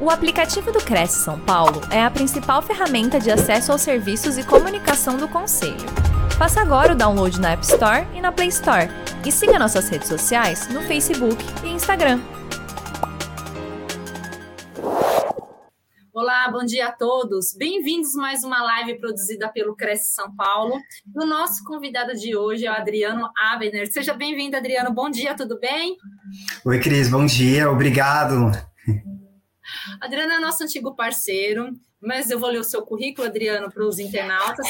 O 0.00 0.10
aplicativo 0.10 0.70
do 0.70 0.78
Cresce 0.78 1.24
São 1.24 1.40
Paulo 1.40 1.80
é 1.90 2.00
a 2.00 2.08
principal 2.08 2.62
ferramenta 2.62 3.18
de 3.18 3.32
acesso 3.32 3.72
aos 3.72 3.82
serviços 3.82 4.38
e 4.38 4.44
comunicação 4.44 5.16
do 5.16 5.26
Conselho. 5.26 5.74
Faça 6.38 6.60
agora 6.60 6.92
o 6.92 6.96
download 6.96 7.40
na 7.40 7.50
App 7.50 7.64
Store 7.64 8.06
e 8.14 8.20
na 8.20 8.30
Play 8.30 8.46
Store. 8.46 8.88
E 9.26 9.32
siga 9.32 9.58
nossas 9.58 9.88
redes 9.88 10.06
sociais 10.06 10.68
no 10.68 10.82
Facebook 10.82 11.44
e 11.64 11.70
Instagram. 11.70 12.20
Olá, 16.14 16.48
bom 16.48 16.64
dia 16.64 16.86
a 16.86 16.92
todos. 16.92 17.52
Bem-vindos 17.58 18.14
a 18.14 18.20
mais 18.20 18.44
uma 18.44 18.62
live 18.62 19.00
produzida 19.00 19.48
pelo 19.48 19.74
Cresce 19.74 20.14
São 20.14 20.32
Paulo. 20.36 20.78
O 21.12 21.26
nosso 21.26 21.64
convidado 21.64 22.14
de 22.14 22.36
hoje 22.36 22.66
é 22.66 22.70
o 22.70 22.74
Adriano 22.74 23.28
Abner. 23.52 23.92
Seja 23.92 24.14
bem-vindo, 24.14 24.56
Adriano. 24.56 24.94
Bom 24.94 25.10
dia, 25.10 25.34
tudo 25.34 25.58
bem? 25.58 25.96
Oi, 26.64 26.78
Cris, 26.78 27.08
bom 27.08 27.26
dia, 27.26 27.68
obrigado. 27.68 28.52
Adriano 30.00 30.32
é 30.32 30.38
nosso 30.38 30.62
antigo 30.62 30.94
parceiro, 30.94 31.72
mas 32.00 32.30
eu 32.30 32.38
vou 32.38 32.48
ler 32.48 32.60
o 32.60 32.64
seu 32.64 32.82
currículo, 32.82 33.26
Adriano, 33.26 33.70
para 33.70 33.84
os 33.84 33.98
internautas. 33.98 34.66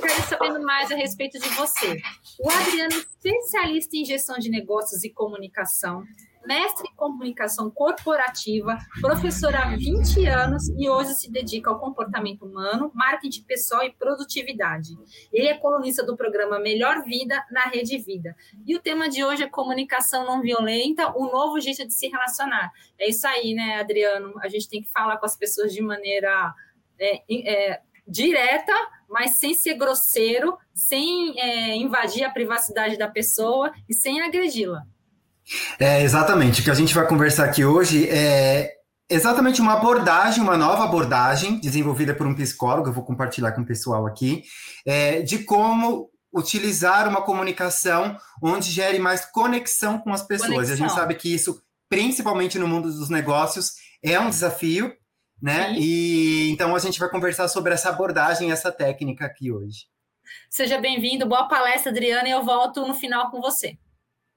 Quero 0.00 0.28
sabendo 0.28 0.60
mais 0.64 0.90
a 0.90 0.94
respeito 0.94 1.38
de 1.38 1.48
você. 1.50 2.00
O 2.40 2.50
Adriano 2.50 2.94
é 2.94 2.98
especialista 2.98 3.96
em 3.96 4.04
gestão 4.04 4.38
de 4.38 4.48
negócios 4.48 5.02
e 5.04 5.10
comunicação, 5.10 6.04
mestre 6.46 6.88
em 6.90 6.94
comunicação 6.94 7.70
corporativa, 7.70 8.78
professor 9.00 9.54
há 9.54 9.76
20 9.76 10.26
anos 10.26 10.68
e 10.76 10.88
hoje 10.88 11.14
se 11.14 11.30
dedica 11.30 11.70
ao 11.70 11.78
comportamento 11.78 12.44
humano, 12.44 12.90
marketing 12.94 13.42
pessoal 13.42 13.84
e 13.84 13.92
produtividade. 13.92 14.90
Ele 15.32 15.48
é 15.48 15.54
colunista 15.54 16.04
do 16.04 16.16
programa 16.16 16.58
Melhor 16.58 17.02
Vida 17.02 17.44
na 17.50 17.64
Rede 17.64 17.98
Vida. 17.98 18.36
E 18.66 18.74
o 18.76 18.80
tema 18.80 19.08
de 19.08 19.24
hoje 19.24 19.42
é 19.42 19.48
comunicação 19.48 20.24
não 20.24 20.40
violenta, 20.40 21.16
um 21.16 21.30
novo 21.30 21.60
jeito 21.60 21.86
de 21.86 21.94
se 21.94 22.08
relacionar. 22.08 22.70
É 22.98 23.08
isso 23.08 23.26
aí, 23.26 23.54
né, 23.54 23.80
Adriano? 23.80 24.34
A 24.40 24.48
gente 24.48 24.68
tem 24.68 24.82
que 24.82 24.90
falar 24.90 25.16
com 25.16 25.26
as 25.26 25.36
pessoas 25.36 25.72
de 25.72 25.82
maneira 25.82 26.54
é, 26.98 27.22
é, 27.28 27.80
direta, 28.06 28.72
mas 29.08 29.38
sem 29.38 29.54
ser 29.54 29.74
grosseiro, 29.74 30.56
sem 30.72 31.38
é, 31.38 31.74
invadir 31.76 32.24
a 32.24 32.30
privacidade 32.30 32.96
da 32.96 33.08
pessoa 33.08 33.72
e 33.88 33.94
sem 33.94 34.20
agredi-la. 34.20 34.86
É, 35.78 36.02
exatamente. 36.02 36.60
O 36.60 36.64
que 36.64 36.70
a 36.70 36.74
gente 36.74 36.94
vai 36.94 37.06
conversar 37.06 37.44
aqui 37.44 37.64
hoje 37.64 38.08
é 38.08 38.72
exatamente 39.08 39.60
uma 39.60 39.74
abordagem, 39.74 40.42
uma 40.42 40.56
nova 40.56 40.84
abordagem 40.84 41.60
desenvolvida 41.60 42.14
por 42.14 42.26
um 42.26 42.34
psicólogo, 42.34 42.88
eu 42.88 42.92
vou 42.92 43.04
compartilhar 43.04 43.52
com 43.52 43.62
o 43.62 43.66
pessoal 43.66 44.06
aqui, 44.06 44.42
é, 44.86 45.20
de 45.22 45.38
como 45.40 46.10
utilizar 46.34 47.08
uma 47.08 47.22
comunicação 47.22 48.16
onde 48.42 48.70
gere 48.70 48.98
mais 48.98 49.24
conexão 49.24 49.98
com 49.98 50.12
as 50.12 50.22
pessoas. 50.22 50.50
Conexão. 50.50 50.74
A 50.74 50.76
gente 50.76 50.92
sabe 50.92 51.14
que 51.14 51.32
isso, 51.32 51.62
principalmente 51.88 52.58
no 52.58 52.66
mundo 52.66 52.90
dos 52.90 53.08
negócios, 53.08 53.74
é 54.02 54.18
um 54.18 54.30
desafio, 54.30 54.92
né? 55.40 55.68
Sim. 55.68 55.80
E 55.80 56.50
então 56.50 56.74
a 56.74 56.78
gente 56.78 56.98
vai 56.98 57.08
conversar 57.08 57.46
sobre 57.48 57.72
essa 57.72 57.90
abordagem, 57.90 58.50
essa 58.50 58.72
técnica 58.72 59.26
aqui 59.26 59.52
hoje. 59.52 59.86
Seja 60.50 60.78
bem-vindo, 60.78 61.26
boa 61.26 61.46
palestra, 61.46 61.92
Adriana, 61.92 62.28
e 62.28 62.32
eu 62.32 62.42
volto 62.42 62.86
no 62.86 62.94
final 62.94 63.30
com 63.30 63.40
você. 63.40 63.78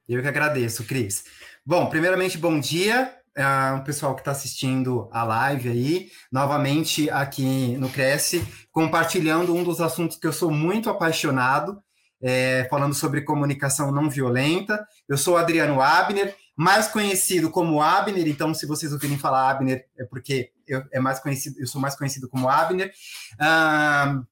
Eu 0.07 0.21
que 0.21 0.27
agradeço, 0.27 0.85
Cris. 0.85 1.25
Bom, 1.65 1.89
primeiramente, 1.89 2.37
bom 2.37 2.57
dia 2.59 3.13
uh, 3.37 3.77
o 3.77 3.83
pessoal 3.83 4.15
que 4.15 4.21
está 4.21 4.31
assistindo 4.31 5.09
a 5.11 5.23
live 5.23 5.69
aí, 5.69 6.11
novamente 6.31 7.09
aqui 7.09 7.75
no 7.77 7.89
Cresce, 7.89 8.45
compartilhando 8.71 9.53
um 9.53 9.65
dos 9.65 9.81
assuntos 9.81 10.17
que 10.17 10.25
eu 10.25 10.31
sou 10.31 10.49
muito 10.49 10.89
apaixonado, 10.89 11.81
é, 12.21 12.65
falando 12.69 12.95
sobre 12.95 13.21
comunicação 13.21 13.91
não 13.91 14.09
violenta. 14.09 14.87
Eu 15.09 15.17
sou 15.17 15.35
Adriano 15.35 15.81
Abner, 15.81 16.33
mais 16.55 16.87
conhecido 16.87 17.51
como 17.51 17.81
Abner, 17.81 18.27
então 18.27 18.53
se 18.53 18.65
vocês 18.65 18.93
ouvirem 18.93 19.17
falar 19.17 19.51
Abner 19.51 19.85
é 19.99 20.05
porque 20.05 20.51
eu, 20.65 20.83
é 20.91 20.99
mais 20.99 21.19
conhecido, 21.19 21.59
eu 21.59 21.67
sou 21.67 21.79
mais 21.79 21.95
conhecido 21.95 22.27
como 22.29 22.49
Abner. 22.49 22.91
Uh, 23.33 24.25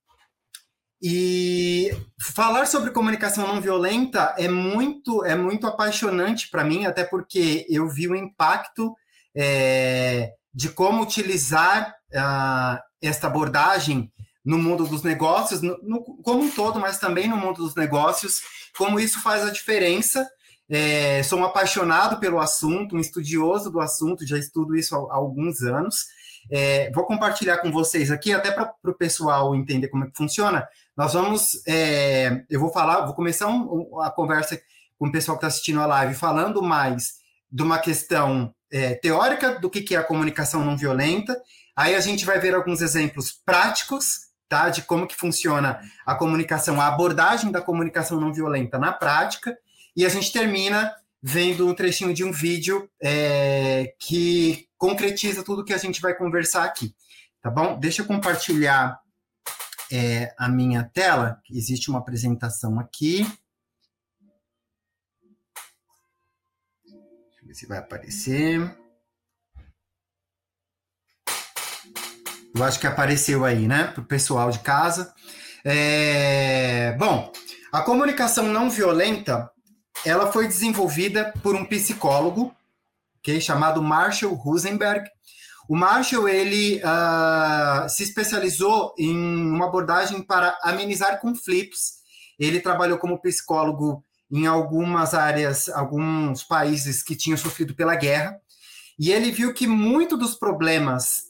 e 1.02 1.92
falar 2.34 2.66
sobre 2.66 2.92
comunicação 2.92 3.48
não 3.48 3.62
violenta 3.62 4.34
é 4.38 4.48
muito 4.48 5.24
é 5.26 5.36
muito 5.36 5.68
apaixonante 5.68 6.50
para 6.50 6.64
mim, 6.64 6.86
até 6.86 7.04
porque 7.04 7.66
eu 7.70 7.88
vi 7.90 8.08
o 8.08 8.16
impacto 8.16 8.96
é, 9.36 10.32
de 10.54 10.70
como 10.70 11.04
utilizar 11.04 11.94
uh, 12.14 12.80
esta 13.02 13.28
abordagem 13.28 14.12
no 14.44 14.58
mundo 14.58 14.86
dos 14.86 15.04
negócios, 15.04 15.62
no, 15.62 15.78
no, 15.82 16.02
como 16.24 16.44
um 16.44 16.50
todo, 16.50 16.80
mas 16.80 17.00
também 17.00 17.28
no 17.28 17.36
mundo 17.36 17.58
dos 17.58 17.76
negócios, 17.76 18.42
como 18.78 19.00
isso 19.00 19.22
faz 19.22 19.44
a 19.44 19.52
diferença. 19.52 20.26
É, 20.70 21.22
sou 21.24 21.40
um 21.40 21.46
apaixonado 21.46 22.20
pelo 22.20 22.40
assunto, 22.40 22.96
um 22.96 23.00
estudioso 23.00 23.70
do 23.70 23.80
assunto, 23.80 24.26
já 24.26 24.38
estudo 24.38 24.76
isso 24.76 24.96
há, 24.96 25.00
há 25.00 25.16
alguns 25.16 25.62
anos. 25.62 26.06
É, 26.52 26.92
vou 26.92 27.06
compartilhar 27.06 27.58
com 27.58 27.72
vocês 27.72 28.12
aqui, 28.12 28.34
até 28.34 28.52
para 28.52 28.74
o 28.84 28.94
pessoal 28.94 29.56
entender 29.56 29.88
como 29.88 30.06
é 30.06 30.08
que 30.08 30.18
funciona, 30.18 30.68
nós 30.96 31.14
vamos, 31.14 31.62
é, 31.68 32.44
eu 32.50 32.60
vou 32.60 32.72
falar, 32.72 33.06
vou 33.06 33.14
começar 33.14 33.48
um, 33.48 34.00
a 34.02 34.10
conversa 34.10 34.60
com 34.98 35.08
o 35.08 35.12
pessoal 35.12 35.38
que 35.38 35.40
está 35.40 35.48
assistindo 35.48 35.82
a 35.82 35.86
live, 35.86 36.14
falando 36.14 36.62
mais 36.62 37.16
de 37.52 37.64
uma 37.64 37.78
questão 37.80 38.54
é, 38.72 38.96
teórica 38.96 39.60
do 39.60 39.70
que, 39.70 39.82
que 39.82 39.96
é 39.96 39.98
a 39.98 40.04
comunicação 40.04 40.64
não 40.64 40.78
violenta. 40.78 41.40
Aí 41.76 41.96
a 41.96 42.00
gente 42.00 42.26
vai 42.26 42.40
ver 42.40 42.56
alguns 42.56 42.82
exemplos 42.82 43.32
práticos, 43.46 44.26
tá, 44.48 44.70
de 44.70 44.84
como 44.84 45.08
que 45.08 45.16
funciona 45.16 45.80
a 46.06 46.16
comunicação, 46.16 46.80
a 46.80 46.88
abordagem 46.88 47.52
da 47.52 47.62
comunicação 47.62 48.20
não 48.20 48.34
violenta 48.34 48.80
na 48.80 48.94
prática. 48.94 49.58
E 49.96 50.06
a 50.06 50.10
gente 50.10 50.32
termina 50.32 50.94
vendo 51.28 51.68
um 51.68 51.74
trechinho 51.74 52.14
de 52.14 52.24
um 52.24 52.32
vídeo 52.32 52.88
é, 53.02 53.96
que 54.00 54.70
concretiza 54.78 55.44
tudo 55.44 55.66
que 55.66 55.74
a 55.74 55.78
gente 55.78 56.00
vai 56.00 56.16
conversar 56.16 56.64
aqui, 56.64 56.96
tá 57.42 57.50
bom? 57.50 57.80
Deixa 57.80 58.04
eu 58.04 58.06
compartilhar 58.06 59.02
é, 59.92 60.32
a 60.38 60.48
minha 60.48 60.84
tela. 60.84 61.42
Existe 61.50 61.90
uma 61.90 61.98
apresentação 61.98 62.80
aqui. 62.80 63.26
Deixa 66.84 67.42
eu 67.42 67.48
ver 67.48 67.56
se 67.56 67.66
vai 67.66 67.80
aparecer. 67.80 68.78
Eu 72.54 72.64
acho 72.64 72.80
que 72.80 72.86
apareceu 72.86 73.44
aí, 73.44 73.68
né, 73.68 73.86
para 73.88 74.02
o 74.02 74.06
pessoal 74.06 74.52
de 74.52 74.60
casa. 74.60 75.12
É, 75.66 76.96
bom, 77.00 77.34
a 77.72 77.82
comunicação 77.82 78.46
não 78.46 78.70
violenta, 78.70 79.52
ela 80.06 80.32
foi 80.32 80.48
desenvolvida 80.48 81.34
por 81.42 81.56
um 81.56 81.66
psicólogo, 81.66 82.56
okay, 83.20 83.42
chamado 83.42 83.82
Marshall 83.82 84.34
Rosenberg, 84.34 85.10
o 85.68 85.76
Marshall 85.76 86.30
ele 86.30 86.80
uh, 86.84 87.90
se 87.90 88.04
especializou 88.04 88.94
em 88.98 89.18
uma 89.18 89.66
abordagem 89.66 90.22
para 90.22 90.58
amenizar 90.62 91.20
conflitos. 91.20 91.96
Ele 92.38 92.60
trabalhou 92.60 93.00
como 93.00 93.20
psicólogo 93.20 94.04
em 94.32 94.46
algumas 94.46 95.14
áreas, 95.14 95.68
alguns 95.70 96.44
países 96.44 97.02
que 97.02 97.16
tinham 97.16 97.38
sofrido 97.38 97.74
pela 97.74 97.96
guerra, 97.96 98.40
e 98.98 99.12
ele 99.12 99.32
viu 99.32 99.54
que 99.54 99.68
muito 99.68 100.16
dos 100.16 100.36
problemas 100.36 101.24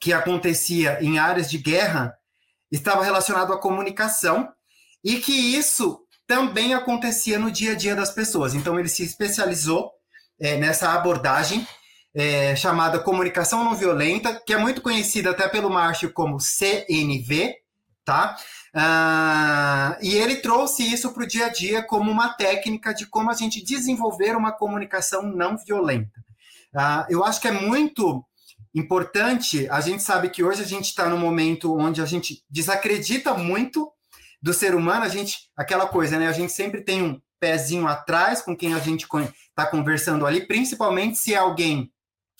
que 0.00 0.12
acontecia 0.12 1.02
em 1.02 1.18
áreas 1.18 1.48
de 1.50 1.58
guerra 1.58 2.16
estava 2.70 3.04
relacionado 3.04 3.52
à 3.52 3.58
comunicação 3.58 4.52
e 5.04 5.18
que 5.18 5.32
isso 5.32 6.01
também 6.26 6.74
acontecia 6.74 7.38
no 7.38 7.50
dia 7.50 7.72
a 7.72 7.76
dia 7.76 7.94
das 7.94 8.10
pessoas. 8.10 8.54
Então 8.54 8.78
ele 8.78 8.88
se 8.88 9.02
especializou 9.02 9.90
é, 10.40 10.56
nessa 10.56 10.92
abordagem 10.92 11.66
é, 12.14 12.54
chamada 12.56 12.98
Comunicação 12.98 13.64
Não 13.64 13.74
Violenta, 13.74 14.40
que 14.46 14.52
é 14.52 14.58
muito 14.58 14.82
conhecida 14.82 15.30
até 15.30 15.48
pelo 15.48 15.70
Marshall 15.70 16.12
como 16.12 16.40
CNV, 16.40 17.54
tá? 18.04 18.36
Ah, 18.74 19.98
e 20.00 20.14
ele 20.14 20.36
trouxe 20.36 20.82
isso 20.82 21.12
para 21.12 21.24
o 21.24 21.26
dia 21.26 21.46
a 21.46 21.48
dia 21.48 21.82
como 21.82 22.10
uma 22.10 22.30
técnica 22.30 22.94
de 22.94 23.06
como 23.06 23.30
a 23.30 23.34
gente 23.34 23.62
desenvolver 23.62 24.36
uma 24.36 24.52
comunicação 24.52 25.22
não 25.22 25.56
violenta. 25.56 26.22
Ah, 26.74 27.06
eu 27.08 27.24
acho 27.24 27.40
que 27.40 27.48
é 27.48 27.52
muito 27.52 28.24
importante, 28.74 29.68
a 29.68 29.80
gente 29.80 30.02
sabe 30.02 30.30
que 30.30 30.42
hoje 30.42 30.62
a 30.62 30.66
gente 30.66 30.86
está 30.86 31.06
num 31.06 31.18
momento 31.18 31.76
onde 31.76 32.00
a 32.00 32.06
gente 32.06 32.42
desacredita 32.48 33.34
muito 33.34 33.92
do 34.42 34.52
ser 34.52 34.74
humano, 34.74 35.04
a 35.04 35.08
gente, 35.08 35.36
aquela 35.56 35.86
coisa, 35.86 36.18
né? 36.18 36.26
A 36.26 36.32
gente 36.32 36.52
sempre 36.52 36.82
tem 36.82 37.02
um 37.02 37.20
pezinho 37.38 37.86
atrás 37.86 38.42
com 38.42 38.56
quem 38.56 38.74
a 38.74 38.78
gente 38.78 39.06
está 39.48 39.66
conversando 39.66 40.26
ali, 40.26 40.46
principalmente 40.46 41.18
se 41.18 41.34
é 41.34 41.38
alguém 41.38 41.92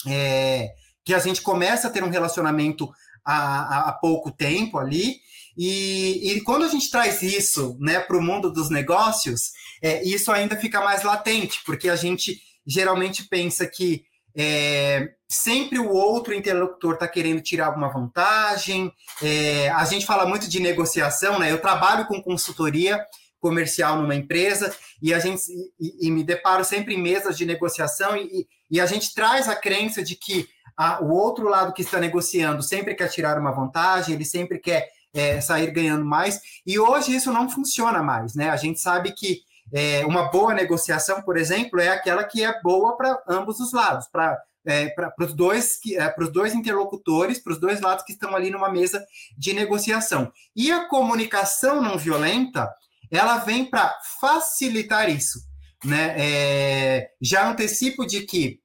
é, 0.07 0.71
que 1.05 1.15
a 1.15 1.19
gente 1.19 1.41
começa 1.43 1.89
a 1.89 1.91
ter 1.91 2.03
um 2.03 2.11
relacionamento 2.11 2.91
há, 3.25 3.89
há 3.89 3.93
pouco 3.93 4.31
tempo 4.31 4.79
ali, 4.79 5.17
e, 5.57 6.33
e, 6.33 6.41
quando 6.43 6.65
a 6.65 6.69
gente 6.69 6.91
traz 6.91 7.23
isso 7.23 7.77
né, 7.79 8.01
para 8.01 8.17
o 8.17 8.23
mundo 8.23 8.51
dos 8.51 8.71
negócios, 8.71 9.53
é, 9.83 10.03
isso 10.03 10.33
ainda 10.33 10.57
fica 10.57 10.81
mais 10.81 11.03
latente, 11.03 11.61
porque 11.67 11.91
a 11.91 11.97
gente 11.97 12.41
geralmente 12.67 13.25
pensa 13.29 13.67
que 13.67 14.05
é, 14.37 15.13
sempre 15.29 15.79
o 15.79 15.91
outro 15.91 16.35
interlocutor 16.35 16.95
está 16.95 17.09
querendo 17.09 17.41
tirar 17.41 17.67
alguma 17.67 17.89
vantagem. 17.89 18.93
É, 19.23 19.71
a 19.71 19.85
gente 19.85 20.07
fala 20.07 20.27
muito 20.27 20.49
de 20.49 20.61
negociação, 20.61 21.39
né? 21.39 21.51
Eu 21.51 21.61
trabalho 21.61 22.07
com 22.07 22.23
consultoria 22.23 23.01
comercial 23.41 23.97
numa 23.97 24.15
empresa 24.15 24.75
e 25.01 25.13
a 25.13 25.19
gente 25.19 25.43
e, 25.81 26.07
e 26.07 26.11
me 26.11 26.23
deparo 26.23 26.65
sempre 26.65 26.95
em 26.95 27.03
mesas 27.03 27.37
de 27.37 27.45
negociação 27.45 28.17
e, 28.17 28.47
e 28.71 28.81
a 28.81 28.87
gente 28.87 29.13
traz 29.13 29.49
a 29.49 29.57
crença 29.57 30.03
de 30.03 30.15
que 30.15 30.49
a, 30.77 31.03
o 31.03 31.11
outro 31.11 31.49
lado 31.49 31.73
que 31.73 31.83
está 31.83 31.99
negociando 31.99 32.63
sempre 32.63 32.95
quer 32.95 33.09
tirar 33.09 33.39
uma 33.39 33.51
vantagem, 33.51 34.15
ele 34.15 34.25
sempre 34.25 34.59
quer 34.59 34.89
é, 35.13 35.41
sair 35.41 35.71
ganhando 35.71 36.05
mais. 36.05 36.41
E 36.65 36.79
hoje 36.79 37.15
isso 37.15 37.33
não 37.33 37.51
funciona 37.51 38.03
mais, 38.03 38.35
né? 38.35 38.51
A 38.51 38.57
gente 38.57 38.81
sabe 38.81 39.13
que 39.13 39.41
é, 39.73 40.05
uma 40.05 40.31
boa 40.31 40.55
negociação, 40.55 41.23
por 41.23 41.37
exemplo, 41.37 41.81
é 41.81 41.89
aquela 41.89 42.25
que 42.25 42.45
é 42.45 42.61
boa 42.63 42.97
para 42.97 43.23
ambos 43.29 43.59
os 43.61 43.73
lados, 43.73 44.07
para 44.09 44.39
é, 44.65 44.89
para 44.91 45.13
os 45.19 45.35
dois, 45.35 45.81
é, 45.97 46.15
dois 46.31 46.55
interlocutores, 46.55 47.39
para 47.39 47.53
os 47.53 47.61
dois 47.61 47.81
lados 47.81 48.05
que 48.05 48.13
estão 48.13 48.35
ali 48.35 48.51
numa 48.51 48.71
mesa 48.71 49.05
de 49.37 49.53
negociação. 49.53 50.33
E 50.55 50.71
a 50.71 50.89
comunicação 50.89 51.83
não 51.83 51.99
violenta, 51.99 52.73
ela 53.11 53.39
vem 53.39 53.65
para 53.65 53.93
facilitar 54.21 55.11
isso. 55.11 55.41
Né? 55.85 56.15
É, 56.17 57.11
já 57.21 57.49
antecipo 57.49 58.07
de 58.07 58.21
que 58.23 58.61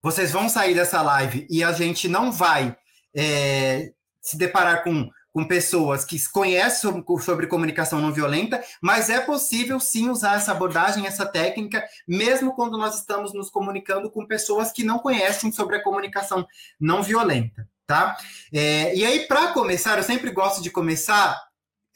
vocês 0.00 0.30
vão 0.30 0.48
sair 0.48 0.74
dessa 0.74 1.02
live 1.02 1.46
e 1.50 1.62
a 1.62 1.72
gente 1.72 2.08
não 2.08 2.30
vai 2.30 2.76
é, 3.14 3.92
se 4.20 4.36
deparar 4.36 4.84
com 4.84 5.08
com 5.32 5.44
pessoas 5.44 6.04
que 6.04 6.16
conhecem 6.30 6.80
sobre, 6.80 7.22
sobre, 7.22 7.46
comunicação 7.46 8.00
não 8.00 8.12
violenta, 8.12 8.62
mas 8.80 9.08
é 9.08 9.18
possível 9.18 9.80
sim 9.80 10.10
usar 10.10 10.36
essa 10.36 10.52
abordagem, 10.52 11.06
essa 11.06 11.24
técnica, 11.24 11.82
mesmo 12.06 12.54
quando 12.54 12.76
nós 12.76 12.98
estamos 12.98 13.32
nos 13.32 13.48
comunicando 13.48 14.10
com 14.10 14.26
pessoas 14.26 14.70
que 14.70 14.84
não 14.84 14.98
conhecem 14.98 15.50
sobre 15.50 15.76
a 15.76 15.82
comunicação 15.82 16.46
não 16.78 17.02
violenta, 17.02 17.66
tá? 17.86 18.16
É, 18.52 18.94
e 18.94 19.04
aí, 19.04 19.26
para 19.26 19.52
começar, 19.54 19.96
eu 19.96 20.04
sempre 20.04 20.30
gosto 20.30 20.62
de 20.62 20.70
começar 20.70 21.40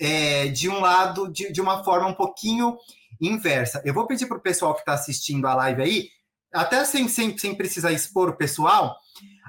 é, 0.01 0.49
de 0.49 0.69
um 0.69 0.81
lado, 0.81 1.31
de, 1.31 1.53
de 1.53 1.61
uma 1.61 1.85
forma 1.85 2.09
um 2.09 2.15
pouquinho 2.15 2.79
inversa. 3.21 3.83
Eu 3.85 3.93
vou 3.93 4.07
pedir 4.07 4.27
para 4.27 4.39
o 4.39 4.43
pessoal 4.43 4.75
que 4.75 4.81
está 4.81 4.95
assistindo 4.95 5.47
a 5.47 5.55
live 5.55 5.83
aí, 5.83 6.09
até 6.53 6.85
sem, 6.87 7.07
sem, 7.07 7.37
sem 7.37 7.55
precisar 7.55 7.93
expor 7.93 8.31
o 8.31 8.37
pessoal, 8.37 8.97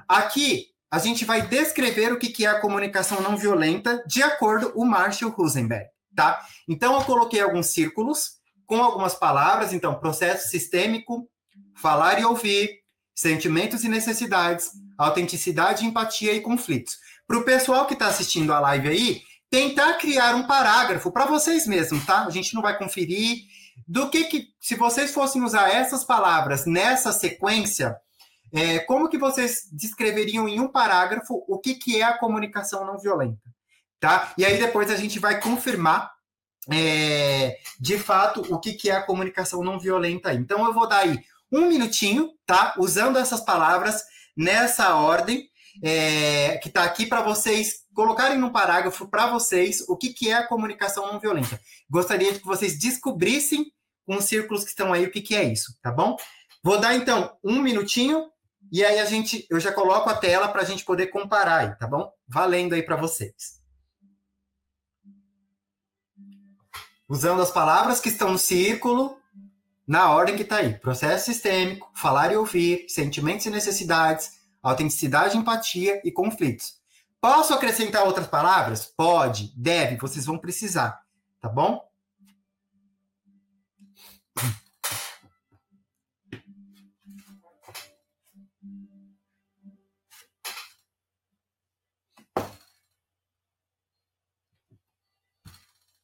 aqui 0.06 0.66
a 0.90 0.98
gente 0.98 1.24
vai 1.24 1.42
descrever 1.42 2.12
o 2.12 2.18
que 2.18 2.44
é 2.44 2.48
a 2.48 2.60
comunicação 2.60 3.20
não 3.20 3.36
violenta 3.36 4.02
de 4.06 4.22
acordo 4.22 4.72
com 4.72 4.80
o 4.80 4.86
Marshall 4.86 5.30
Rosenberg, 5.30 5.86
tá? 6.14 6.40
Então, 6.66 6.94
eu 6.94 7.04
coloquei 7.04 7.40
alguns 7.40 7.66
círculos 7.66 8.38
com 8.66 8.82
algumas 8.82 9.14
palavras, 9.14 9.72
então, 9.72 9.98
processo 9.98 10.48
sistêmico, 10.48 11.28
falar 11.76 12.20
e 12.20 12.24
ouvir, 12.24 12.70
sentimentos 13.14 13.84
e 13.84 13.88
necessidades, 13.88 14.70
autenticidade, 14.96 15.84
empatia 15.84 16.32
e 16.32 16.40
conflitos. 16.40 16.96
Para 17.26 17.38
o 17.38 17.44
pessoal 17.44 17.86
que 17.86 17.94
está 17.94 18.06
assistindo 18.06 18.52
a 18.52 18.60
live 18.60 18.88
aí, 18.88 19.22
tentar 19.50 19.94
criar 19.94 20.34
um 20.34 20.46
parágrafo 20.46 21.10
para 21.10 21.26
vocês 21.26 21.66
mesmos, 21.66 22.04
tá? 22.04 22.24
A 22.24 22.30
gente 22.30 22.54
não 22.54 22.62
vai 22.62 22.78
conferir 22.78 23.42
do 23.86 24.08
que 24.10 24.24
que, 24.24 24.48
se 24.60 24.74
vocês 24.74 25.12
fossem 25.12 25.42
usar 25.42 25.68
essas 25.68 26.04
palavras 26.04 26.66
nessa 26.66 27.12
sequência, 27.12 27.96
é, 28.52 28.78
como 28.80 29.08
que 29.08 29.18
vocês 29.18 29.68
descreveriam 29.72 30.48
em 30.48 30.60
um 30.60 30.68
parágrafo 30.68 31.44
o 31.46 31.58
que, 31.58 31.74
que 31.74 32.00
é 32.00 32.04
a 32.04 32.18
comunicação 32.18 32.84
não 32.84 32.98
violenta? 32.98 33.42
Tá? 34.00 34.32
E 34.38 34.44
aí 34.44 34.58
depois 34.58 34.90
a 34.90 34.96
gente 34.96 35.18
vai 35.18 35.40
confirmar 35.40 36.10
é, 36.70 37.58
de 37.80 37.98
fato 37.98 38.42
o 38.52 38.58
que, 38.58 38.74
que 38.74 38.90
é 38.90 38.96
a 38.96 39.02
comunicação 39.02 39.62
não 39.62 39.78
violenta. 39.78 40.32
Então 40.32 40.64
eu 40.64 40.72
vou 40.72 40.88
dar 40.88 40.98
aí 40.98 41.18
um 41.50 41.66
minutinho, 41.66 42.30
tá? 42.46 42.74
Usando 42.78 43.18
essas 43.18 43.40
palavras 43.40 44.04
nessa 44.36 44.94
ordem 44.94 45.48
é, 45.82 46.58
que 46.58 46.68
está 46.68 46.84
aqui 46.84 47.06
para 47.06 47.22
vocês 47.22 47.86
colocarem 47.94 48.38
num 48.38 48.50
parágrafo 48.50 49.08
para 49.08 49.26
vocês 49.26 49.80
o 49.88 49.96
que, 49.96 50.10
que 50.12 50.30
é 50.30 50.34
a 50.34 50.46
comunicação 50.46 51.10
não 51.10 51.18
violenta. 51.18 51.60
Gostaria 51.90 52.34
que 52.34 52.44
vocês 52.44 52.78
descobrissem 52.78 53.72
com 54.06 54.16
os 54.16 54.24
círculos 54.24 54.62
que 54.64 54.70
estão 54.70 54.92
aí 54.92 55.04
o 55.04 55.10
que, 55.10 55.20
que 55.20 55.34
é 55.34 55.44
isso, 55.44 55.76
tá 55.82 55.90
bom? 55.90 56.16
Vou 56.62 56.78
dar 56.78 56.94
então 56.94 57.36
um 57.42 57.60
minutinho 57.60 58.30
e 58.70 58.84
aí 58.84 58.98
a 58.98 59.04
gente, 59.04 59.46
eu 59.50 59.58
já 59.58 59.72
coloco 59.72 60.08
a 60.10 60.16
tela 60.16 60.48
para 60.48 60.62
a 60.62 60.64
gente 60.64 60.84
poder 60.84 61.08
comparar 61.08 61.58
aí, 61.58 61.76
tá 61.76 61.86
bom? 61.86 62.12
Valendo 62.26 62.74
aí 62.74 62.82
para 62.82 62.96
vocês. 62.96 63.58
Usando 67.08 67.40
as 67.40 67.50
palavras 67.50 68.00
que 68.00 68.10
estão 68.10 68.30
no 68.30 68.38
círculo, 68.38 69.18
na 69.86 70.10
ordem 70.10 70.36
que 70.36 70.42
está 70.42 70.56
aí. 70.56 70.78
Processo 70.78 71.24
sistêmico, 71.24 71.90
falar 71.94 72.32
e 72.32 72.36
ouvir, 72.36 72.86
sentimentos 72.88 73.46
e 73.46 73.50
necessidades, 73.50 74.38
autenticidade, 74.62 75.38
empatia 75.38 76.00
e 76.04 76.12
conflitos. 76.12 76.78
Posso 77.20 77.54
acrescentar 77.54 78.04
outras 78.04 78.26
palavras? 78.26 78.84
Pode, 78.84 79.52
deve, 79.56 79.96
vocês 79.96 80.26
vão 80.26 80.38
precisar, 80.38 81.02
tá 81.40 81.48
bom? 81.48 81.82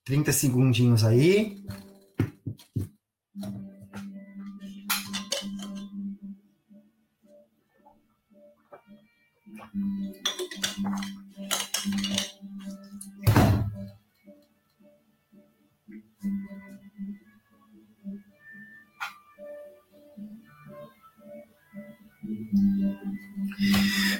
30 0.05 0.33
segundinhos 0.33 1.03
aí. 1.03 1.57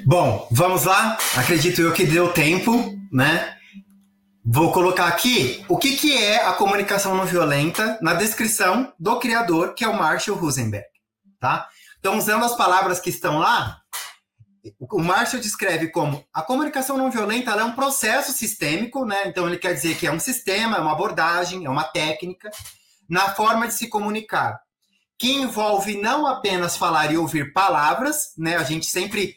Bom, 0.07 0.49
vamos 0.51 0.85
lá. 0.85 1.19
Acredito 1.37 1.83
eu 1.83 1.93
que 1.93 2.07
deu 2.07 2.33
tempo, 2.33 2.99
né? 3.13 3.55
Vou 4.47 4.73
colocar 4.73 5.07
aqui 5.07 5.65
o 5.71 5.79
que, 5.79 5.97
que 5.97 6.15
é 6.15 6.45
a 6.45 6.53
comunicação 6.53 7.17
não 7.17 7.25
violenta 7.25 7.99
na 8.03 8.13
descrição 8.13 8.93
do 9.01 9.19
criador, 9.19 9.73
que 9.73 9.83
é 9.83 9.89
o 9.89 9.97
Marshall 9.97 10.37
Rosenberg. 10.37 10.87
Tá? 11.41 11.67
Então, 11.99 12.19
usando 12.19 12.45
as 12.45 12.55
palavras 12.55 13.01
que 13.01 13.09
estão 13.09 13.39
lá, 13.39 13.81
o 14.93 15.01
Marshall 15.01 15.41
descreve 15.41 15.89
como 15.89 16.23
a 16.31 16.43
comunicação 16.43 16.99
não 16.99 17.11
violenta 17.11 17.53
é 17.53 17.65
um 17.65 17.75
processo 17.75 18.33
sistêmico, 18.33 19.07
né? 19.07 19.27
Então, 19.27 19.47
ele 19.47 19.57
quer 19.57 19.73
dizer 19.73 19.97
que 19.97 20.07
é 20.07 20.13
um 20.13 20.21
sistema, 20.21 20.77
é 20.77 20.81
uma 20.81 20.93
abordagem, 20.93 21.65
é 21.65 21.71
uma 21.71 21.85
técnica 21.85 22.51
na 23.09 23.35
forma 23.35 23.67
de 23.67 23.73
se 23.73 23.89
comunicar, 23.89 24.61
que 25.19 25.33
envolve 25.33 25.97
não 26.01 26.27
apenas 26.27 26.77
falar 26.77 27.11
e 27.11 27.17
ouvir 27.17 27.55
palavras, 27.55 28.35
né? 28.37 28.57
A 28.57 28.63
gente 28.63 28.85
sempre 28.87 29.37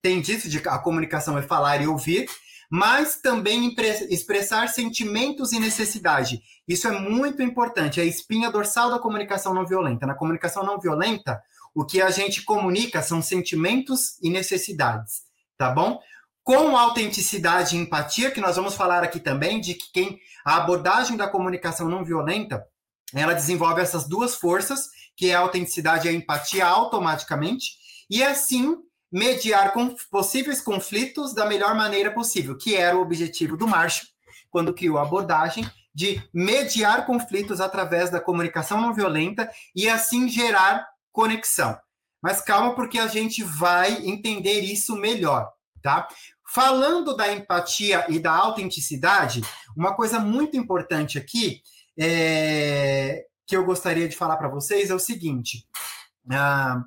tem 0.00 0.22
disso 0.22 0.48
de 0.48 0.60
que 0.60 0.68
a 0.68 0.78
comunicação 0.78 1.36
é 1.36 1.42
falar 1.42 1.82
e 1.82 1.86
ouvir, 1.86 2.26
mas 2.70 3.16
também 3.16 3.74
expressar 4.10 4.68
sentimentos 4.68 5.52
e 5.52 5.60
necessidade. 5.60 6.40
Isso 6.66 6.88
é 6.88 6.98
muito 6.98 7.42
importante, 7.42 8.00
é 8.00 8.02
a 8.02 8.06
espinha 8.06 8.50
dorsal 8.50 8.90
da 8.90 8.98
comunicação 8.98 9.54
não 9.54 9.66
violenta. 9.66 10.06
Na 10.06 10.14
comunicação 10.14 10.64
não 10.64 10.80
violenta, 10.80 11.40
o 11.74 11.84
que 11.84 12.00
a 12.00 12.10
gente 12.10 12.42
comunica 12.42 13.02
são 13.02 13.20
sentimentos 13.20 14.18
e 14.22 14.30
necessidades, 14.30 15.22
tá 15.56 15.70
bom? 15.70 16.00
Com 16.42 16.76
autenticidade 16.76 17.76
e 17.76 17.78
empatia, 17.78 18.30
que 18.30 18.40
nós 18.40 18.56
vamos 18.56 18.74
falar 18.74 19.02
aqui 19.02 19.20
também, 19.20 19.60
de 19.60 19.74
que 19.74 19.92
quem 19.92 20.20
a 20.44 20.56
abordagem 20.56 21.16
da 21.16 21.28
comunicação 21.28 21.88
não 21.88 22.04
violenta, 22.04 22.66
ela 23.12 23.34
desenvolve 23.34 23.80
essas 23.80 24.08
duas 24.08 24.36
forças, 24.36 24.88
que 25.16 25.30
é 25.30 25.34
a 25.34 25.40
autenticidade 25.40 26.06
e 26.06 26.10
a 26.10 26.12
empatia 26.12 26.66
automaticamente, 26.66 27.72
e 28.08 28.22
assim 28.22 28.76
mediar 29.10 29.72
possíveis 30.10 30.60
conflitos 30.60 31.34
da 31.34 31.46
melhor 31.46 31.74
maneira 31.74 32.12
possível, 32.12 32.56
que 32.56 32.74
era 32.74 32.96
o 32.96 33.02
objetivo 33.02 33.56
do 33.56 33.66
Marshall, 33.66 34.08
quando 34.50 34.74
criou 34.74 34.98
a 34.98 35.02
abordagem 35.02 35.68
de 35.94 36.22
mediar 36.32 37.06
conflitos 37.06 37.60
através 37.60 38.10
da 38.10 38.20
comunicação 38.20 38.80
não 38.80 38.92
violenta 38.92 39.50
e 39.74 39.88
assim 39.88 40.28
gerar 40.28 40.86
conexão. 41.10 41.78
Mas 42.22 42.42
calma, 42.42 42.74
porque 42.74 42.98
a 42.98 43.06
gente 43.06 43.42
vai 43.42 44.06
entender 44.06 44.60
isso 44.60 44.96
melhor, 44.96 45.50
tá? 45.82 46.06
Falando 46.52 47.16
da 47.16 47.32
empatia 47.32 48.04
e 48.08 48.18
da 48.18 48.32
autenticidade, 48.32 49.40
uma 49.76 49.94
coisa 49.94 50.18
muito 50.18 50.56
importante 50.56 51.18
aqui 51.18 51.62
é, 51.98 53.24
que 53.46 53.56
eu 53.56 53.64
gostaria 53.64 54.08
de 54.08 54.16
falar 54.16 54.36
para 54.36 54.48
vocês 54.48 54.90
é 54.90 54.94
o 54.94 54.98
seguinte: 54.98 55.66
ah, 56.30 56.82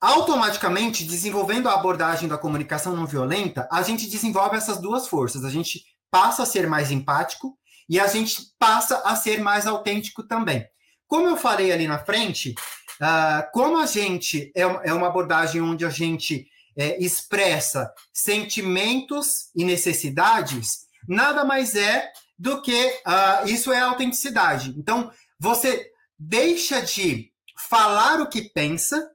automaticamente, 0.00 1.04
desenvolvendo 1.04 1.68
a 1.68 1.74
abordagem 1.74 2.28
da 2.28 2.38
comunicação 2.38 2.94
não 2.94 3.06
violenta, 3.06 3.68
a 3.72 3.82
gente 3.82 4.08
desenvolve 4.08 4.56
essas 4.56 4.78
duas 4.78 5.08
forças. 5.08 5.44
A 5.44 5.50
gente 5.50 5.82
passa 6.10 6.42
a 6.42 6.46
ser 6.46 6.66
mais 6.66 6.90
empático 6.90 7.56
e 7.88 7.98
a 7.98 8.06
gente 8.06 8.36
passa 8.58 8.98
a 9.04 9.16
ser 9.16 9.40
mais 9.40 9.66
autêntico 9.66 10.22
também. 10.22 10.66
Como 11.06 11.28
eu 11.28 11.36
falei 11.36 11.72
ali 11.72 11.86
na 11.86 11.98
frente, 11.98 12.54
uh, 13.00 13.50
como 13.52 13.78
a 13.78 13.86
gente 13.86 14.50
é, 14.54 14.62
é, 14.62 14.92
uma 14.92 15.06
abordagem 15.06 15.62
onde 15.62 15.84
a 15.84 15.90
gente 15.90 16.46
é, 16.76 17.02
expressa 17.02 17.90
sentimentos 18.12 19.50
e 19.54 19.64
necessidades, 19.64 20.86
nada 21.08 21.44
mais 21.44 21.74
é 21.74 22.10
do 22.38 22.60
que 22.60 22.86
uh, 23.06 23.48
isso 23.48 23.72
é 23.72 23.80
autenticidade. 23.80 24.74
Então, 24.76 25.10
você 25.38 25.90
deixa 26.18 26.82
de 26.82 27.30
falar 27.56 28.20
o 28.20 28.28
que 28.28 28.50
pensa 28.50 29.10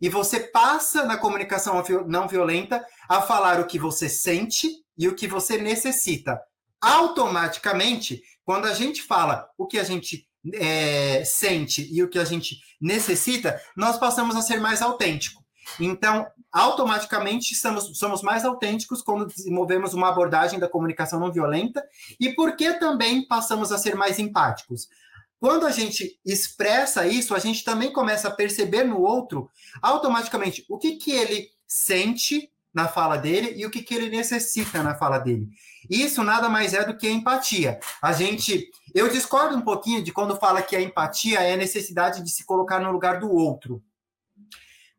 e 0.00 0.08
você 0.08 0.40
passa 0.40 1.04
na 1.04 1.16
comunicação 1.16 1.82
não 2.06 2.28
violenta 2.28 2.84
a 3.08 3.22
falar 3.22 3.60
o 3.60 3.66
que 3.66 3.78
você 3.78 4.08
sente 4.08 4.68
e 4.96 5.08
o 5.08 5.14
que 5.14 5.26
você 5.26 5.58
necessita. 5.58 6.40
Automaticamente, 6.80 8.22
quando 8.44 8.66
a 8.66 8.74
gente 8.74 9.02
fala 9.02 9.48
o 9.56 9.66
que 9.66 9.78
a 9.78 9.84
gente 9.84 10.28
é, 10.54 11.24
sente 11.24 11.88
e 11.90 12.02
o 12.02 12.08
que 12.08 12.18
a 12.18 12.24
gente 12.24 12.58
necessita, 12.80 13.60
nós 13.76 13.96
passamos 13.98 14.36
a 14.36 14.42
ser 14.42 14.60
mais 14.60 14.82
autêntico. 14.82 15.42
Então, 15.80 16.26
automaticamente 16.52 17.54
somos, 17.54 17.98
somos 17.98 18.22
mais 18.22 18.44
autênticos 18.44 19.02
quando 19.02 19.26
desenvolvemos 19.26 19.94
uma 19.94 20.08
abordagem 20.08 20.58
da 20.58 20.68
comunicação 20.68 21.18
não 21.18 21.32
violenta 21.32 21.82
e 22.20 22.34
porque 22.34 22.74
também 22.74 23.26
passamos 23.26 23.72
a 23.72 23.78
ser 23.78 23.94
mais 23.94 24.18
empáticos. 24.18 24.88
Quando 25.44 25.66
a 25.66 25.70
gente 25.70 26.18
expressa 26.24 27.06
isso, 27.06 27.34
a 27.34 27.38
gente 27.38 27.62
também 27.64 27.92
começa 27.92 28.28
a 28.28 28.30
perceber 28.30 28.82
no 28.82 29.02
outro 29.02 29.50
automaticamente 29.82 30.64
o 30.70 30.78
que, 30.78 30.92
que 30.96 31.10
ele 31.10 31.50
sente 31.68 32.50
na 32.72 32.88
fala 32.88 33.18
dele 33.18 33.52
e 33.54 33.66
o 33.66 33.70
que, 33.70 33.82
que 33.82 33.94
ele 33.94 34.08
necessita 34.08 34.82
na 34.82 34.94
fala 34.94 35.18
dele. 35.18 35.50
Isso 35.90 36.24
nada 36.24 36.48
mais 36.48 36.72
é 36.72 36.82
do 36.82 36.96
que 36.96 37.10
empatia. 37.10 37.78
A 38.00 38.10
gente. 38.14 38.70
Eu 38.94 39.10
discordo 39.10 39.54
um 39.54 39.60
pouquinho 39.60 40.02
de 40.02 40.12
quando 40.12 40.34
fala 40.34 40.62
que 40.62 40.74
a 40.74 40.80
empatia 40.80 41.40
é 41.40 41.52
a 41.52 41.58
necessidade 41.58 42.24
de 42.24 42.30
se 42.30 42.46
colocar 42.46 42.80
no 42.80 42.90
lugar 42.90 43.20
do 43.20 43.30
outro. 43.30 43.82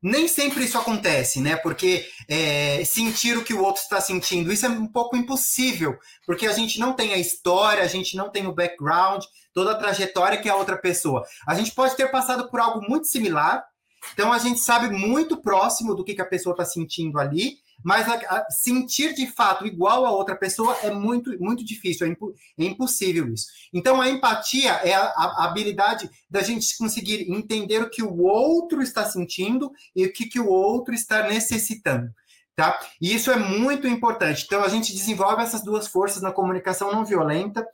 Nem 0.07 0.27
sempre 0.27 0.63
isso 0.63 0.77
acontece, 0.77 1.41
né? 1.41 1.55
Porque 1.55 2.07
é, 2.29 2.85
sentir 2.85 3.35
o 3.35 3.43
que 3.43 3.55
o 3.55 3.63
outro 3.63 3.81
está 3.81 3.99
sentindo, 3.99 4.53
isso 4.53 4.63
é 4.63 4.69
um 4.69 4.85
pouco 4.85 5.17
impossível, 5.17 5.97
porque 6.27 6.45
a 6.45 6.53
gente 6.53 6.79
não 6.79 6.93
tem 6.93 7.11
a 7.11 7.17
história, 7.17 7.83
a 7.83 7.87
gente 7.87 8.15
não 8.15 8.29
tem 8.29 8.45
o 8.45 8.53
background, 8.53 9.23
toda 9.51 9.71
a 9.71 9.75
trajetória 9.75 10.39
que 10.39 10.47
a 10.47 10.55
outra 10.55 10.77
pessoa. 10.77 11.23
A 11.47 11.55
gente 11.55 11.71
pode 11.71 11.95
ter 11.95 12.11
passado 12.11 12.47
por 12.51 12.59
algo 12.59 12.87
muito 12.87 13.07
similar, 13.07 13.65
então 14.13 14.31
a 14.31 14.37
gente 14.37 14.59
sabe 14.59 14.95
muito 14.95 15.37
próximo 15.37 15.95
do 15.95 16.03
que, 16.03 16.13
que 16.13 16.21
a 16.21 16.29
pessoa 16.29 16.53
está 16.53 16.63
sentindo 16.63 17.17
ali, 17.17 17.55
mas 17.83 18.07
a, 18.07 18.15
a, 18.15 18.49
sentir 18.49 19.13
de 19.13 19.27
fato 19.27 19.65
igual 19.65 20.05
a 20.05 20.11
outra 20.11 20.35
pessoa 20.35 20.75
é 20.81 20.91
muito, 20.91 21.37
muito 21.39 21.63
difícil, 21.63 22.07
é, 22.07 22.09
impo, 22.09 22.33
é 22.57 22.63
impossível 22.63 23.31
isso. 23.31 23.47
Então 23.73 24.01
a 24.01 24.09
empatia 24.09 24.71
é 24.83 24.93
a, 24.93 25.03
a, 25.05 25.45
habilidade 25.45 26.09
da 26.29 26.41
gente 26.41 26.77
conseguir 26.77 27.31
entender 27.31 27.81
o 27.81 27.89
que 27.89 28.03
o 28.03 28.21
outro 28.21 28.81
está 28.81 29.05
sentindo 29.05 29.71
e 29.95 30.05
o 30.05 30.13
que, 30.13 30.25
que 30.25 30.39
o 30.39 30.47
outro 30.47 30.93
está 30.93 31.27
necessitando. 31.27 32.09
Tá? 32.55 32.79
E 33.01 33.13
isso 33.13 33.29
é 33.31 33.35
muito 33.35 33.85
importante. 33.85 34.45
Então 34.45 34.63
a 34.63 34.69
gente 34.69 34.93
desenvolve 34.93 35.43
essas 35.43 35.61
duas 35.61 35.87
forças 35.87 36.21
na 36.21 36.31
comunicação 36.31 36.89
não 36.91 37.03
violenta. 37.03 37.67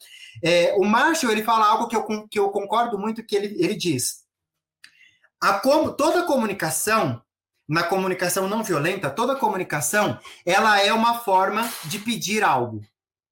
É, 0.43 0.73
o 0.75 0.83
Marshall 0.83 1.31
ele 1.31 1.43
fala 1.43 1.67
algo 1.67 1.87
que 1.87 1.95
eu, 1.95 2.27
que 2.27 2.39
eu 2.39 2.49
concordo 2.49 2.97
muito 2.97 3.23
que 3.23 3.35
ele, 3.35 3.55
ele 3.63 3.75
diz. 3.75 4.21
A 5.39 5.53
como, 5.59 5.91
toda 5.93 6.25
comunicação, 6.25 7.21
na 7.67 7.83
comunicação 7.83 8.47
não 8.47 8.63
violenta, 8.63 9.09
toda 9.09 9.35
comunicação, 9.35 10.19
ela 10.45 10.81
é 10.81 10.91
uma 10.91 11.19
forma 11.19 11.69
de 11.85 11.99
pedir 11.99 12.43
algo, 12.43 12.81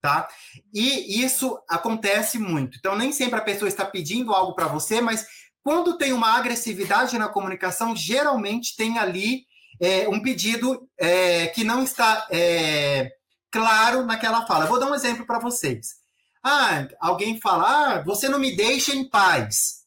tá? 0.01 0.27
E 0.74 1.24
isso 1.24 1.59
acontece 1.67 2.39
muito. 2.39 2.77
Então 2.77 2.95
nem 2.95 3.12
sempre 3.12 3.39
a 3.39 3.43
pessoa 3.43 3.67
está 3.67 3.86
pedindo 3.86 4.33
algo 4.33 4.53
para 4.53 4.67
você, 4.67 5.01
mas 5.01 5.25
quando 5.62 5.98
tem 5.98 6.13
uma 6.13 6.38
agressividade 6.38 7.17
na 7.17 7.27
comunicação, 7.27 7.95
geralmente 7.95 8.75
tem 8.75 8.98
ali 8.98 9.45
é, 9.79 10.07
um 10.07 10.21
pedido 10.21 10.89
é, 10.98 11.48
que 11.48 11.63
não 11.63 11.83
está 11.83 12.27
é, 12.31 13.12
claro 13.51 14.05
naquela 14.05 14.45
fala. 14.45 14.65
Vou 14.65 14.79
dar 14.79 14.88
um 14.88 14.95
exemplo 14.95 15.25
para 15.25 15.39
vocês. 15.39 16.00
Ah, 16.43 16.88
alguém 17.00 17.39
fala, 17.39 17.98
ah, 17.98 18.03
você 18.03 18.29
não 18.29 18.39
me 18.39 18.55
deixa 18.55 18.93
em 18.95 19.07
paz, 19.09 19.83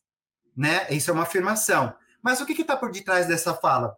né? 0.57 0.87
Isso 0.91 1.11
é 1.11 1.15
uma 1.15 1.23
afirmação. 1.23 1.95
Mas 2.23 2.41
o 2.41 2.47
que 2.47 2.61
está 2.61 2.77
por 2.77 2.93
detrás 2.93 3.27
dessa 3.27 3.55
fala? 3.55 3.97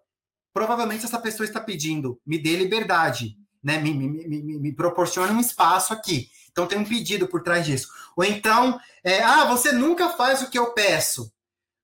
Provavelmente 0.54 1.04
essa 1.04 1.18
pessoa 1.18 1.44
está 1.44 1.60
pedindo, 1.60 2.20
me 2.24 2.38
dê 2.38 2.56
liberdade, 2.56 3.36
né? 3.62 3.78
Me, 3.78 3.92
me, 3.92 4.08
me, 4.08 4.58
me 4.60 4.72
proporcione 4.72 5.32
um 5.32 5.40
espaço 5.40 5.92
aqui. 5.92 6.30
Então 6.52 6.66
tem 6.68 6.78
um 6.78 6.84
pedido 6.84 7.26
por 7.26 7.42
trás 7.42 7.66
disso. 7.66 7.88
Ou 8.16 8.24
então, 8.24 8.78
é, 9.02 9.20
ah, 9.22 9.44
você 9.46 9.72
nunca 9.72 10.10
faz 10.10 10.40
o 10.40 10.48
que 10.48 10.56
eu 10.56 10.72
peço, 10.72 11.32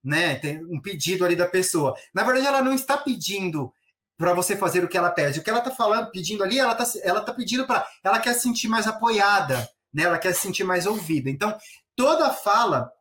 né? 0.02 0.36
Tem 0.36 0.64
um 0.64 0.80
pedido 0.80 1.24
ali 1.24 1.34
da 1.34 1.48
pessoa. 1.48 1.96
Na 2.14 2.22
verdade, 2.22 2.46
ela 2.46 2.62
não 2.62 2.72
está 2.72 2.96
pedindo 2.96 3.72
para 4.16 4.32
você 4.32 4.56
fazer 4.56 4.84
o 4.84 4.88
que 4.88 4.96
ela 4.96 5.10
pede. 5.10 5.40
O 5.40 5.42
que 5.42 5.50
ela 5.50 5.58
está 5.58 5.72
falando, 5.72 6.10
pedindo 6.12 6.44
ali, 6.44 6.58
ela 6.58 6.72
está 6.80 7.00
ela 7.02 7.22
tá 7.22 7.32
pedindo 7.32 7.66
para. 7.66 7.84
Ela 8.04 8.20
quer 8.20 8.34
se 8.34 8.42
sentir 8.42 8.68
mais 8.68 8.86
apoiada, 8.86 9.68
né? 9.92 10.04
ela 10.04 10.18
quer 10.18 10.32
se 10.32 10.42
sentir 10.42 10.62
mais 10.62 10.86
ouvida. 10.86 11.28
Então, 11.28 11.58
toda 11.96 12.30
fala, 12.30 12.92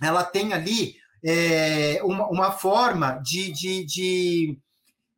ela 0.00 0.24
tem 0.24 0.52
ali 0.52 0.96
é, 1.24 2.00
uma, 2.02 2.26
uma 2.26 2.52
forma 2.52 3.20
de, 3.22 3.52
de, 3.52 3.84
de, 3.84 4.58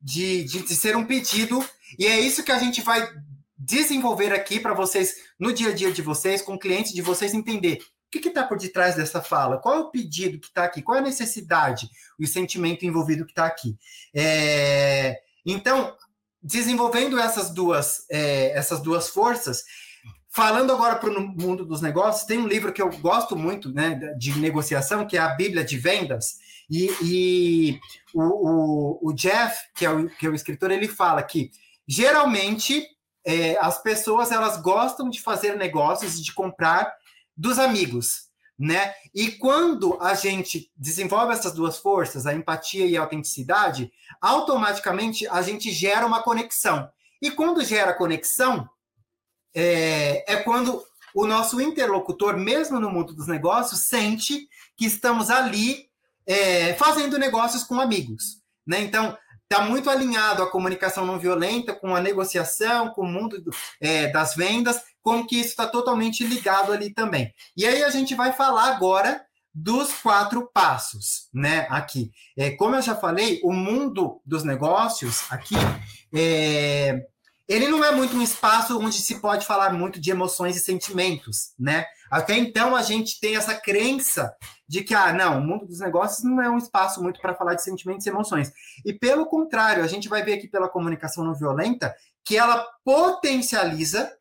de, 0.05 0.45
de 0.45 0.77
ser 0.77 0.95
um 0.97 1.07
pedido, 1.07 1.65
e 1.99 2.07
é 2.07 2.21
isso 2.21 2.45
que 2.45 2.53
a 2.53 2.59
gente 2.59 2.83
vai 2.83 3.09
desenvolver 3.57 4.35
aqui 4.35 4.61
para 4.61 4.75
vocês, 4.75 5.15
no 5.39 5.51
dia 5.53 5.71
a 5.71 5.75
dia 5.75 5.91
de 5.91 6.03
vocês, 6.03 6.43
com 6.43 6.59
clientes 6.59 6.93
de 6.93 7.01
vocês, 7.01 7.33
entender 7.33 7.79
o 8.15 8.21
que 8.21 8.29
está 8.29 8.45
por 8.45 8.59
detrás 8.59 8.95
dessa 8.95 9.21
fala? 9.21 9.59
Qual 9.59 9.75
é 9.75 9.79
o 9.79 9.91
pedido 9.91 10.39
que 10.39 10.47
está 10.47 10.65
aqui? 10.65 10.83
Qual 10.83 10.97
é 10.97 11.01
a 11.01 11.05
necessidade, 11.05 11.89
o 12.21 12.27
sentimento 12.27 12.85
envolvido 12.85 13.25
que 13.25 13.33
está 13.33 13.47
aqui? 13.47 13.77
É, 14.15 15.21
então, 15.45 15.97
desenvolvendo 16.41 17.19
essas 17.19 17.51
duas, 17.51 18.05
é, 18.09 18.57
essas 18.57 18.81
duas 18.81 19.09
forças, 19.09 19.65
falando 20.29 20.73
agora 20.73 20.97
para 20.97 21.11
o 21.11 21.21
mundo 21.21 21.65
dos 21.65 21.81
negócios, 21.81 22.27
tem 22.27 22.39
um 22.39 22.47
livro 22.47 22.73
que 22.73 22.83
eu 22.83 22.91
gosto 22.99 23.35
muito 23.35 23.73
né, 23.73 23.95
de 24.17 24.39
negociação, 24.39 25.07
que 25.07 25.17
é 25.17 25.21
a 25.21 25.35
Bíblia 25.35 25.65
de 25.65 25.77
Vendas, 25.77 26.37
e, 26.71 26.91
e 27.03 27.81
o, 28.15 28.23
o, 28.23 29.11
o, 29.11 29.13
Jeff, 29.13 29.57
que 29.75 29.85
é 29.85 29.91
o, 29.91 30.09
que 30.09 30.27
é 30.27 30.31
o 30.31 30.35
escritor, 30.35 30.71
ele 30.71 30.89
fala 30.89 31.23
que 31.23 31.51
geralmente 31.87 32.87
é, 33.25 33.57
as 33.59 33.83
pessoas 33.83 34.31
elas 34.33 34.61
gostam 34.61 35.09
de 35.09 35.21
fazer 35.21 35.57
negócios 35.57 36.19
e 36.19 36.23
de 36.23 36.33
comprar 36.33 36.95
dos 37.37 37.59
amigos 37.59 38.25
né? 38.59 38.95
E 39.13 39.33
quando 39.33 39.99
a 40.01 40.15
gente 40.15 40.71
desenvolve 40.77 41.33
essas 41.33 41.53
duas 41.53 41.79
forças, 41.79 42.27
a 42.27 42.35
empatia 42.35 42.87
e 42.87 42.97
a 42.97 43.01
autenticidade, 43.01 43.93
automaticamente 44.21 45.27
a 45.27 45.43
gente 45.43 45.71
gera 45.71 46.07
uma 46.07 46.23
conexão. 46.23 46.89
E 47.21 47.31
quando 47.31 47.65
gera 47.65 47.95
conexão, 47.95 48.69
é, 49.55 50.33
é 50.33 50.37
quando 50.37 50.83
o 51.15 51.27
nosso 51.27 51.61
interlocutor, 51.61 52.37
mesmo 52.37 52.79
no 52.79 52.91
mundo 52.91 53.13
dos 53.13 53.27
negócios, 53.27 53.87
sente 53.89 54.49
que 54.77 54.87
estamos 54.87 55.31
ali 55.31 55.89
é, 56.27 56.75
fazendo 56.75 57.19
negócios 57.19 57.65
com 57.65 57.81
amigos. 57.81 58.43
Né? 58.67 58.81
Então, 58.81 59.17
está 59.51 59.65
muito 59.65 59.91
alinhado 59.91 60.43
a 60.43 60.51
comunicação 60.51 61.07
não 61.07 61.19
violenta 61.19 61.75
com 61.75 61.95
a 61.95 62.01
negociação, 62.01 62.91
com 62.91 63.03
o 63.03 63.09
mundo 63.09 63.43
é, 63.81 64.09
das 64.09 64.35
vendas, 64.35 64.83
como 65.03 65.27
que 65.27 65.37
isso 65.37 65.51
está 65.51 65.67
totalmente 65.67 66.25
ligado 66.25 66.73
ali 66.73 66.93
também. 66.93 67.33
E 67.57 67.67
aí 67.67 67.85
a 67.85 67.91
gente 67.91 68.15
vai 68.15 68.33
falar 68.33 68.75
agora 68.75 69.25
dos 69.55 69.93
quatro 69.93 70.51
passos, 70.53 71.29
né? 71.33 71.67
Aqui, 71.71 72.11
é, 72.37 72.51
como 72.51 72.75
eu 72.75 72.83
já 72.83 72.97
falei, 72.97 73.41
o 73.45 73.53
mundo 73.53 74.21
dos 74.27 74.43
negócios 74.43 75.31
aqui 75.31 75.55
é, 76.13 77.05
ele 77.47 77.69
não 77.69 77.85
é 77.85 77.93
muito 77.93 78.17
um 78.17 78.23
espaço 78.23 78.79
onde 78.79 78.97
se 78.97 79.21
pode 79.21 79.47
falar 79.47 79.73
muito 79.73 80.01
de 80.01 80.11
emoções 80.11 80.57
e 80.57 80.61
sentimentos, 80.61 81.53
né? 81.59 81.87
Até 82.15 82.39
então 82.39 82.77
a 82.77 82.83
gente 82.83 83.19
tem 83.19 83.35
essa 83.35 83.57
crença 83.57 84.33
de 84.69 84.85
que, 84.85 84.95
ah, 84.95 85.13
não, 85.13 85.41
o 85.41 85.45
mundo 85.45 85.67
dos 85.67 85.81
negócios 85.81 86.23
não 86.23 86.41
é 86.41 86.49
um 86.49 86.59
espaço 86.59 87.03
muito 87.03 87.21
para 87.21 87.35
falar 87.35 87.55
de 87.55 87.65
sentimentos 87.65 88.07
e 88.07 88.09
emoções. 88.09 88.53
E 88.87 88.93
pelo 88.93 89.27
contrário, 89.27 89.83
a 89.83 89.89
gente 89.89 90.09
vai 90.09 90.23
ver 90.23 90.35
aqui 90.35 90.47
pela 90.47 90.69
comunicação 90.69 91.25
não 91.25 91.35
violenta 91.35 91.93
que 92.25 92.37
ela 92.37 92.65
potencializa 92.85 94.17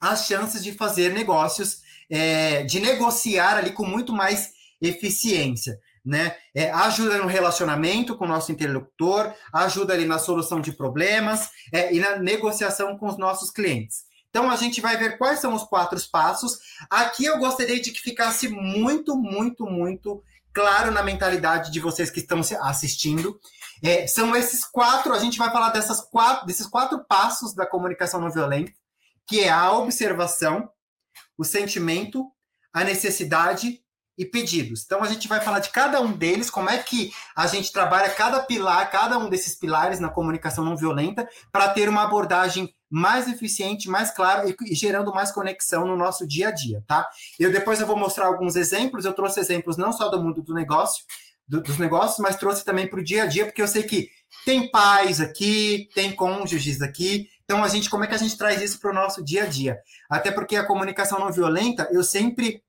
as 0.00 0.24
chances 0.24 0.62
de 0.62 0.72
fazer 0.72 1.12
negócios, 1.12 1.80
é, 2.08 2.62
de 2.62 2.78
negociar 2.78 3.56
ali 3.56 3.72
com 3.72 3.84
muito 3.84 4.12
mais 4.12 4.52
eficiência. 4.80 5.80
Né? 6.04 6.36
É, 6.54 6.70
ajuda 6.70 7.18
no 7.18 7.26
relacionamento 7.26 8.16
com 8.16 8.24
o 8.24 8.28
nosso 8.28 8.52
interlocutor, 8.52 9.34
ajuda 9.52 9.94
ali 9.94 10.04
na 10.04 10.20
solução 10.20 10.60
de 10.60 10.70
problemas 10.70 11.50
é, 11.72 11.92
e 11.92 11.98
na 11.98 12.20
negociação 12.20 12.96
com 12.96 13.08
os 13.08 13.18
nossos 13.18 13.50
clientes. 13.50 14.08
Então 14.30 14.50
a 14.50 14.56
gente 14.56 14.80
vai 14.80 14.96
ver 14.96 15.18
quais 15.18 15.40
são 15.40 15.54
os 15.54 15.64
quatro 15.64 16.00
passos. 16.10 16.58
Aqui 16.88 17.24
eu 17.24 17.38
gostaria 17.38 17.80
de 17.80 17.90
que 17.90 18.00
ficasse 18.00 18.48
muito, 18.48 19.16
muito, 19.16 19.66
muito 19.66 20.22
claro 20.52 20.90
na 20.90 21.02
mentalidade 21.02 21.70
de 21.70 21.80
vocês 21.80 22.10
que 22.10 22.20
estão 22.20 22.40
assistindo. 22.62 23.38
É, 23.82 24.06
são 24.06 24.34
esses 24.34 24.64
quatro, 24.64 25.12
a 25.12 25.18
gente 25.18 25.38
vai 25.38 25.50
falar 25.50 25.70
dessas 25.70 26.00
quatro, 26.00 26.46
desses 26.46 26.66
quatro 26.66 27.04
passos 27.04 27.54
da 27.54 27.66
comunicação 27.66 28.20
não 28.20 28.30
violenta 28.30 28.72
que 29.30 29.38
é 29.38 29.48
a 29.48 29.70
observação, 29.74 30.68
o 31.38 31.44
sentimento, 31.44 32.26
a 32.74 32.82
necessidade 32.82 33.80
e 34.18 34.24
pedidos. 34.24 34.82
Então 34.84 35.04
a 35.04 35.06
gente 35.06 35.28
vai 35.28 35.40
falar 35.40 35.60
de 35.60 35.70
cada 35.70 36.00
um 36.00 36.10
deles, 36.10 36.50
como 36.50 36.68
é 36.68 36.78
que 36.78 37.12
a 37.36 37.46
gente 37.46 37.70
trabalha 37.70 38.10
cada 38.10 38.42
pilar, 38.42 38.90
cada 38.90 39.16
um 39.18 39.30
desses 39.30 39.54
pilares 39.54 40.00
na 40.00 40.08
comunicação 40.08 40.64
não 40.64 40.76
violenta, 40.76 41.28
para 41.52 41.68
ter 41.68 41.88
uma 41.88 42.02
abordagem 42.02 42.74
mais 42.90 43.28
eficiente, 43.28 43.88
mais 43.88 44.10
clara 44.10 44.48
e, 44.48 44.56
e, 44.66 44.74
gerando 44.74 45.14
mais 45.14 45.30
conexão 45.30 45.86
no 45.86 45.96
nosso 45.96 46.26
dia 46.26 46.48
a 46.48 46.50
dia, 46.50 46.82
tá? 46.86 47.08
Eu 47.38 47.52
depois 47.52 47.80
eu 47.80 47.86
vou 47.86 47.96
mostrar 47.96 48.26
alguns 48.26 48.56
exemplos, 48.56 49.04
eu 49.04 49.12
trouxe 49.12 49.38
exemplos 49.38 49.76
não 49.76 49.92
só 49.92 50.08
do 50.08 50.20
mundo 50.20 50.42
do 50.42 50.52
negócio, 50.52 51.04
do, 51.46 51.62
dos 51.62 51.78
negócios, 51.78 52.18
mas 52.18 52.36
trouxe 52.36 52.64
também 52.64 52.88
para 52.88 52.98
o 52.98 53.04
dia 53.04 53.22
a 53.22 53.26
dia, 53.26 53.44
porque 53.44 53.62
eu 53.62 53.68
sei 53.68 53.84
que 53.84 54.10
tem 54.44 54.70
pais 54.70 55.20
aqui, 55.20 55.88
tem 55.94 56.14
cônjuges 56.14 56.82
aqui, 56.82 57.28
então 57.44 57.62
a 57.62 57.68
gente, 57.68 57.88
como 57.88 58.04
é 58.04 58.06
que 58.06 58.14
a 58.14 58.18
gente 58.18 58.36
traz 58.36 58.60
isso 58.60 58.80
para 58.80 58.90
o 58.90 58.94
nosso 58.94 59.24
dia 59.24 59.44
a 59.44 59.46
dia? 59.46 59.78
Até 60.08 60.30
porque 60.30 60.56
a 60.56 60.66
comunicação 60.66 61.18
não 61.18 61.32
violenta, 61.32 61.88
eu 61.92 62.02
sempre 62.02 62.62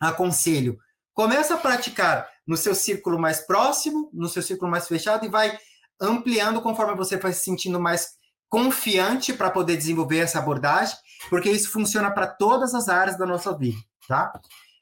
aconselho, 0.00 0.78
começa 1.12 1.54
a 1.54 1.58
praticar 1.58 2.28
no 2.46 2.56
seu 2.56 2.74
círculo 2.74 3.18
mais 3.18 3.40
próximo, 3.40 4.10
no 4.12 4.28
seu 4.28 4.42
círculo 4.42 4.70
mais 4.70 4.86
fechado 4.86 5.24
e 5.26 5.28
vai 5.28 5.58
ampliando 6.00 6.62
conforme 6.62 6.94
você 6.94 7.16
vai 7.16 7.32
se 7.32 7.40
sentindo 7.40 7.80
mais 7.80 8.17
confiante 8.48 9.32
para 9.32 9.50
poder 9.50 9.76
desenvolver 9.76 10.18
essa 10.18 10.38
abordagem, 10.38 10.96
porque 11.28 11.50
isso 11.50 11.70
funciona 11.70 12.10
para 12.10 12.26
todas 12.26 12.74
as 12.74 12.88
áreas 12.88 13.18
da 13.18 13.26
nossa 13.26 13.56
vida, 13.56 13.78
tá? 14.06 14.32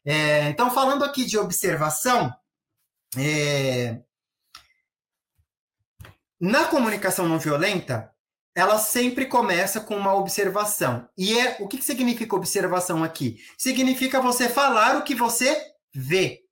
É, 0.05 0.49
então, 0.49 0.71
falando 0.71 1.05
aqui 1.05 1.25
de 1.25 1.37
observação, 1.37 2.33
é, 3.19 4.01
na 6.41 6.67
comunicação 6.67 7.29
não 7.29 7.39
violenta, 7.39 8.13
ela 8.55 8.79
sempre 8.79 9.27
começa 9.27 9.81
com 9.81 9.97
uma 9.97 10.15
observação. 10.15 11.09
E 11.17 11.39
é 11.39 11.57
o 11.61 11.69
que, 11.69 11.79
que 11.79 11.85
significa 11.85 12.37
observação 12.37 13.03
aqui? 13.05 13.39
Significa 13.59 14.21
você 14.21 14.49
falar 14.49 14.97
o 14.97 15.03
que 15.03 15.15
você 15.15 15.75
vê, 15.95 16.43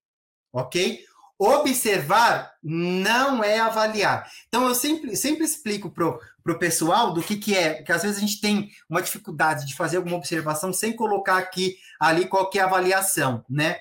ok? 0.52 1.04
Observar 1.44 2.52
não 2.62 3.44
é 3.44 3.58
avaliar. 3.58 4.26
Então, 4.48 4.66
eu 4.66 4.74
sempre, 4.74 5.14
sempre 5.14 5.44
explico 5.44 5.90
para 5.90 6.08
o 6.08 6.58
pessoal 6.58 7.12
do 7.12 7.22
que, 7.22 7.36
que 7.36 7.54
é, 7.54 7.74
porque 7.74 7.92
às 7.92 8.02
vezes 8.02 8.16
a 8.16 8.20
gente 8.20 8.40
tem 8.40 8.70
uma 8.88 9.02
dificuldade 9.02 9.66
de 9.66 9.74
fazer 9.74 9.98
alguma 9.98 10.16
observação 10.16 10.72
sem 10.72 10.96
colocar 10.96 11.36
aqui, 11.36 11.76
ali, 12.00 12.26
qualquer 12.26 12.60
avaliação, 12.60 13.44
né? 13.48 13.76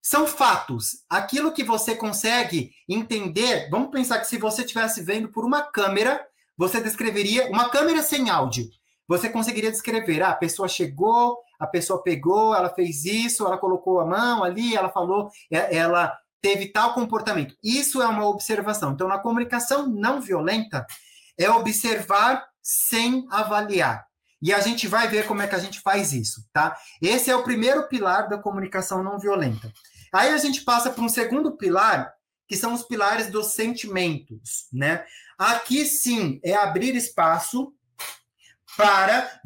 São 0.00 0.26
fatos. 0.26 1.04
Aquilo 1.08 1.52
que 1.52 1.62
você 1.62 1.94
consegue 1.94 2.72
entender, 2.88 3.68
vamos 3.70 3.90
pensar 3.90 4.18
que 4.18 4.26
se 4.26 4.38
você 4.38 4.62
estivesse 4.62 5.02
vendo 5.02 5.28
por 5.28 5.44
uma 5.44 5.62
câmera, 5.62 6.26
você 6.56 6.80
descreveria, 6.80 7.50
uma 7.50 7.68
câmera 7.68 8.02
sem 8.02 8.30
áudio, 8.30 8.70
você 9.06 9.28
conseguiria 9.28 9.70
descrever, 9.70 10.22
ah, 10.22 10.30
a 10.30 10.36
pessoa 10.36 10.66
chegou, 10.66 11.38
a 11.58 11.66
pessoa 11.66 12.02
pegou, 12.02 12.54
ela 12.54 12.70
fez 12.70 13.04
isso, 13.04 13.46
ela 13.46 13.58
colocou 13.58 14.00
a 14.00 14.06
mão 14.06 14.42
ali, 14.42 14.74
ela 14.74 14.88
falou, 14.88 15.30
é, 15.50 15.76
ela 15.76 16.16
teve 16.42 16.66
tal 16.66 16.92
comportamento. 16.92 17.56
Isso 17.62 18.02
é 18.02 18.06
uma 18.06 18.26
observação. 18.26 18.92
Então, 18.92 19.06
na 19.06 19.18
comunicação 19.18 19.86
não 19.86 20.20
violenta, 20.20 20.84
é 21.38 21.48
observar 21.48 22.44
sem 22.60 23.26
avaliar. 23.30 24.04
E 24.42 24.52
a 24.52 24.60
gente 24.60 24.88
vai 24.88 25.06
ver 25.06 25.26
como 25.26 25.40
é 25.40 25.46
que 25.46 25.54
a 25.54 25.60
gente 25.60 25.80
faz 25.80 26.12
isso, 26.12 26.44
tá? 26.52 26.76
Esse 27.00 27.30
é 27.30 27.36
o 27.36 27.44
primeiro 27.44 27.88
pilar 27.88 28.28
da 28.28 28.38
comunicação 28.38 29.02
não 29.02 29.18
violenta. 29.18 29.72
Aí 30.12 30.30
a 30.30 30.36
gente 30.36 30.62
passa 30.62 30.90
para 30.90 31.02
um 31.02 31.08
segundo 31.08 31.56
pilar, 31.56 32.12
que 32.48 32.56
são 32.56 32.74
os 32.74 32.82
pilares 32.82 33.28
dos 33.28 33.54
sentimentos, 33.54 34.66
né? 34.72 35.04
Aqui 35.38 35.86
sim 35.86 36.40
é 36.44 36.54
abrir 36.54 36.96
espaço 36.96 37.72
para, 38.76 39.40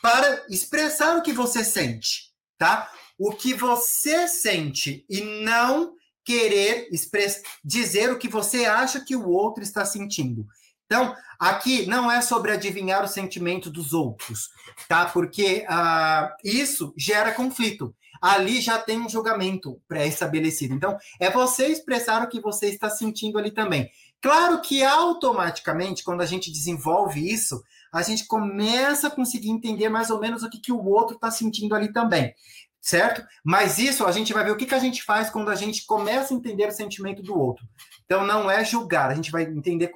para 0.00 0.46
expressar 0.48 1.18
o 1.18 1.22
que 1.22 1.32
você 1.32 1.62
sente, 1.62 2.32
tá? 2.56 2.90
O 3.18 3.32
que 3.32 3.52
você 3.52 4.26
sente 4.28 5.04
e 5.10 5.20
não 5.44 5.97
querer 6.28 6.88
express, 6.92 7.40
dizer 7.64 8.12
o 8.12 8.18
que 8.18 8.28
você 8.28 8.66
acha 8.66 9.02
que 9.02 9.16
o 9.16 9.30
outro 9.30 9.62
está 9.62 9.82
sentindo. 9.86 10.46
Então, 10.84 11.14
aqui 11.38 11.86
não 11.86 12.12
é 12.12 12.20
sobre 12.20 12.52
adivinhar 12.52 13.02
o 13.02 13.08
sentimento 13.08 13.70
dos 13.70 13.94
outros, 13.94 14.50
tá? 14.86 15.06
Porque 15.06 15.64
uh, 15.66 16.28
isso 16.44 16.92
gera 16.98 17.32
conflito. 17.32 17.94
Ali 18.20 18.60
já 18.60 18.78
tem 18.78 19.00
um 19.00 19.08
julgamento 19.08 19.80
pré-estabelecido. 19.88 20.74
Então, 20.74 20.98
é 21.18 21.30
você 21.30 21.68
expressar 21.68 22.22
o 22.22 22.28
que 22.28 22.42
você 22.42 22.66
está 22.66 22.90
sentindo 22.90 23.38
ali 23.38 23.50
também. 23.50 23.88
Claro 24.20 24.60
que 24.60 24.84
automaticamente, 24.84 26.04
quando 26.04 26.20
a 26.20 26.26
gente 26.26 26.52
desenvolve 26.52 27.26
isso, 27.32 27.62
a 27.90 28.02
gente 28.02 28.26
começa 28.26 29.06
a 29.06 29.10
conseguir 29.10 29.48
entender 29.48 29.88
mais 29.88 30.10
ou 30.10 30.20
menos 30.20 30.42
o 30.42 30.50
que, 30.50 30.60
que 30.60 30.72
o 30.72 30.84
outro 30.84 31.14
está 31.14 31.30
sentindo 31.30 31.74
ali 31.74 31.90
também 31.90 32.34
certo? 32.80 33.24
Mas 33.44 33.78
isso 33.78 34.04
a 34.06 34.12
gente 34.12 34.32
vai 34.32 34.44
ver 34.44 34.52
o 34.52 34.56
que, 34.56 34.66
que 34.66 34.74
a 34.74 34.78
gente 34.78 35.02
faz 35.02 35.30
quando 35.30 35.50
a 35.50 35.54
gente 35.54 35.84
começa 35.86 36.32
a 36.32 36.36
entender 36.36 36.68
o 36.68 36.72
sentimento 36.72 37.22
do 37.22 37.38
outro. 37.38 37.64
Então 38.04 38.26
não 38.26 38.50
é 38.50 38.64
julgar, 38.64 39.10
a 39.10 39.14
gente 39.14 39.30
vai 39.30 39.42
entender 39.42 39.92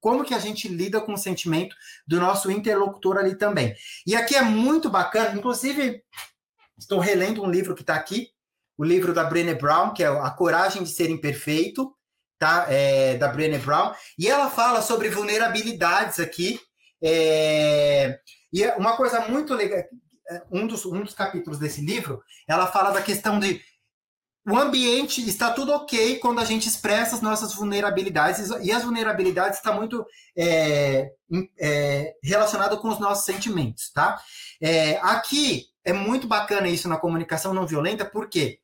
como 0.00 0.24
que 0.24 0.34
a 0.34 0.38
gente 0.38 0.68
lida 0.68 1.00
com 1.00 1.14
o 1.14 1.18
sentimento 1.18 1.74
do 2.06 2.20
nosso 2.20 2.50
interlocutor 2.50 3.16
ali 3.18 3.36
também. 3.36 3.74
E 4.06 4.14
aqui 4.14 4.36
é 4.36 4.42
muito 4.42 4.88
bacana, 4.88 5.36
inclusive 5.36 6.02
estou 6.78 7.00
relendo 7.00 7.42
um 7.42 7.50
livro 7.50 7.74
que 7.74 7.82
está 7.82 7.94
aqui, 7.94 8.28
o 8.78 8.84
livro 8.84 9.14
da 9.14 9.24
Brené 9.24 9.54
Brown, 9.54 9.92
que 9.92 10.02
é 10.02 10.06
A 10.06 10.30
Coragem 10.30 10.82
de 10.82 10.90
Ser 10.90 11.10
Imperfeito, 11.10 11.94
tá? 12.38 12.66
É, 12.68 13.16
da 13.16 13.28
Brené 13.28 13.58
Brown, 13.58 13.92
e 14.18 14.28
ela 14.28 14.50
fala 14.50 14.82
sobre 14.82 15.08
vulnerabilidades 15.08 16.20
aqui. 16.20 16.60
É, 17.02 18.18
e 18.52 18.62
é 18.62 18.74
uma 18.76 18.96
coisa 18.96 19.20
muito 19.28 19.54
legal, 19.54 19.82
um 20.50 20.66
dos, 20.66 20.84
um 20.86 21.02
dos 21.02 21.14
capítulos 21.14 21.58
desse 21.58 21.80
livro, 21.80 22.22
ela 22.48 22.66
fala 22.66 22.90
da 22.90 23.02
questão 23.02 23.38
de 23.38 23.60
o 24.48 24.56
ambiente 24.56 25.28
está 25.28 25.50
tudo 25.50 25.72
ok 25.72 26.20
quando 26.20 26.38
a 26.38 26.44
gente 26.44 26.68
expressa 26.68 27.16
as 27.16 27.20
nossas 27.20 27.52
vulnerabilidades 27.52 28.48
e 28.62 28.70
as 28.70 28.84
vulnerabilidades 28.84 29.58
está 29.58 29.72
muito 29.72 30.06
é, 30.38 31.10
é, 31.58 32.14
relacionado 32.22 32.78
com 32.78 32.88
os 32.88 33.00
nossos 33.00 33.24
sentimentos, 33.24 33.90
tá? 33.90 34.22
É, 34.62 34.98
aqui 34.98 35.64
é 35.84 35.92
muito 35.92 36.28
bacana 36.28 36.68
isso 36.68 36.88
na 36.88 36.96
comunicação 36.96 37.52
não 37.52 37.66
violenta, 37.66 38.04
porque 38.04 38.60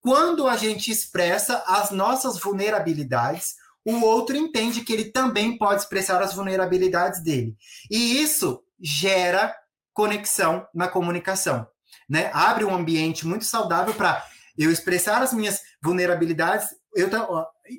quando 0.00 0.46
a 0.46 0.56
gente 0.56 0.90
expressa 0.90 1.62
as 1.66 1.90
nossas 1.90 2.38
vulnerabilidades, 2.38 3.56
o 3.84 4.00
outro 4.00 4.34
entende 4.34 4.80
que 4.80 4.92
ele 4.94 5.10
também 5.10 5.58
pode 5.58 5.82
expressar 5.82 6.22
as 6.22 6.32
vulnerabilidades 6.32 7.22
dele. 7.22 7.54
E 7.90 8.22
isso 8.22 8.62
gera 8.80 9.54
conexão 9.98 10.64
na 10.72 10.86
comunicação, 10.86 11.66
né? 12.08 12.30
Abre 12.32 12.64
um 12.64 12.72
ambiente 12.72 13.26
muito 13.26 13.44
saudável 13.44 13.92
para 13.92 14.24
eu 14.56 14.70
expressar 14.70 15.20
as 15.22 15.32
minhas 15.32 15.60
vulnerabilidades. 15.82 16.68
Eu, 16.94 17.10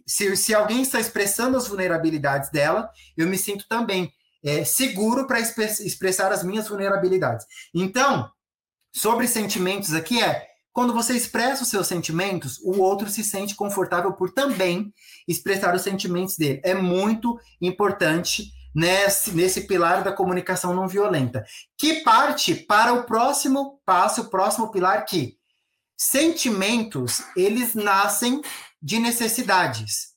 se, 0.06 0.36
se 0.36 0.54
alguém 0.54 0.82
está 0.82 1.00
expressando 1.00 1.56
as 1.56 1.70
vulnerabilidades 1.70 2.52
dela, 2.52 2.90
eu 3.16 3.26
me 3.26 3.38
sinto 3.38 3.66
também 3.70 4.12
é, 4.44 4.66
seguro 4.66 5.28
para 5.28 5.40
expressar 5.40 6.34
as 6.34 6.44
minhas 6.44 6.68
vulnerabilidades. 6.68 7.46
Então, 7.74 8.30
sobre 8.94 9.26
sentimentos 9.26 9.94
aqui 9.94 10.22
é 10.22 10.46
quando 10.74 10.94
você 10.94 11.16
expressa 11.16 11.64
os 11.64 11.70
seus 11.70 11.88
sentimentos, 11.88 12.60
o 12.60 12.82
outro 12.82 13.10
se 13.10 13.24
sente 13.24 13.56
confortável 13.56 14.12
por 14.12 14.34
também 14.34 14.94
expressar 15.26 15.74
os 15.74 15.84
sentimentos 15.84 16.36
dele. 16.36 16.60
É 16.66 16.74
muito 16.74 17.40
importante 17.62 18.52
nesse, 18.74 19.32
nesse 19.32 19.62
pilar 19.62 20.04
da 20.04 20.12
comunicação 20.12 20.74
não 20.74 20.88
violenta, 20.88 21.46
que 21.78 22.02
parte 22.02 22.56
para 22.56 22.94
o 22.94 23.04
próximo 23.04 23.80
passo, 23.86 24.22
o 24.22 24.30
próximo 24.30 24.72
pilar 24.72 25.06
que 25.06 25.38
sentimentos, 25.98 27.22
eles 27.36 27.76
nascem 27.76 28.42
de 28.82 29.00
necessidades, 29.00 30.14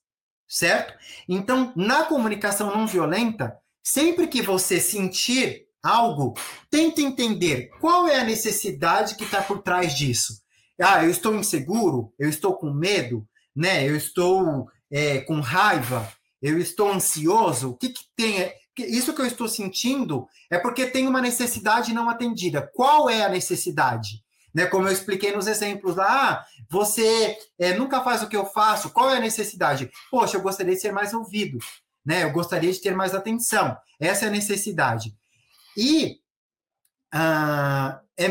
certo? 0.48 0.94
Então, 1.28 1.72
na 1.74 2.04
comunicação 2.04 2.74
não 2.74 2.86
violenta, 2.86 3.56
sempre 3.82 4.28
que 4.28 4.40
você 4.40 4.80
sentir 4.80 5.66
algo, 5.82 6.34
tente 6.70 7.02
entender 7.02 7.68
qual 7.80 8.06
é 8.06 8.20
a 8.20 8.24
necessidade 8.24 9.16
que 9.16 9.24
está 9.24 9.42
por 9.42 9.62
trás 9.62 9.94
disso. 9.94 10.40
Ah, 10.80 11.02
eu 11.04 11.10
estou 11.10 11.34
inseguro, 11.34 12.14
eu 12.18 12.28
estou 12.28 12.54
com 12.54 12.72
medo, 12.72 13.26
né? 13.54 13.88
Eu 13.88 13.96
estou 13.96 14.68
é, 14.90 15.18
com 15.20 15.40
raiva, 15.40 16.08
eu 16.42 16.58
estou 16.58 16.90
ansioso, 16.90 17.70
o 17.70 17.76
que, 17.76 17.90
que 17.90 18.04
tem? 18.16 18.52
Isso 18.78 19.14
que 19.14 19.20
eu 19.20 19.26
estou 19.26 19.46
sentindo 19.46 20.26
é 20.50 20.58
porque 20.58 20.86
tem 20.86 21.06
uma 21.06 21.20
necessidade 21.20 21.94
não 21.94 22.10
atendida. 22.10 22.68
Qual 22.74 23.08
é 23.08 23.22
a 23.22 23.28
necessidade? 23.28 24.22
Né, 24.54 24.66
como 24.66 24.86
eu 24.86 24.92
expliquei 24.92 25.34
nos 25.34 25.46
exemplos 25.46 25.96
lá, 25.96 26.30
ah, 26.30 26.44
você 26.68 27.38
é, 27.58 27.72
nunca 27.72 28.02
faz 28.02 28.22
o 28.22 28.28
que 28.28 28.36
eu 28.36 28.44
faço, 28.44 28.90
qual 28.90 29.08
é 29.08 29.16
a 29.16 29.20
necessidade? 29.20 29.90
Poxa, 30.10 30.36
eu 30.36 30.42
gostaria 30.42 30.74
de 30.74 30.80
ser 30.80 30.92
mais 30.92 31.14
ouvido, 31.14 31.58
né? 32.04 32.24
Eu 32.24 32.32
gostaria 32.32 32.70
de 32.70 32.78
ter 32.78 32.94
mais 32.94 33.14
atenção. 33.14 33.74
Essa 33.98 34.26
é 34.26 34.28
a 34.28 34.32
necessidade. 34.32 35.16
E 35.74 36.18
ah, 37.14 38.02
é, 38.18 38.28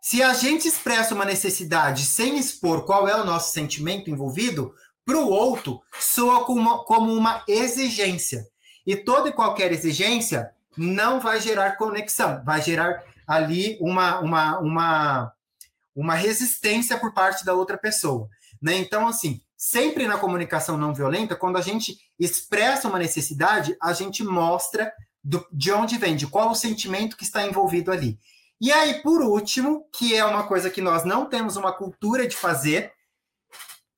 se 0.00 0.22
a 0.22 0.34
gente 0.34 0.68
expressa 0.68 1.14
uma 1.14 1.24
necessidade 1.24 2.04
sem 2.04 2.38
expor 2.38 2.84
qual 2.84 3.08
é 3.08 3.16
o 3.16 3.24
nosso 3.24 3.52
sentimento 3.52 4.10
envolvido, 4.10 4.74
para 5.04 5.18
o 5.18 5.28
outro 5.28 5.82
soa 5.98 6.44
como 6.44 6.60
uma, 6.60 6.84
como 6.84 7.12
uma 7.12 7.42
exigência. 7.46 8.46
E 8.86 8.96
toda 8.96 9.28
e 9.28 9.32
qualquer 9.32 9.72
exigência 9.72 10.50
não 10.76 11.20
vai 11.20 11.40
gerar 11.40 11.76
conexão, 11.76 12.42
vai 12.44 12.60
gerar 12.60 13.02
ali 13.26 13.78
uma, 13.80 14.20
uma, 14.20 14.58
uma, 14.58 15.32
uma 15.94 16.14
resistência 16.14 16.98
por 16.98 17.12
parte 17.12 17.44
da 17.44 17.54
outra 17.54 17.78
pessoa. 17.78 18.28
Né? 18.60 18.76
Então, 18.76 19.06
assim, 19.06 19.40
sempre 19.56 20.06
na 20.06 20.18
comunicação 20.18 20.76
não 20.76 20.94
violenta, 20.94 21.36
quando 21.36 21.56
a 21.56 21.62
gente 21.62 21.96
expressa 22.18 22.88
uma 22.88 22.98
necessidade, 22.98 23.76
a 23.80 23.92
gente 23.92 24.22
mostra 24.22 24.92
do, 25.22 25.46
de 25.50 25.72
onde 25.72 25.96
vem, 25.96 26.16
de 26.16 26.26
qual 26.26 26.50
o 26.50 26.54
sentimento 26.54 27.16
que 27.16 27.24
está 27.24 27.46
envolvido 27.46 27.90
ali. 27.90 28.18
E 28.60 28.72
aí, 28.72 29.02
por 29.02 29.20
último, 29.22 29.86
que 29.92 30.14
é 30.14 30.24
uma 30.24 30.44
coisa 30.44 30.70
que 30.70 30.80
nós 30.80 31.04
não 31.04 31.26
temos 31.26 31.56
uma 31.56 31.72
cultura 31.72 32.26
de 32.26 32.36
fazer, 32.36 32.92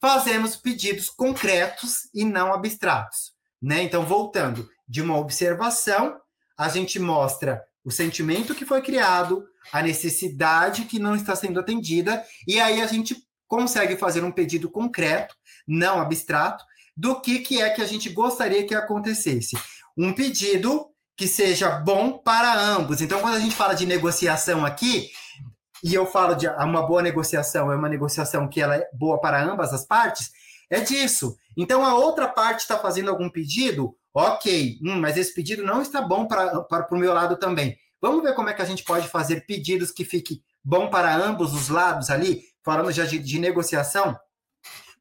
fazemos 0.00 0.56
pedidos 0.56 1.08
concretos 1.08 2.08
e 2.14 2.24
não 2.24 2.52
abstratos. 2.52 3.32
Né? 3.60 3.82
Então, 3.82 4.04
voltando 4.04 4.68
de 4.88 5.02
uma 5.02 5.16
observação, 5.18 6.16
a 6.56 6.68
gente 6.68 6.98
mostra 6.98 7.62
o 7.84 7.90
sentimento 7.90 8.54
que 8.54 8.64
foi 8.64 8.82
criado, 8.82 9.44
a 9.72 9.82
necessidade 9.82 10.84
que 10.84 10.98
não 10.98 11.14
está 11.14 11.36
sendo 11.36 11.60
atendida, 11.60 12.24
e 12.46 12.60
aí 12.60 12.80
a 12.80 12.86
gente 12.86 13.16
consegue 13.46 13.96
fazer 13.96 14.24
um 14.24 14.32
pedido 14.32 14.70
concreto, 14.70 15.34
não 15.66 16.00
abstrato, 16.00 16.64
do 16.96 17.20
que, 17.20 17.40
que 17.40 17.60
é 17.60 17.70
que 17.70 17.82
a 17.82 17.86
gente 17.86 18.08
gostaria 18.08 18.66
que 18.66 18.74
acontecesse. 18.74 19.56
Um 19.96 20.12
pedido 20.12 20.86
que 21.16 21.26
seja 21.26 21.70
bom 21.70 22.18
para 22.18 22.58
ambos. 22.58 23.00
Então, 23.00 23.20
quando 23.20 23.36
a 23.36 23.40
gente 23.40 23.54
fala 23.54 23.74
de 23.74 23.86
negociação 23.86 24.64
aqui, 24.66 25.10
e 25.82 25.94
eu 25.94 26.06
falo 26.06 26.34
de 26.34 26.46
uma 26.48 26.82
boa 26.82 27.02
negociação, 27.02 27.70
é 27.70 27.76
uma 27.76 27.88
negociação 27.88 28.48
que 28.48 28.60
ela 28.60 28.76
é 28.76 28.88
boa 28.92 29.20
para 29.20 29.42
ambas 29.42 29.72
as 29.72 29.84
partes, 29.84 30.30
é 30.70 30.80
disso. 30.80 31.36
Então, 31.56 31.84
a 31.84 31.94
outra 31.94 32.28
parte 32.28 32.60
está 32.60 32.78
fazendo 32.78 33.10
algum 33.10 33.30
pedido, 33.30 33.96
ok, 34.12 34.78
hum, 34.82 35.00
mas 35.00 35.16
esse 35.16 35.34
pedido 35.34 35.62
não 35.62 35.80
está 35.80 36.00
bom 36.00 36.26
para, 36.26 36.60
para 36.62 36.88
o 36.90 36.98
meu 36.98 37.12
lado 37.12 37.36
também. 37.36 37.76
Vamos 38.00 38.22
ver 38.22 38.34
como 38.34 38.48
é 38.48 38.54
que 38.54 38.62
a 38.62 38.66
gente 38.66 38.84
pode 38.84 39.08
fazer 39.08 39.46
pedidos 39.46 39.90
que 39.90 40.04
fiquem 40.04 40.42
bom 40.62 40.88
para 40.88 41.14
ambos 41.14 41.54
os 41.54 41.68
lados 41.68 42.10
ali, 42.10 42.42
falando 42.64 42.90
já 42.90 43.04
de, 43.04 43.18
de 43.18 43.38
negociação, 43.38 44.18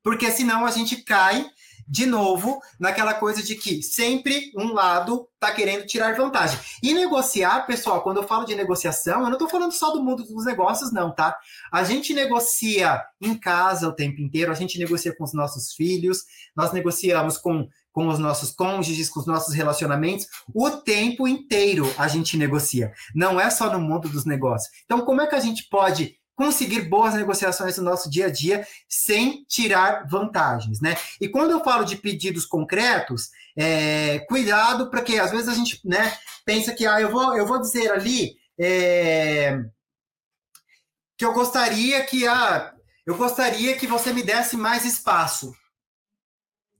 porque 0.04 0.30
senão 0.30 0.66
a 0.66 0.72
gente 0.72 0.98
cai 0.98 1.46
de 1.88 2.06
novo 2.06 2.60
naquela 2.80 3.14
coisa 3.14 3.44
de 3.44 3.56
que 3.56 3.82
sempre 3.82 4.52
um 4.58 4.74
lado 4.74 5.28
está 5.34 5.54
querendo 5.54 5.86
tirar 5.86 6.16
vantagem. 6.16 6.60
E 6.82 6.94
negociar, 6.94 7.66
pessoal, 7.68 8.02
quando 8.02 8.18
eu 8.18 8.28
falo 8.28 8.46
de 8.46 8.56
negociação, 8.56 9.22
eu 9.22 9.26
não 9.26 9.34
estou 9.34 9.50
falando 9.50 9.72
só 9.72 9.92
do 9.92 10.04
mundo 10.04 10.24
dos 10.24 10.46
negócios, 10.46 10.92
não, 10.92 11.14
tá? 11.14 11.38
A 11.72 11.84
gente 11.84 12.14
negocia 12.14 13.04
em 13.22 13.36
casa 13.36 13.88
o 13.88 13.94
tempo 13.94 14.22
inteiro, 14.22 14.52
a 14.52 14.56
gente 14.56 14.80
negocia 14.80 15.16
com 15.16 15.24
os 15.24 15.34
nossos 15.34 15.74
filhos, 15.74 16.24
nós 16.56 16.72
negociamos 16.72 17.38
com, 17.38 17.68
com 17.92 18.08
os 18.08 18.18
nossos 18.18 18.52
cônjuges, 18.52 19.10
com 19.10 19.20
os 19.20 19.28
nossos 19.28 19.54
relacionamentos, 19.54 20.28
o 20.54 20.70
tempo 20.72 21.28
inteiro 21.28 21.92
a 21.98 22.08
gente 22.08 22.38
negocia. 22.38 22.92
Não 23.14 23.40
é 23.40 23.50
só 23.50 23.72
no 23.72 23.80
mundo 23.80 24.10
dos 24.10 24.26
negócios. 24.26 24.72
Então, 24.86 25.02
como 25.02 25.22
é 25.22 25.28
que 25.28 25.36
a 25.36 25.40
gente 25.40 25.68
pode 25.70 26.18
conseguir 26.36 26.82
boas 26.82 27.14
negociações 27.14 27.78
no 27.78 27.84
nosso 27.84 28.10
dia 28.10 28.28
a 28.28 28.30
dia 28.30 28.68
sem 28.88 29.44
tirar 29.48 30.06
vantagens, 30.08 30.82
né? 30.82 30.96
E 31.20 31.30
quando 31.30 31.52
eu 31.52 31.64
falo 31.64 31.86
de 31.86 31.96
pedidos 31.96 32.46
concretos, 32.46 33.30
é, 33.58 34.20
cuidado 34.28 34.90
para 34.90 35.02
que 35.02 35.18
às 35.18 35.32
vezes 35.32 35.48
a 35.48 35.54
gente, 35.54 35.80
né, 35.86 36.18
pensa 36.46 36.74
que 36.74 36.86
ah, 36.86 37.00
eu 37.00 37.10
vou, 37.10 37.36
eu 37.38 37.48
vou 37.48 37.60
dizer 37.60 37.90
ali 37.92 38.36
é, 38.60 39.58
que 41.18 41.26
eu 41.26 41.34
gostaria 41.34 42.06
que 42.06 42.28
ah, 42.28 42.74
eu 43.06 43.16
gostaria 43.16 43.78
que 43.78 43.88
você 43.88 44.12
me 44.12 44.22
desse 44.22 44.58
mais 44.58 44.84
espaço. 44.84 45.56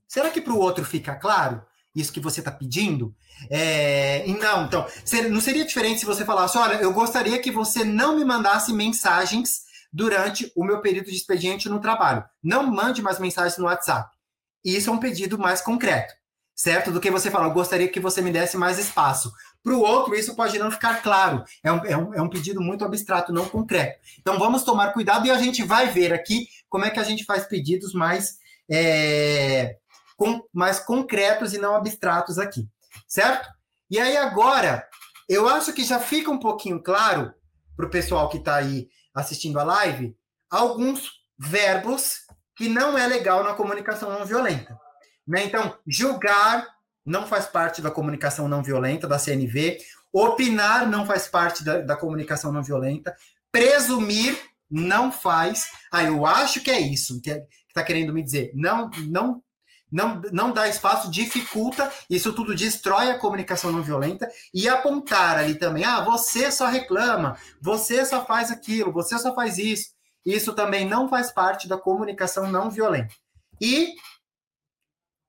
Será 0.06 0.30
que 0.30 0.40
para 0.40 0.52
o 0.52 0.58
outro 0.58 0.84
fica 0.84 1.14
claro? 1.14 1.65
Isso 1.96 2.12
que 2.12 2.20
você 2.20 2.40
está 2.40 2.52
pedindo? 2.52 3.14
É, 3.50 4.24
não, 4.28 4.66
então, 4.66 4.86
não 5.30 5.40
seria 5.40 5.64
diferente 5.64 6.00
se 6.00 6.06
você 6.06 6.24
falasse: 6.24 6.58
olha, 6.58 6.74
eu 6.74 6.92
gostaria 6.92 7.40
que 7.40 7.50
você 7.50 7.82
não 7.82 8.16
me 8.16 8.24
mandasse 8.24 8.72
mensagens 8.72 9.62
durante 9.90 10.52
o 10.54 10.62
meu 10.62 10.82
período 10.82 11.06
de 11.06 11.16
expediente 11.16 11.70
no 11.70 11.80
trabalho. 11.80 12.22
Não 12.42 12.66
mande 12.66 13.00
mais 13.00 13.18
mensagens 13.18 13.56
no 13.56 13.64
WhatsApp. 13.64 14.14
Isso 14.62 14.90
é 14.90 14.92
um 14.92 14.98
pedido 14.98 15.38
mais 15.38 15.62
concreto, 15.62 16.12
certo? 16.54 16.90
Do 16.90 17.00
que 17.00 17.10
você 17.10 17.30
falar, 17.30 17.46
eu 17.46 17.52
gostaria 17.52 17.88
que 17.88 18.00
você 18.00 18.20
me 18.20 18.30
desse 18.30 18.58
mais 18.58 18.78
espaço. 18.78 19.32
Para 19.62 19.74
o 19.74 19.80
outro, 19.80 20.14
isso 20.14 20.36
pode 20.36 20.58
não 20.58 20.70
ficar 20.70 21.02
claro. 21.02 21.44
É 21.62 21.72
um, 21.72 21.84
é, 21.86 21.96
um, 21.96 22.14
é 22.14 22.22
um 22.22 22.28
pedido 22.28 22.60
muito 22.60 22.84
abstrato, 22.84 23.32
não 23.32 23.48
concreto. 23.48 23.98
Então, 24.20 24.38
vamos 24.38 24.64
tomar 24.64 24.92
cuidado 24.92 25.26
e 25.26 25.30
a 25.30 25.38
gente 25.38 25.62
vai 25.62 25.88
ver 25.88 26.12
aqui 26.12 26.46
como 26.68 26.84
é 26.84 26.90
que 26.90 27.00
a 27.00 27.04
gente 27.04 27.24
faz 27.24 27.46
pedidos 27.46 27.94
mais. 27.94 28.36
É, 28.70 29.76
com, 30.16 30.42
mais 30.52 30.80
concretos 30.80 31.52
e 31.52 31.58
não 31.58 31.74
abstratos 31.74 32.38
aqui, 32.38 32.68
certo? 33.06 33.48
E 33.90 33.98
aí 34.00 34.16
agora, 34.16 34.86
eu 35.28 35.48
acho 35.48 35.72
que 35.72 35.84
já 35.84 36.00
fica 36.00 36.30
um 36.30 36.38
pouquinho 36.38 36.82
claro 36.82 37.32
para 37.76 37.86
o 37.86 37.90
pessoal 37.90 38.28
que 38.28 38.38
está 38.38 38.56
aí 38.56 38.88
assistindo 39.14 39.58
a 39.58 39.64
live 39.64 40.16
alguns 40.50 41.10
verbos 41.38 42.26
que 42.56 42.68
não 42.68 42.96
é 42.96 43.06
legal 43.06 43.44
na 43.44 43.54
comunicação 43.54 44.10
não 44.10 44.24
violenta. 44.24 44.78
Né? 45.26 45.44
Então, 45.44 45.76
julgar 45.86 46.66
não 47.04 47.26
faz 47.26 47.46
parte 47.46 47.82
da 47.82 47.90
comunicação 47.90 48.48
não 48.48 48.62
violenta, 48.62 49.06
da 49.06 49.18
CNV. 49.18 49.78
Opinar 50.12 50.88
não 50.88 51.04
faz 51.04 51.28
parte 51.28 51.62
da, 51.62 51.80
da 51.80 51.96
comunicação 51.96 52.50
não 52.50 52.62
violenta. 52.62 53.14
Presumir 53.52 54.38
não 54.70 55.12
faz. 55.12 55.66
Ah, 55.92 56.04
eu 56.04 56.24
acho 56.24 56.60
que 56.60 56.70
é 56.70 56.80
isso 56.80 57.20
que 57.20 57.30
está 57.68 57.82
querendo 57.82 58.12
me 58.12 58.22
dizer. 58.22 58.50
Não, 58.54 58.90
não 59.08 59.42
não, 59.90 60.20
não 60.32 60.52
dá 60.52 60.68
espaço, 60.68 61.10
dificulta, 61.10 61.92
isso 62.10 62.32
tudo 62.32 62.54
destrói 62.54 63.10
a 63.10 63.18
comunicação 63.18 63.70
não 63.70 63.82
violenta 63.82 64.28
e 64.52 64.68
apontar 64.68 65.38
ali 65.38 65.54
também, 65.54 65.84
ah, 65.84 66.04
você 66.04 66.50
só 66.50 66.66
reclama, 66.66 67.36
você 67.60 68.04
só 68.04 68.24
faz 68.24 68.50
aquilo, 68.50 68.92
você 68.92 69.18
só 69.18 69.34
faz 69.34 69.58
isso. 69.58 69.90
Isso 70.24 70.52
também 70.52 70.84
não 70.84 71.08
faz 71.08 71.30
parte 71.30 71.68
da 71.68 71.78
comunicação 71.78 72.50
não 72.50 72.68
violenta. 72.68 73.14
E 73.60 73.94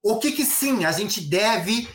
o 0.03 0.17
que 0.17 0.31
que 0.31 0.43
sim, 0.43 0.85
a 0.85 0.91
gente 0.91 1.21
deve, 1.21 1.87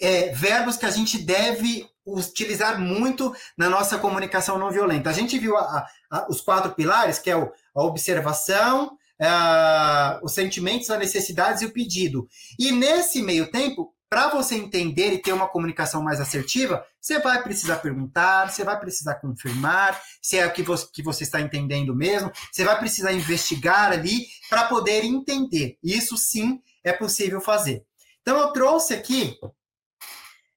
é, 0.00 0.30
verbos 0.32 0.76
que 0.76 0.86
a 0.86 0.90
gente 0.90 1.18
deve 1.18 1.88
utilizar 2.06 2.78
muito 2.78 3.34
na 3.56 3.68
nossa 3.68 3.98
comunicação 3.98 4.58
não 4.58 4.70
violenta. 4.70 5.10
A 5.10 5.12
gente 5.12 5.38
viu 5.38 5.56
a, 5.56 5.86
a, 6.10 6.26
os 6.28 6.40
quatro 6.40 6.72
pilares, 6.72 7.18
que 7.18 7.30
é 7.30 7.36
o, 7.36 7.50
a 7.74 7.82
observação, 7.82 8.96
uh, 9.20 10.24
os 10.24 10.32
sentimentos, 10.32 10.90
as 10.90 10.98
necessidades 10.98 11.62
e 11.62 11.66
o 11.66 11.72
pedido. 11.72 12.28
E 12.58 12.72
nesse 12.72 13.22
meio 13.22 13.50
tempo, 13.50 13.94
para 14.08 14.28
você 14.28 14.54
entender 14.54 15.12
e 15.12 15.18
ter 15.18 15.32
uma 15.32 15.48
comunicação 15.48 16.02
mais 16.02 16.20
assertiva, 16.20 16.86
você 17.00 17.18
vai 17.18 17.42
precisar 17.42 17.78
perguntar, 17.78 18.50
você 18.50 18.62
vai 18.62 18.78
precisar 18.78 19.16
confirmar 19.16 20.00
se 20.22 20.38
é 20.38 20.46
o 20.46 20.52
que 20.52 20.62
você, 20.62 20.86
que 20.92 21.02
você 21.02 21.24
está 21.24 21.40
entendendo 21.40 21.94
mesmo, 21.96 22.30
você 22.52 22.64
vai 22.64 22.78
precisar 22.78 23.12
investigar 23.12 23.90
ali 23.90 24.26
para 24.48 24.68
poder 24.68 25.04
entender. 25.04 25.78
Isso 25.82 26.16
sim 26.16 26.62
é 26.84 26.92
possível 26.92 27.40
fazer. 27.40 27.84
Então, 28.22 28.38
eu 28.38 28.52
trouxe 28.52 28.94
aqui. 28.94 29.36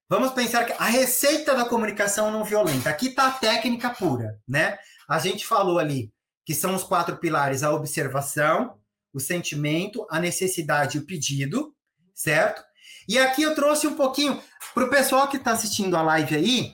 Vamos 0.07 0.31
pensar 0.31 0.63
que 0.63 0.73
a 0.73 0.85
receita 0.85 1.55
da 1.55 1.65
comunicação 1.65 2.31
não 2.31 2.43
violenta. 2.43 2.89
Aqui 2.89 3.07
está 3.07 3.27
a 3.27 3.31
técnica 3.31 3.89
pura, 3.89 4.39
né? 4.47 4.77
A 5.09 5.19
gente 5.19 5.45
falou 5.45 5.79
ali 5.79 6.13
que 6.47 6.55
são 6.55 6.73
os 6.73 6.83
quatro 6.83 7.17
pilares: 7.17 7.61
a 7.61 7.73
observação, 7.73 8.77
o 9.13 9.19
sentimento, 9.19 10.07
a 10.09 10.17
necessidade 10.17 10.97
e 10.97 11.01
o 11.01 11.05
pedido, 11.05 11.75
certo? 12.15 12.63
E 13.05 13.19
aqui 13.19 13.43
eu 13.43 13.53
trouxe 13.53 13.85
um 13.85 13.95
pouquinho 13.95 14.41
para 14.73 14.85
o 14.85 14.89
pessoal 14.89 15.27
que 15.27 15.35
está 15.35 15.51
assistindo 15.51 15.97
a 15.97 16.01
live 16.01 16.35
aí, 16.35 16.73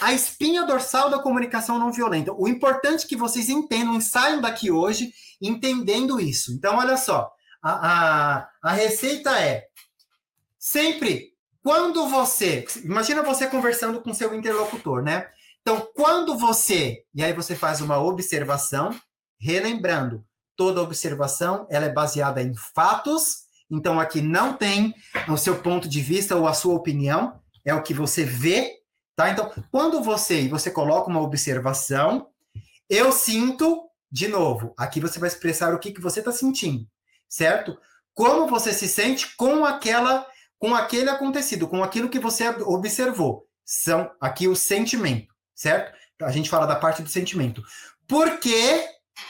a 0.00 0.12
espinha 0.12 0.66
dorsal 0.66 1.08
da 1.08 1.18
comunicação 1.18 1.78
não 1.78 1.90
violenta. 1.90 2.32
O 2.32 2.46
importante 2.46 3.06
é 3.06 3.08
que 3.08 3.16
vocês 3.16 3.48
entendam, 3.48 3.98
saiam 4.00 4.40
daqui 4.40 4.70
hoje 4.70 5.14
entendendo 5.40 6.20
isso. 6.20 6.52
Então, 6.52 6.76
olha 6.76 6.96
só, 6.96 7.32
a, 7.62 8.36
a, 8.40 8.48
a 8.62 8.72
receita 8.72 9.38
é 9.40 9.66
sempre 10.58 11.32
quando 11.62 12.06
você. 12.08 12.66
Imagina 12.84 13.22
você 13.22 13.46
conversando 13.46 14.02
com 14.02 14.12
seu 14.12 14.34
interlocutor, 14.34 15.02
né? 15.02 15.30
Então, 15.62 15.88
quando 15.94 16.36
você, 16.36 17.04
e 17.14 17.22
aí 17.22 17.32
você 17.32 17.54
faz 17.54 17.80
uma 17.80 17.96
observação, 17.98 18.90
relembrando, 19.40 20.24
toda 20.56 20.82
observação 20.82 21.66
ela 21.70 21.86
é 21.86 21.92
baseada 21.92 22.42
em 22.42 22.52
fatos, 22.54 23.44
então 23.70 23.98
aqui 23.98 24.20
não 24.20 24.54
tem 24.54 24.92
o 25.28 25.36
seu 25.36 25.62
ponto 25.62 25.88
de 25.88 26.00
vista 26.00 26.36
ou 26.36 26.48
a 26.48 26.52
sua 26.52 26.74
opinião, 26.74 27.40
é 27.64 27.72
o 27.72 27.82
que 27.82 27.94
você 27.94 28.24
vê, 28.24 28.80
tá? 29.14 29.30
Então, 29.30 29.52
quando 29.70 30.02
você, 30.02 30.48
você 30.48 30.68
coloca 30.68 31.08
uma 31.08 31.20
observação, 31.20 32.28
eu 32.90 33.12
sinto, 33.12 33.88
de 34.10 34.26
novo, 34.26 34.74
aqui 34.76 34.98
você 34.98 35.20
vai 35.20 35.28
expressar 35.28 35.72
o 35.72 35.78
que, 35.78 35.92
que 35.92 36.00
você 36.00 36.18
está 36.18 36.32
sentindo, 36.32 36.84
certo? 37.28 37.78
Como 38.12 38.48
você 38.48 38.72
se 38.72 38.88
sente 38.88 39.36
com 39.36 39.64
aquela, 39.64 40.26
com 40.58 40.74
aquele 40.74 41.08
acontecido, 41.08 41.68
com 41.68 41.84
aquilo 41.84 42.10
que 42.10 42.18
você 42.18 42.48
observou. 42.48 43.46
São 43.64 44.10
aqui 44.20 44.48
o 44.48 44.56
sentimento 44.56 45.31
certo? 45.62 45.94
A 46.20 46.32
gente 46.32 46.50
fala 46.50 46.66
da 46.66 46.76
parte 46.76 47.02
do 47.02 47.08
sentimento. 47.08 47.62
Por 48.06 48.38
quê? 48.38 48.84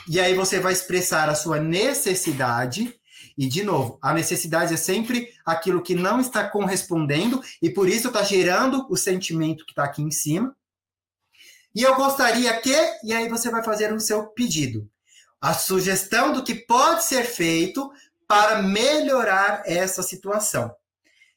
E 0.09 0.19
aí 0.19 0.35
você 0.35 0.59
vai 0.59 0.73
expressar 0.73 1.29
a 1.29 1.35
sua 1.35 1.61
necessidade. 1.61 2.99
E, 3.37 3.47
de 3.47 3.63
novo, 3.63 3.99
a 4.03 4.13
necessidade 4.13 4.75
é 4.75 4.77
sempre 4.77 5.29
aquilo 5.45 5.83
que 5.83 5.95
não 5.95 6.21
está 6.21 6.49
correspondendo 6.49 7.43
e 7.61 7.71
por 7.71 7.89
isso 7.89 8.09
está 8.09 8.23
gerando 8.23 8.87
o 8.91 8.97
sentimento 8.97 9.65
que 9.65 9.73
está 9.73 9.85
aqui 9.85 10.03
em 10.03 10.11
cima. 10.11 10.55
E 11.75 11.83
eu 11.83 11.95
gostaria 11.97 12.55
que, 12.61 12.75
e 13.05 13.13
aí 13.13 13.29
você 13.29 13.51
vai 13.51 13.63
fazer 13.63 13.93
o 13.93 14.01
seu 14.01 14.27
pedido. 14.29 14.89
A 15.41 15.55
sugestão 15.55 16.33
do 16.33 16.45
que 16.45 16.55
pode 16.55 17.05
ser 17.05 17.25
feito 17.25 17.91
para 18.27 18.63
melhorar 18.63 19.63
essa 19.67 20.03
situação. 20.03 20.75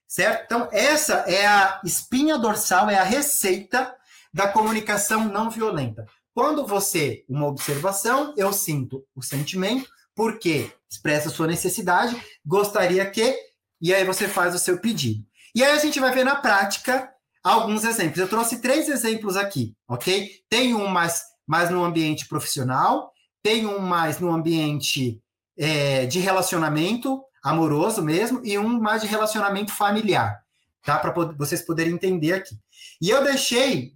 Certo? 0.07 0.43
Então, 0.45 0.69
essa 0.71 1.25
é 1.27 1.47
a 1.47 1.81
espinha 1.83 2.37
dorsal, 2.37 2.89
é 2.89 2.97
a 2.97 3.03
receita 3.03 3.95
da 4.35 4.49
comunicação 4.49 5.29
não 5.29 5.49
violenta. 5.49 6.05
Quando 6.33 6.67
você, 6.67 7.23
uma 7.29 7.47
observação, 7.47 8.33
eu 8.35 8.51
sinto 8.51 9.01
o 9.15 9.21
sentimento, 9.21 9.89
porque 10.13 10.69
expressa 10.89 11.29
sua 11.29 11.47
necessidade, 11.47 12.21
gostaria 12.45 13.09
que, 13.09 13.33
e 13.79 13.93
aí 13.93 14.03
você 14.03 14.27
faz 14.27 14.53
o 14.53 14.59
seu 14.59 14.77
pedido. 14.77 15.23
E 15.55 15.63
aí 15.63 15.71
a 15.71 15.79
gente 15.79 16.01
vai 16.01 16.13
ver 16.13 16.25
na 16.25 16.35
prática 16.35 17.09
alguns 17.41 17.85
exemplos. 17.85 18.19
Eu 18.19 18.27
trouxe 18.27 18.61
três 18.61 18.89
exemplos 18.89 19.37
aqui, 19.37 19.73
ok? 19.87 20.29
Tem 20.49 20.75
um 20.75 20.87
mais, 20.87 21.23
mais 21.47 21.69
no 21.69 21.81
ambiente 21.81 22.27
profissional, 22.27 23.13
tem 23.41 23.65
um 23.65 23.79
mais 23.79 24.19
no 24.19 24.29
ambiente 24.33 25.17
é, 25.57 26.05
de 26.07 26.19
relacionamento 26.19 27.23
amoroso 27.41 28.01
mesmo, 28.01 28.41
e 28.43 28.57
um 28.59 28.81
mais 28.81 29.01
de 29.01 29.07
relacionamento 29.07 29.71
familiar, 29.71 30.43
tá? 30.83 30.99
Para 30.99 31.13
vocês 31.37 31.61
poderem 31.61 31.93
entender 31.93 32.33
aqui. 32.33 32.59
E 33.01 33.09
eu 33.09 33.23
deixei 33.23 33.95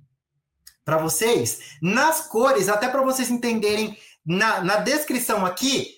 para 0.90 0.98
vocês 0.98 1.78
nas 1.80 2.22
cores, 2.22 2.68
até 2.68 2.90
para 2.90 3.04
vocês 3.04 3.30
entenderem 3.30 3.96
na, 4.26 4.62
na 4.62 4.78
descrição 4.78 5.46
aqui 5.46 5.96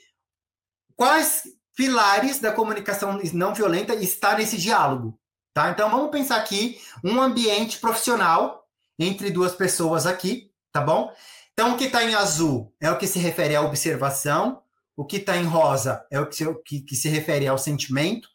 quais 0.97 1.43
pilares 1.77 2.39
da 2.39 2.51
comunicação 2.51 3.17
não 3.33 3.53
violenta 3.53 3.95
está 3.95 4.37
nesse 4.37 4.57
diálogo, 4.57 5.17
tá? 5.53 5.69
Então 5.69 5.89
vamos 5.89 6.11
pensar 6.11 6.35
aqui 6.35 6.77
um 7.01 7.21
ambiente 7.21 7.79
profissional 7.79 8.65
entre 8.99 9.31
duas 9.31 9.55
pessoas 9.55 10.05
aqui, 10.05 10.51
tá 10.73 10.81
bom? 10.81 11.09
Então 11.53 11.73
o 11.73 11.77
que 11.77 11.85
está 11.85 12.03
em 12.03 12.13
azul 12.13 12.75
é 12.81 12.91
o 12.91 12.97
que 12.97 13.07
se 13.07 13.17
refere 13.17 13.55
à 13.55 13.61
observação, 13.61 14.61
o 14.97 15.05
que 15.05 15.17
está 15.17 15.37
em 15.37 15.45
rosa 15.45 16.05
é 16.11 16.19
o 16.19 16.27
que 16.27 16.35
se, 16.35 16.53
que, 16.65 16.81
que 16.81 16.95
se 16.97 17.07
refere 17.07 17.47
ao 17.47 17.57
sentimento, 17.57 18.27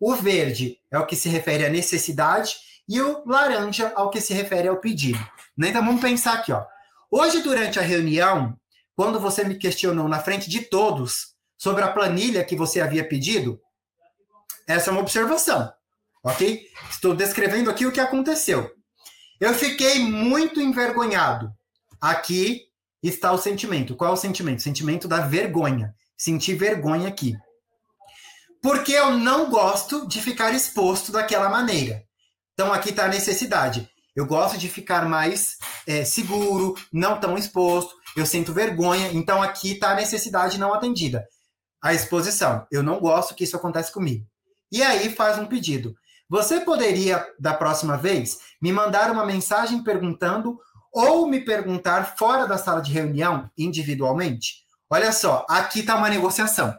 o 0.00 0.14
verde 0.14 0.78
é 0.88 0.98
o 1.00 1.06
que 1.06 1.16
se 1.16 1.28
refere 1.28 1.66
à 1.66 1.68
necessidade 1.68 2.54
e 2.88 3.00
o 3.00 3.24
laranja 3.26 3.92
ao 3.96 4.08
que 4.08 4.20
se 4.20 4.32
refere 4.32 4.68
ao 4.68 4.76
pedido. 4.76 5.18
Então 5.58 5.84
vamos 5.84 6.00
pensar 6.00 6.34
aqui, 6.34 6.52
ó. 6.52 6.64
Hoje 7.10 7.42
durante 7.42 7.78
a 7.78 7.82
reunião, 7.82 8.58
quando 8.94 9.20
você 9.20 9.44
me 9.44 9.56
questionou 9.56 10.08
na 10.08 10.20
frente 10.20 10.50
de 10.50 10.60
todos 10.60 11.34
sobre 11.56 11.82
a 11.82 11.92
planilha 11.92 12.44
que 12.44 12.56
você 12.56 12.80
havia 12.80 13.06
pedido, 13.06 13.60
essa 14.66 14.90
é 14.90 14.92
uma 14.92 15.00
observação, 15.00 15.72
ok? 16.22 16.66
Estou 16.90 17.14
descrevendo 17.14 17.70
aqui 17.70 17.86
o 17.86 17.92
que 17.92 18.00
aconteceu. 18.00 18.70
Eu 19.40 19.54
fiquei 19.54 20.00
muito 20.00 20.60
envergonhado. 20.60 21.52
Aqui 22.00 22.62
está 23.02 23.32
o 23.32 23.38
sentimento. 23.38 23.94
Qual 23.94 24.10
é 24.10 24.14
o 24.14 24.16
sentimento? 24.16 24.62
Sentimento 24.62 25.06
da 25.06 25.20
vergonha. 25.20 25.94
Senti 26.16 26.54
vergonha 26.54 27.08
aqui. 27.08 27.36
Porque 28.62 28.92
eu 28.92 29.12
não 29.12 29.50
gosto 29.50 30.08
de 30.08 30.20
ficar 30.20 30.52
exposto 30.52 31.12
daquela 31.12 31.48
maneira. 31.48 32.02
Então 32.54 32.72
aqui 32.72 32.90
está 32.90 33.04
a 33.04 33.08
necessidade. 33.08 33.88
Eu 34.16 34.24
gosto 34.24 34.56
de 34.56 34.66
ficar 34.66 35.06
mais 35.06 35.58
é, 35.86 36.02
seguro, 36.02 36.74
não 36.90 37.20
tão 37.20 37.36
exposto. 37.36 37.94
Eu 38.16 38.24
sinto 38.24 38.54
vergonha. 38.54 39.10
Então 39.12 39.42
aqui 39.42 39.72
está 39.72 39.90
a 39.90 39.94
necessidade 39.94 40.58
não 40.58 40.72
atendida. 40.72 41.26
A 41.82 41.92
exposição. 41.92 42.66
Eu 42.72 42.82
não 42.82 42.98
gosto 42.98 43.34
que 43.34 43.44
isso 43.44 43.56
aconteça 43.56 43.92
comigo. 43.92 44.26
E 44.72 44.82
aí 44.82 45.14
faz 45.14 45.38
um 45.38 45.44
pedido. 45.44 45.94
Você 46.28 46.60
poderia, 46.60 47.24
da 47.38 47.54
próxima 47.54 47.96
vez, 47.96 48.38
me 48.60 48.72
mandar 48.72 49.10
uma 49.10 49.24
mensagem 49.24 49.84
perguntando 49.84 50.58
ou 50.92 51.28
me 51.28 51.44
perguntar 51.44 52.16
fora 52.16 52.46
da 52.46 52.56
sala 52.56 52.80
de 52.80 52.90
reunião, 52.90 53.48
individualmente? 53.56 54.64
Olha 54.90 55.12
só, 55.12 55.44
aqui 55.48 55.80
está 55.80 55.94
uma 55.94 56.08
negociação, 56.08 56.74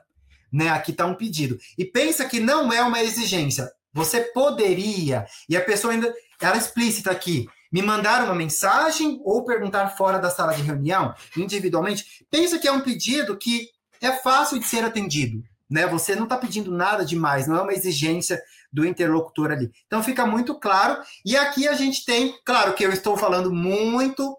né? 0.52 0.70
Aqui 0.70 0.92
está 0.92 1.06
um 1.06 1.14
pedido. 1.14 1.58
E 1.78 1.86
pensa 1.86 2.26
que 2.26 2.40
não 2.40 2.74
é 2.74 2.82
uma 2.82 3.02
exigência. 3.02 3.72
Você 3.98 4.22
poderia, 4.22 5.26
e 5.50 5.58
a 5.58 5.62
pessoa 5.62 5.92
ainda, 5.92 6.14
ela 6.40 6.54
é 6.54 6.60
explícita 6.60 7.10
aqui, 7.10 7.48
me 7.72 7.82
mandar 7.82 8.24
uma 8.24 8.36
mensagem 8.36 9.20
ou 9.26 9.44
perguntar 9.44 9.90
fora 9.98 10.20
da 10.20 10.30
sala 10.30 10.54
de 10.54 10.62
reunião, 10.62 11.16
individualmente. 11.36 12.24
Pensa 12.30 12.60
que 12.60 12.68
é 12.68 12.72
um 12.72 12.82
pedido 12.82 13.36
que 13.36 13.68
é 14.00 14.12
fácil 14.12 14.60
de 14.60 14.68
ser 14.68 14.84
atendido, 14.84 15.44
né? 15.68 15.88
Você 15.88 16.16
não 16.16 16.26
está 16.26 16.38
pedindo 16.38 16.72
nada 16.72 17.04
demais, 17.04 17.48
não 17.48 17.58
é 17.58 17.62
uma 17.64 17.74
exigência 17.74 18.40
do 18.72 18.86
interlocutor 18.86 19.52
ali. 19.52 19.72
Então 19.88 20.04
fica 20.04 20.28
muito 20.28 20.60
claro. 20.60 21.02
E 21.26 21.36
aqui 21.36 21.68
a 21.68 21.74
gente 21.74 22.06
tem, 22.06 22.36
claro 22.46 22.76
que 22.76 22.86
eu 22.86 22.92
estou 22.92 23.18
falando 23.18 23.52
muito 23.52 24.38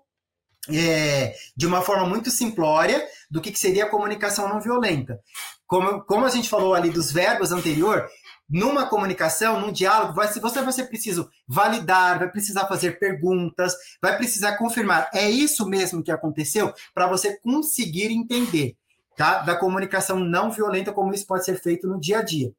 é, 0.72 1.34
de 1.56 1.66
uma 1.66 1.82
forma 1.82 2.06
muito 2.06 2.30
simplória 2.30 3.04
do 3.28 3.40
que, 3.40 3.50
que 3.50 3.58
seria 3.58 3.86
a 3.86 3.90
comunicação 3.90 4.48
não 4.48 4.60
violenta. 4.60 5.18
Como, 5.66 6.00
como 6.04 6.24
a 6.24 6.30
gente 6.30 6.48
falou 6.48 6.74
ali 6.74 6.88
dos 6.88 7.12
verbos 7.12 7.52
anterior, 7.52 8.08
numa 8.48 8.86
comunicação, 8.86 9.60
num 9.60 9.72
diálogo, 9.72 10.14
vai, 10.14 10.28
você 10.28 10.62
vai 10.62 10.72
ser 10.72 10.84
preciso 10.84 11.28
validar, 11.46 12.18
vai 12.18 12.30
precisar 12.30 12.66
fazer 12.66 12.98
perguntas, 12.98 13.74
vai 14.00 14.16
precisar 14.16 14.56
confirmar. 14.56 15.10
É 15.12 15.28
isso 15.30 15.68
mesmo 15.68 16.02
que 16.02 16.10
aconteceu 16.10 16.72
para 16.94 17.06
você 17.06 17.38
conseguir 17.40 18.10
entender 18.10 18.76
tá? 19.16 19.40
da 19.40 19.54
comunicação 19.54 20.18
não 20.18 20.50
violenta, 20.50 20.92
como 20.92 21.12
isso 21.12 21.26
pode 21.26 21.44
ser 21.44 21.60
feito 21.60 21.86
no 21.86 22.00
dia 22.00 22.20
a 22.20 22.22
dia. 22.22 22.52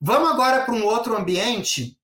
Vamos 0.00 0.30
agora 0.30 0.64
para 0.64 0.74
um 0.74 0.84
outro 0.84 1.16
ambiente, 1.16 1.98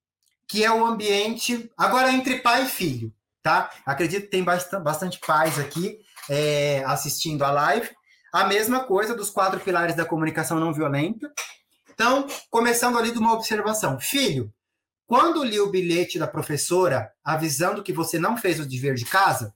que 0.49 0.64
é 0.64 0.73
o 0.73 0.85
ambiente 0.85 1.71
agora 1.77 2.12
entre 2.12 2.40
pai 2.40 2.64
e 2.64 2.69
filho 2.69 3.12
tá? 3.47 3.71
Acredito 3.87 4.23
que 4.23 4.31
tem 4.31 4.42
bastante, 4.42 4.83
bastante 4.83 5.21
pais 5.21 5.57
aqui 5.57 6.01
é, 6.29 6.83
assistindo 6.85 7.45
a 7.45 7.51
live. 7.53 7.88
A 8.33 8.45
mesma 8.45 8.83
coisa 8.83 9.14
dos 9.14 9.31
quatro 9.31 9.61
pilares 9.61 9.95
da 9.95 10.05
comunicação 10.05 10.59
não 10.59 10.75
violenta. 10.75 11.33
Então, 11.97 12.29
começando 12.51 12.99
ali 12.99 13.11
de 13.11 13.19
uma 13.19 13.33
observação. 13.33 13.99
Filho, 13.99 14.53
quando 15.07 15.43
li 15.43 15.59
o 15.59 15.71
bilhete 15.71 16.19
da 16.19 16.29
professora 16.29 17.11
avisando 17.25 17.83
que 17.83 17.93
você 17.93 18.19
não 18.19 18.37
fez 18.37 18.61
o 18.61 18.69
dever 18.69 18.95
de 18.95 19.07
casa, 19.07 19.55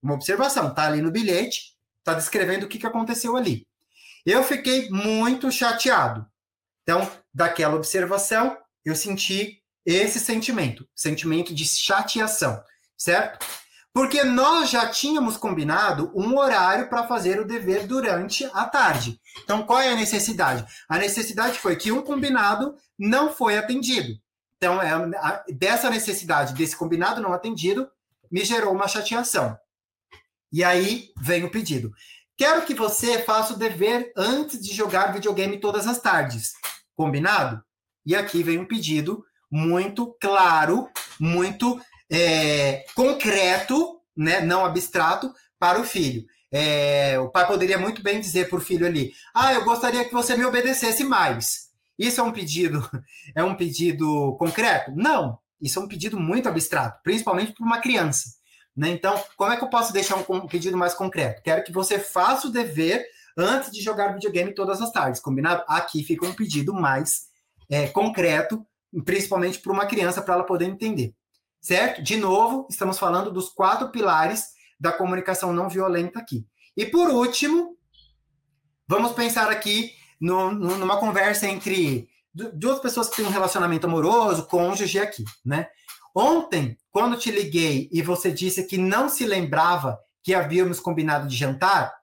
uma 0.00 0.14
observação, 0.14 0.72
tá 0.72 0.86
ali 0.86 1.02
no 1.02 1.10
bilhete, 1.10 1.76
tá 2.04 2.14
descrevendo 2.14 2.64
o 2.64 2.68
que, 2.68 2.78
que 2.78 2.86
aconteceu 2.86 3.36
ali. 3.36 3.66
Eu 4.24 4.44
fiquei 4.44 4.88
muito 4.88 5.50
chateado. 5.50 6.24
Então, 6.84 7.10
daquela 7.34 7.74
observação, 7.74 8.56
eu 8.84 8.94
senti 8.94 9.60
esse 9.84 10.20
sentimento, 10.20 10.88
sentimento 10.94 11.52
de 11.52 11.66
chateação 11.66 12.62
certo? 12.98 13.46
Porque 13.98 14.22
nós 14.22 14.70
já 14.70 14.86
tínhamos 14.86 15.36
combinado 15.36 16.12
um 16.14 16.38
horário 16.38 16.88
para 16.88 17.08
fazer 17.08 17.40
o 17.40 17.44
dever 17.44 17.84
durante 17.84 18.44
a 18.54 18.64
tarde. 18.64 19.20
Então, 19.42 19.64
qual 19.64 19.80
é 19.80 19.90
a 19.90 19.96
necessidade? 19.96 20.64
A 20.88 20.98
necessidade 20.98 21.58
foi 21.58 21.74
que 21.74 21.90
um 21.90 22.00
combinado 22.00 22.76
não 22.96 23.32
foi 23.32 23.58
atendido. 23.58 24.16
Então, 24.56 24.80
é, 24.80 24.92
a, 24.92 25.44
dessa 25.52 25.90
necessidade, 25.90 26.54
desse 26.54 26.76
combinado 26.76 27.20
não 27.20 27.32
atendido, 27.32 27.90
me 28.30 28.44
gerou 28.44 28.72
uma 28.72 28.86
chateação. 28.86 29.58
E 30.52 30.62
aí 30.62 31.08
vem 31.20 31.42
o 31.42 31.50
pedido. 31.50 31.90
Quero 32.36 32.64
que 32.64 32.74
você 32.74 33.24
faça 33.24 33.54
o 33.54 33.58
dever 33.58 34.12
antes 34.16 34.60
de 34.60 34.72
jogar 34.72 35.12
videogame 35.12 35.58
todas 35.58 35.88
as 35.88 36.00
tardes. 36.00 36.52
Combinado? 36.94 37.60
E 38.06 38.14
aqui 38.14 38.44
vem 38.44 38.60
um 38.60 38.64
pedido 38.64 39.24
muito 39.50 40.16
claro, 40.20 40.88
muito 41.18 41.80
é, 42.10 42.84
concreto, 42.94 44.00
né, 44.16 44.40
não 44.40 44.64
abstrato, 44.64 45.32
para 45.58 45.80
o 45.80 45.84
filho. 45.84 46.24
É, 46.50 47.18
o 47.18 47.28
pai 47.28 47.46
poderia 47.46 47.76
muito 47.76 48.02
bem 48.02 48.20
dizer 48.20 48.48
para 48.48 48.58
o 48.58 48.62
filho 48.62 48.86
ali: 48.86 49.12
Ah, 49.34 49.52
eu 49.52 49.64
gostaria 49.64 50.04
que 50.04 50.12
você 50.12 50.36
me 50.36 50.44
obedecesse 50.44 51.04
mais. 51.04 51.68
Isso 51.98 52.20
é 52.20 52.24
um 52.24 52.32
pedido, 52.32 52.88
é 53.34 53.44
um 53.44 53.54
pedido 53.54 54.36
concreto? 54.38 54.92
Não, 54.94 55.38
isso 55.60 55.78
é 55.78 55.82
um 55.82 55.88
pedido 55.88 56.18
muito 56.18 56.48
abstrato, 56.48 57.00
principalmente 57.02 57.52
para 57.52 57.66
uma 57.66 57.80
criança. 57.80 58.36
Né? 58.74 58.90
Então, 58.90 59.20
como 59.36 59.52
é 59.52 59.56
que 59.56 59.64
eu 59.64 59.68
posso 59.68 59.92
deixar 59.92 60.16
um 60.16 60.46
pedido 60.46 60.76
mais 60.76 60.94
concreto? 60.94 61.42
Quero 61.42 61.64
que 61.64 61.72
você 61.72 61.98
faça 61.98 62.46
o 62.46 62.52
dever 62.52 63.04
antes 63.36 63.70
de 63.72 63.82
jogar 63.82 64.14
videogame 64.14 64.54
todas 64.54 64.80
as 64.80 64.92
tardes, 64.92 65.20
combinado? 65.20 65.64
Aqui 65.68 66.04
fica 66.04 66.24
um 66.24 66.32
pedido 66.32 66.72
mais 66.72 67.26
é, 67.68 67.88
concreto, 67.88 68.64
principalmente 69.04 69.58
para 69.58 69.72
uma 69.72 69.86
criança, 69.86 70.22
para 70.22 70.34
ela 70.34 70.44
poder 70.44 70.66
entender 70.66 71.12
certo? 71.60 72.02
De 72.02 72.16
novo, 72.16 72.66
estamos 72.70 72.98
falando 72.98 73.30
dos 73.30 73.48
quatro 73.48 73.90
pilares 73.90 74.44
da 74.78 74.92
comunicação 74.92 75.52
não 75.52 75.68
violenta 75.68 76.18
aqui. 76.18 76.46
E 76.76 76.86
por 76.86 77.10
último, 77.10 77.76
vamos 78.86 79.12
pensar 79.12 79.50
aqui 79.50 79.92
no, 80.20 80.52
no, 80.52 80.76
numa 80.76 80.98
conversa 80.98 81.46
entre 81.46 82.08
duas 82.32 82.78
pessoas 82.78 83.08
que 83.08 83.16
têm 83.16 83.26
um 83.26 83.30
relacionamento 83.30 83.86
amoroso, 83.86 84.46
cônjuge 84.46 84.98
aqui, 84.98 85.24
né? 85.44 85.68
Ontem, 86.14 86.76
quando 86.90 87.18
te 87.18 87.30
liguei 87.30 87.88
e 87.92 88.02
você 88.02 88.30
disse 88.30 88.64
que 88.64 88.78
não 88.78 89.08
se 89.08 89.24
lembrava 89.24 89.98
que 90.22 90.34
havíamos 90.34 90.80
combinado 90.80 91.28
de 91.28 91.36
jantar, 91.36 91.94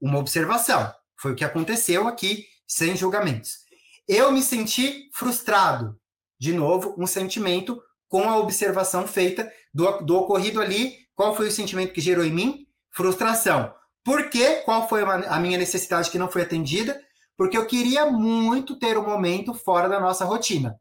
uma 0.00 0.18
observação. 0.18 0.92
Foi 1.16 1.32
o 1.32 1.34
que 1.34 1.44
aconteceu 1.44 2.06
aqui, 2.06 2.46
sem 2.66 2.96
julgamentos. 2.96 3.58
Eu 4.06 4.30
me 4.30 4.42
senti 4.42 5.08
frustrado. 5.12 5.98
De 6.38 6.52
novo, 6.52 6.94
um 6.98 7.06
sentimento 7.06 7.82
com 8.08 8.28
a 8.28 8.36
observação 8.36 9.06
feita 9.06 9.50
do, 9.72 9.98
do 9.98 10.16
ocorrido 10.16 10.60
ali. 10.60 10.96
Qual 11.14 11.34
foi 11.34 11.48
o 11.48 11.52
sentimento 11.52 11.92
que 11.92 12.00
gerou 12.00 12.24
em 12.24 12.32
mim? 12.32 12.66
Frustração. 12.90 13.74
Por 14.04 14.30
quê? 14.30 14.62
Qual 14.64 14.88
foi 14.88 15.02
a 15.02 15.40
minha 15.40 15.58
necessidade 15.58 16.10
que 16.10 16.18
não 16.18 16.30
foi 16.30 16.42
atendida? 16.42 17.00
Porque 17.36 17.56
eu 17.56 17.66
queria 17.66 18.06
muito 18.06 18.78
ter 18.78 18.96
um 18.96 19.04
momento 19.04 19.52
fora 19.52 19.88
da 19.88 20.00
nossa 20.00 20.24
rotina. 20.24 20.78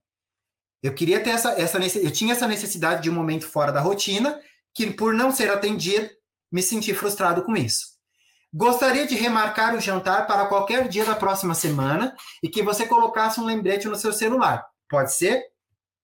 Eu 0.81 0.93
queria 0.93 1.19
ter 1.19 1.31
essa, 1.31 1.59
essa 1.59 1.79
eu 1.97 2.11
tinha 2.11 2.33
essa 2.33 2.47
necessidade 2.47 3.01
de 3.01 3.09
um 3.09 3.13
momento 3.13 3.47
fora 3.47 3.71
da 3.71 3.81
rotina, 3.81 4.39
que 4.73 4.91
por 4.91 5.13
não 5.13 5.31
ser 5.31 5.49
atendido, 5.49 6.07
me 6.51 6.61
senti 6.61 6.93
frustrado 6.93 7.43
com 7.43 7.55
isso. 7.55 7.95
Gostaria 8.53 9.05
de 9.05 9.15
remarcar 9.15 9.75
o 9.75 9.81
jantar 9.81 10.27
para 10.27 10.45
qualquer 10.45 10.87
dia 10.87 11.03
da 11.03 11.15
próxima 11.15 11.53
semana 11.53 12.15
e 12.41 12.47
que 12.47 12.63
você 12.63 12.85
colocasse 12.85 13.39
um 13.39 13.45
lembrete 13.45 13.87
no 13.87 13.95
seu 13.95 14.13
celular. 14.13 14.63
Pode 14.89 15.13
ser, 15.13 15.43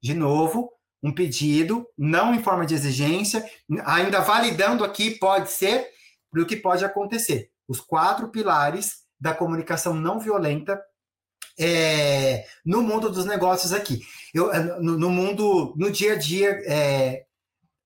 de 0.01 0.13
novo, 0.13 0.69
um 1.01 1.11
pedido, 1.11 1.87
não 1.97 2.33
em 2.33 2.43
forma 2.43 2.65
de 2.65 2.75
exigência, 2.75 3.43
ainda 3.85 4.21
validando 4.21 4.83
aqui, 4.83 5.11
pode 5.11 5.51
ser, 5.51 5.89
o 6.33 6.45
que 6.45 6.55
pode 6.55 6.85
acontecer. 6.85 7.49
Os 7.67 7.81
quatro 7.81 8.29
pilares 8.29 9.01
da 9.19 9.33
comunicação 9.33 9.93
não 9.93 10.19
violenta 10.19 10.81
é, 11.59 12.45
no 12.65 12.81
mundo 12.81 13.09
dos 13.09 13.25
negócios 13.25 13.73
aqui. 13.73 14.01
Eu, 14.33 14.51
no, 14.81 14.97
no 14.97 15.09
mundo, 15.09 15.73
no 15.75 15.91
dia 15.91 16.13
a 16.13 16.17
dia, 16.17 16.49
é, 16.65 17.25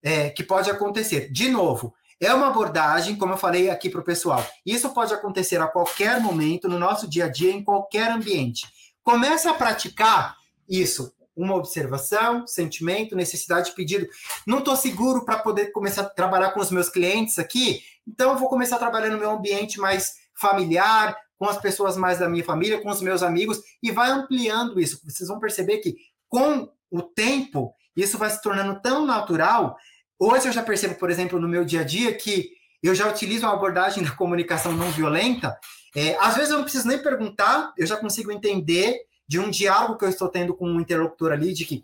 é, 0.03 0.29
que 0.29 0.43
pode 0.43 0.69
acontecer. 0.69 1.31
De 1.31 1.49
novo, 1.49 1.93
é 2.19 2.33
uma 2.33 2.47
abordagem, 2.47 3.15
como 3.15 3.33
eu 3.33 3.37
falei 3.37 3.69
aqui 3.69 3.89
para 3.89 4.01
o 4.01 4.05
pessoal. 4.05 4.45
Isso 4.65 4.89
pode 4.93 5.13
acontecer 5.13 5.59
a 5.59 5.67
qualquer 5.67 6.21
momento, 6.21 6.69
no 6.69 6.79
nosso 6.79 7.07
dia 7.07 7.25
a 7.25 7.29
dia, 7.29 7.51
em 7.51 7.63
qualquer 7.63 8.11
ambiente. 8.11 8.67
Comece 9.03 9.47
a 9.47 9.53
praticar 9.53 10.37
isso. 10.69 11.13
Uma 11.35 11.55
observação, 11.55 12.47
sentimento, 12.47 13.15
necessidade 13.15 13.69
de 13.69 13.75
pedido. 13.75 14.07
Não 14.45 14.59
estou 14.59 14.75
seguro 14.75 15.25
para 15.25 15.39
poder 15.39 15.71
começar 15.71 16.01
a 16.03 16.09
trabalhar 16.09 16.51
com 16.51 16.59
os 16.59 16.71
meus 16.71 16.89
clientes 16.89 17.37
aqui, 17.37 17.81
então 18.07 18.37
vou 18.37 18.47
começar 18.47 18.77
a 18.77 18.79
trabalhar 18.79 19.09
no 19.09 19.17
meu 19.17 19.31
ambiente 19.31 19.79
mais 19.79 20.15
familiar, 20.33 21.17
com 21.37 21.45
as 21.45 21.57
pessoas 21.57 21.97
mais 21.97 22.19
da 22.19 22.29
minha 22.29 22.43
família, 22.43 22.81
com 22.81 22.89
os 22.89 23.01
meus 23.01 23.21
amigos, 23.21 23.61
e 23.83 23.91
vai 23.91 24.09
ampliando 24.09 24.79
isso. 24.79 25.01
Vocês 25.03 25.27
vão 25.27 25.39
perceber 25.39 25.79
que 25.79 25.95
com 26.29 26.69
o 26.89 27.01
tempo, 27.01 27.73
isso 27.95 28.17
vai 28.17 28.29
se 28.29 28.41
tornando 28.41 28.79
tão 28.81 29.05
natural 29.05 29.77
Hoje 30.17 30.47
eu 30.47 30.53
já 30.53 30.63
percebo, 30.63 30.95
por 30.95 31.09
exemplo, 31.09 31.39
no 31.39 31.47
meu 31.47 31.65
dia 31.65 31.81
a 31.81 31.83
dia, 31.83 32.13
que 32.15 32.51
eu 32.81 32.95
já 32.95 33.07
utilizo 33.07 33.45
a 33.45 33.51
abordagem 33.51 34.03
da 34.03 34.11
comunicação 34.11 34.71
não 34.71 34.89
violenta. 34.91 35.57
É, 35.95 36.15
às 36.19 36.35
vezes 36.35 36.51
eu 36.51 36.57
não 36.57 36.63
preciso 36.63 36.87
nem 36.87 36.97
perguntar, 36.97 37.73
eu 37.77 37.85
já 37.85 37.97
consigo 37.97 38.31
entender 38.31 38.97
de 39.27 39.39
um 39.39 39.49
diálogo 39.49 39.97
que 39.97 40.05
eu 40.05 40.09
estou 40.09 40.29
tendo 40.29 40.53
com 40.55 40.69
um 40.69 40.79
interlocutor 40.79 41.31
ali, 41.31 41.53
de 41.53 41.65
que 41.65 41.83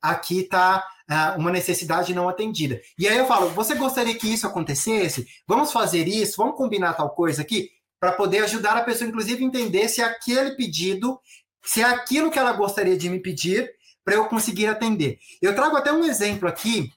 aqui 0.00 0.40
está 0.40 0.84
uh, 1.10 1.38
uma 1.38 1.50
necessidade 1.50 2.14
não 2.14 2.28
atendida. 2.28 2.80
E 2.98 3.08
aí 3.08 3.16
eu 3.16 3.26
falo, 3.26 3.48
você 3.50 3.74
gostaria 3.74 4.14
que 4.14 4.32
isso 4.32 4.46
acontecesse? 4.46 5.26
Vamos 5.46 5.72
fazer 5.72 6.06
isso? 6.06 6.36
Vamos 6.36 6.56
combinar 6.56 6.94
tal 6.94 7.10
coisa 7.10 7.42
aqui? 7.42 7.70
Para 7.98 8.12
poder 8.12 8.44
ajudar 8.44 8.76
a 8.76 8.82
pessoa, 8.82 9.08
inclusive, 9.08 9.42
entender 9.42 9.88
se 9.88 10.02
aquele 10.02 10.52
pedido, 10.56 11.18
se 11.64 11.80
é 11.80 11.84
aquilo 11.84 12.30
que 12.30 12.38
ela 12.38 12.52
gostaria 12.52 12.98
de 12.98 13.08
me 13.08 13.18
pedir, 13.18 13.70
para 14.04 14.14
eu 14.14 14.26
conseguir 14.26 14.66
atender. 14.66 15.18
Eu 15.40 15.54
trago 15.54 15.76
até 15.76 15.90
um 15.90 16.04
exemplo 16.04 16.46
aqui 16.46 16.92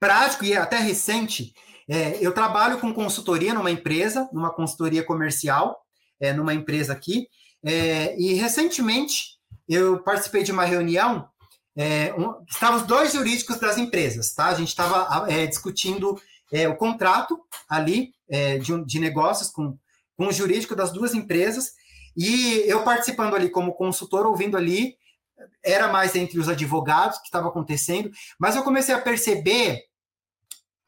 prático 0.00 0.44
e 0.44 0.56
até 0.56 0.78
recente. 0.78 1.54
É, 1.88 2.18
eu 2.20 2.32
trabalho 2.32 2.78
com 2.78 2.92
consultoria 2.92 3.54
numa 3.54 3.70
empresa, 3.70 4.28
numa 4.32 4.52
consultoria 4.52 5.04
comercial, 5.04 5.80
é, 6.20 6.32
numa 6.32 6.52
empresa 6.52 6.92
aqui, 6.92 7.28
é, 7.64 8.18
e 8.18 8.34
recentemente 8.34 9.38
eu 9.68 10.02
participei 10.02 10.42
de 10.42 10.52
uma 10.52 10.64
reunião, 10.64 11.28
é, 11.76 12.12
um, 12.14 12.42
estavam 12.48 12.80
os 12.80 12.86
dois 12.86 13.12
jurídicos 13.12 13.58
das 13.58 13.78
empresas, 13.78 14.32
tá? 14.34 14.46
A 14.46 14.54
gente 14.54 14.68
estava 14.68 15.30
é, 15.30 15.46
discutindo 15.46 16.20
é, 16.52 16.68
o 16.68 16.76
contrato 16.76 17.38
ali 17.68 18.12
de, 18.62 18.84
de 18.84 19.00
negócios 19.00 19.48
com, 19.48 19.78
com 20.14 20.26
o 20.26 20.32
jurídico 20.32 20.76
das 20.76 20.92
duas 20.92 21.14
empresas, 21.14 21.72
e 22.14 22.62
eu 22.66 22.82
participando 22.82 23.34
ali 23.34 23.48
como 23.48 23.72
consultor, 23.72 24.26
ouvindo 24.26 24.54
ali, 24.54 24.98
era 25.64 25.88
mais 25.88 26.14
entre 26.14 26.38
os 26.38 26.48
advogados 26.48 27.18
que 27.18 27.24
estava 27.24 27.48
acontecendo, 27.48 28.10
mas 28.38 28.56
eu 28.56 28.62
comecei 28.62 28.94
a 28.94 29.00
perceber 29.00 29.82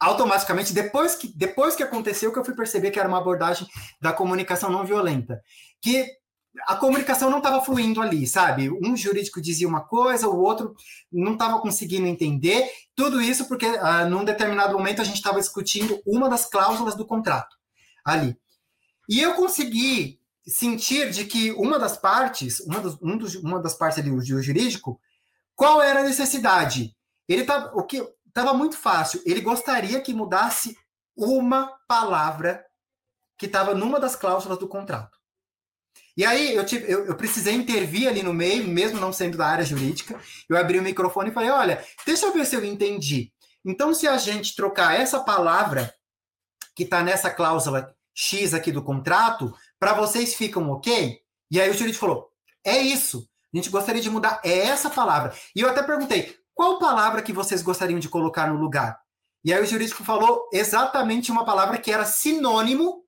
automaticamente, 0.01 0.73
depois 0.73 1.15
que, 1.15 1.27
depois 1.37 1.75
que 1.75 1.83
aconteceu, 1.83 2.33
que 2.33 2.39
eu 2.39 2.43
fui 2.43 2.55
perceber 2.55 2.89
que 2.89 2.99
era 2.99 3.07
uma 3.07 3.19
abordagem 3.19 3.67
da 4.01 4.11
comunicação 4.11 4.71
não 4.71 4.83
violenta. 4.83 5.39
Que 5.79 6.07
a 6.67 6.75
comunicação 6.75 7.29
não 7.29 7.37
estava 7.37 7.61
fluindo 7.61 8.01
ali, 8.01 8.27
sabe? 8.27 8.69
Um 8.69 8.95
jurídico 8.95 9.41
dizia 9.41 9.67
uma 9.67 9.81
coisa, 9.81 10.27
o 10.27 10.41
outro 10.41 10.75
não 11.11 11.33
estava 11.33 11.59
conseguindo 11.59 12.07
entender. 12.07 12.69
Tudo 12.95 13.21
isso 13.21 13.47
porque, 13.47 13.65
uh, 13.65 14.09
num 14.09 14.25
determinado 14.25 14.73
momento, 14.73 15.01
a 15.01 15.05
gente 15.05 15.15
estava 15.15 15.39
discutindo 15.39 16.01
uma 16.05 16.29
das 16.29 16.45
cláusulas 16.45 16.95
do 16.95 17.05
contrato 17.05 17.55
ali. 18.03 18.37
E 19.07 19.21
eu 19.21 19.33
consegui 19.33 20.19
sentir 20.45 21.11
de 21.11 21.25
que 21.25 21.51
uma 21.51 21.79
das 21.79 21.97
partes, 21.97 22.59
uma, 22.61 22.79
dos, 22.79 22.97
um 23.01 23.17
dos, 23.17 23.35
uma 23.35 23.61
das 23.61 23.75
partes 23.75 23.99
ali, 23.99 24.11
o 24.11 24.21
jurídico, 24.21 24.99
qual 25.55 25.81
era 25.81 26.01
a 26.01 26.03
necessidade? 26.03 26.95
Ele 27.27 27.43
tá, 27.43 27.71
o 27.73 27.83
que 27.83 28.03
estava 28.27 28.53
muito 28.53 28.77
fácil. 28.77 29.21
Ele 29.25 29.41
gostaria 29.41 30.01
que 30.01 30.13
mudasse 30.13 30.77
uma 31.15 31.77
palavra 31.87 32.65
que 33.37 33.45
estava 33.45 33.73
numa 33.73 33.99
das 33.99 34.15
cláusulas 34.15 34.57
do 34.57 34.67
contrato. 34.67 35.20
E 36.15 36.25
aí 36.25 36.55
eu, 36.55 36.65
tive, 36.65 36.91
eu, 36.91 37.05
eu, 37.05 37.15
precisei 37.15 37.53
intervir 37.53 38.07
ali 38.07 38.21
no 38.21 38.33
meio, 38.33 38.67
mesmo 38.67 38.99
não 38.99 39.13
sendo 39.13 39.37
da 39.37 39.47
área 39.47 39.65
jurídica. 39.65 40.19
Eu 40.49 40.57
abri 40.57 40.77
o 40.79 40.83
microfone 40.83 41.29
e 41.29 41.33
falei: 41.33 41.49
olha, 41.49 41.85
deixa 42.05 42.25
eu 42.25 42.33
ver 42.33 42.45
se 42.45 42.55
eu 42.55 42.63
entendi. 42.65 43.31
Então, 43.63 43.93
se 43.93 44.07
a 44.07 44.17
gente 44.17 44.55
trocar 44.55 44.99
essa 44.99 45.19
palavra 45.19 45.93
que 46.75 46.83
está 46.83 47.03
nessa 47.03 47.29
cláusula 47.29 47.93
X 48.13 48.53
aqui 48.53 48.71
do 48.71 48.83
contrato, 48.83 49.53
para 49.79 49.93
vocês 49.93 50.33
ficam 50.33 50.69
ok? 50.71 51.19
E 51.49 51.61
aí 51.61 51.69
o 51.69 51.73
jurídico 51.73 52.05
falou: 52.05 52.29
é 52.63 52.77
isso. 52.79 53.27
A 53.53 53.57
gente 53.57 53.69
gostaria 53.69 54.01
de 54.01 54.09
mudar 54.09 54.39
essa 54.43 54.89
palavra. 54.89 55.33
E 55.55 55.61
eu 55.61 55.69
até 55.69 55.81
perguntei: 55.81 56.35
qual 56.53 56.79
palavra 56.79 57.21
que 57.21 57.33
vocês 57.33 57.61
gostariam 57.61 57.99
de 57.99 58.09
colocar 58.09 58.47
no 58.47 58.59
lugar? 58.59 58.99
E 59.43 59.53
aí 59.53 59.61
o 59.61 59.65
jurídico 59.65 60.03
falou 60.03 60.47
exatamente 60.53 61.31
uma 61.31 61.43
palavra 61.43 61.77
que 61.77 61.91
era 61.91 62.05
sinônimo 62.05 63.03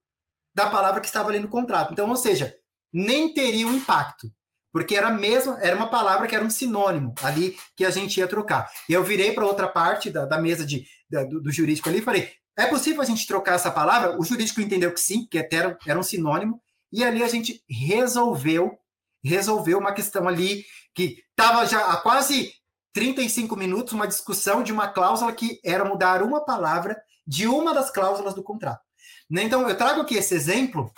da 0.55 0.69
palavra 0.69 1.01
que 1.01 1.07
estava 1.07 1.29
ali 1.29 1.39
no 1.39 1.47
contrato. 1.47 1.91
Então, 1.91 2.09
ou 2.09 2.15
seja, 2.15 2.55
nem 2.93 3.33
teria 3.33 3.67
um 3.67 3.75
impacto, 3.75 4.31
porque 4.71 4.95
era 4.95 5.09
mesmo, 5.09 5.57
era 5.59 5.75
uma 5.75 5.89
palavra 5.89 6.27
que 6.27 6.35
era 6.35 6.45
um 6.45 6.49
sinônimo 6.49 7.13
ali 7.21 7.57
que 7.75 7.85
a 7.85 7.89
gente 7.89 8.19
ia 8.19 8.27
trocar. 8.27 8.69
E 8.87 8.93
eu 8.93 9.03
virei 9.03 9.31
para 9.31 9.45
outra 9.45 9.67
parte 9.67 10.09
da, 10.09 10.25
da 10.25 10.39
mesa 10.39 10.65
de, 10.65 10.85
da, 11.09 11.23
do, 11.23 11.41
do, 11.41 11.51
jurídico 11.51 11.89
ali 11.89 11.99
e 11.99 12.03
falei: 12.03 12.31
é 12.57 12.65
possível 12.67 13.01
a 13.01 13.05
gente 13.05 13.27
trocar 13.27 13.55
essa 13.55 13.71
palavra? 13.71 14.19
O 14.19 14.23
jurídico 14.23 14.61
entendeu 14.61 14.93
que 14.93 14.99
sim, 14.99 15.27
que 15.29 15.37
era, 15.51 15.77
era 15.85 15.99
um 15.99 16.03
sinônimo, 16.03 16.61
e 16.91 17.03
ali 17.03 17.23
a 17.23 17.27
gente 17.27 17.63
resolveu 17.69 18.77
resolveu 19.23 19.79
uma 19.79 19.93
questão 19.93 20.27
ali 20.27 20.65
que 20.93 21.23
estava 21.29 21.65
já 21.65 21.91
há 21.91 21.97
quase 21.97 22.51
35 22.93 23.55
minutos 23.55 23.93
uma 23.93 24.07
discussão 24.07 24.61
de 24.61 24.71
uma 24.71 24.87
cláusula 24.87 25.31
que 25.31 25.59
era 25.63 25.85
mudar 25.85 26.21
uma 26.21 26.43
palavra 26.43 27.01
de 27.25 27.47
uma 27.47 27.73
das 27.73 27.89
cláusulas 27.89 28.33
do 28.33 28.43
contrato. 28.43 28.81
Né? 29.29 29.43
Então, 29.43 29.67
eu 29.67 29.77
trago 29.77 30.01
aqui 30.01 30.15
esse 30.15 30.35
exemplo. 30.35 30.91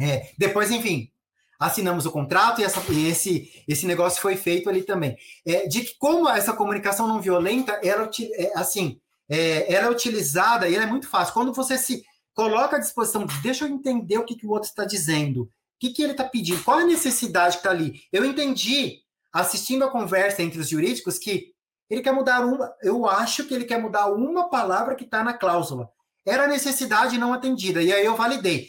É, 0.00 0.30
depois, 0.38 0.70
enfim, 0.70 1.10
assinamos 1.58 2.06
o 2.06 2.10
contrato 2.10 2.60
e, 2.60 2.64
essa, 2.64 2.80
e, 2.92 3.08
esse, 3.08 3.64
esse 3.66 3.86
negócio 3.86 4.22
foi 4.22 4.36
feito 4.36 4.68
ali 4.68 4.82
também. 4.82 5.16
É, 5.44 5.66
de 5.66 5.82
que 5.82 5.98
como 5.98 6.28
essa 6.28 6.52
comunicação 6.52 7.08
não 7.08 7.20
violenta, 7.20 7.72
ela, 7.82 8.08
é, 8.34 8.52
assim, 8.54 9.00
é, 9.28 9.72
ela 9.72 9.86
é 9.86 9.90
utilizada 9.90 10.68
e 10.68 10.74
ela 10.74 10.84
é 10.84 10.86
muito 10.86 11.08
fácil. 11.08 11.34
Quando 11.34 11.52
você 11.52 11.76
se 11.76 12.04
coloca 12.34 12.76
à 12.76 12.78
disposição, 12.78 13.26
deixa 13.42 13.64
eu 13.64 13.68
entender 13.68 14.18
o 14.18 14.24
que, 14.24 14.36
que 14.36 14.46
o 14.46 14.50
outro 14.50 14.68
está 14.68 14.84
dizendo, 14.84 15.42
o 15.42 15.50
que, 15.80 15.90
que 15.90 16.02
ele 16.02 16.12
está 16.12 16.24
pedindo, 16.24 16.62
qual 16.62 16.78
a 16.78 16.84
necessidade 16.84 17.56
que 17.56 17.60
está 17.60 17.70
ali. 17.70 18.02
Eu 18.12 18.24
entendi 18.24 19.00
assistindo 19.32 19.84
a 19.84 19.90
conversa 19.90 20.42
entre 20.42 20.60
os 20.60 20.68
jurídicos 20.68 21.18
que 21.18 21.52
ele 21.90 22.02
quer 22.02 22.12
mudar 22.12 22.44
uma, 22.44 22.72
eu 22.82 23.08
acho 23.08 23.44
que 23.44 23.54
ele 23.54 23.64
quer 23.64 23.80
mudar 23.80 24.06
uma 24.06 24.48
palavra 24.48 24.94
que 24.94 25.04
está 25.04 25.24
na 25.24 25.32
cláusula. 25.32 25.90
Era 26.26 26.46
necessidade 26.46 27.18
não 27.18 27.32
atendida. 27.32 27.82
E 27.82 27.92
aí 27.92 28.04
eu 28.04 28.14
validei. 28.14 28.68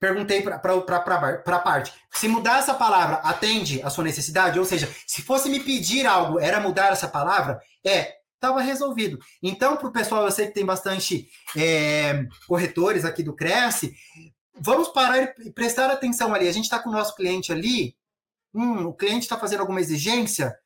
Perguntei 0.00 0.42
para 0.42 0.56
a 0.56 1.58
parte: 1.58 1.92
se 2.12 2.28
mudar 2.28 2.58
essa 2.58 2.74
palavra 2.74 3.16
atende 3.16 3.82
a 3.82 3.90
sua 3.90 4.04
necessidade? 4.04 4.58
Ou 4.58 4.64
seja, 4.64 4.88
se 5.06 5.22
fosse 5.22 5.48
me 5.48 5.60
pedir 5.60 6.06
algo, 6.06 6.38
era 6.38 6.60
mudar 6.60 6.92
essa 6.92 7.08
palavra? 7.08 7.60
É, 7.84 8.16
estava 8.34 8.60
resolvido. 8.60 9.18
Então, 9.42 9.76
para 9.76 9.88
o 9.88 9.92
pessoal, 9.92 10.24
eu 10.24 10.30
sei 10.30 10.46
que 10.46 10.54
tem 10.54 10.64
bastante 10.64 11.28
é, 11.56 12.24
corretores 12.46 13.04
aqui 13.04 13.22
do 13.22 13.34
Cresce, 13.34 13.94
vamos 14.54 14.88
parar 14.88 15.34
e 15.40 15.50
prestar 15.52 15.90
atenção 15.90 16.34
ali. 16.34 16.48
A 16.48 16.52
gente 16.52 16.64
está 16.64 16.78
com 16.78 16.90
o 16.90 16.92
nosso 16.92 17.14
cliente 17.16 17.52
ali, 17.52 17.96
Hum, 18.54 18.86
o 18.86 18.94
cliente 18.94 19.24
está 19.24 19.38
fazendo 19.38 19.60
alguma 19.60 19.80
exigência? 19.80 20.56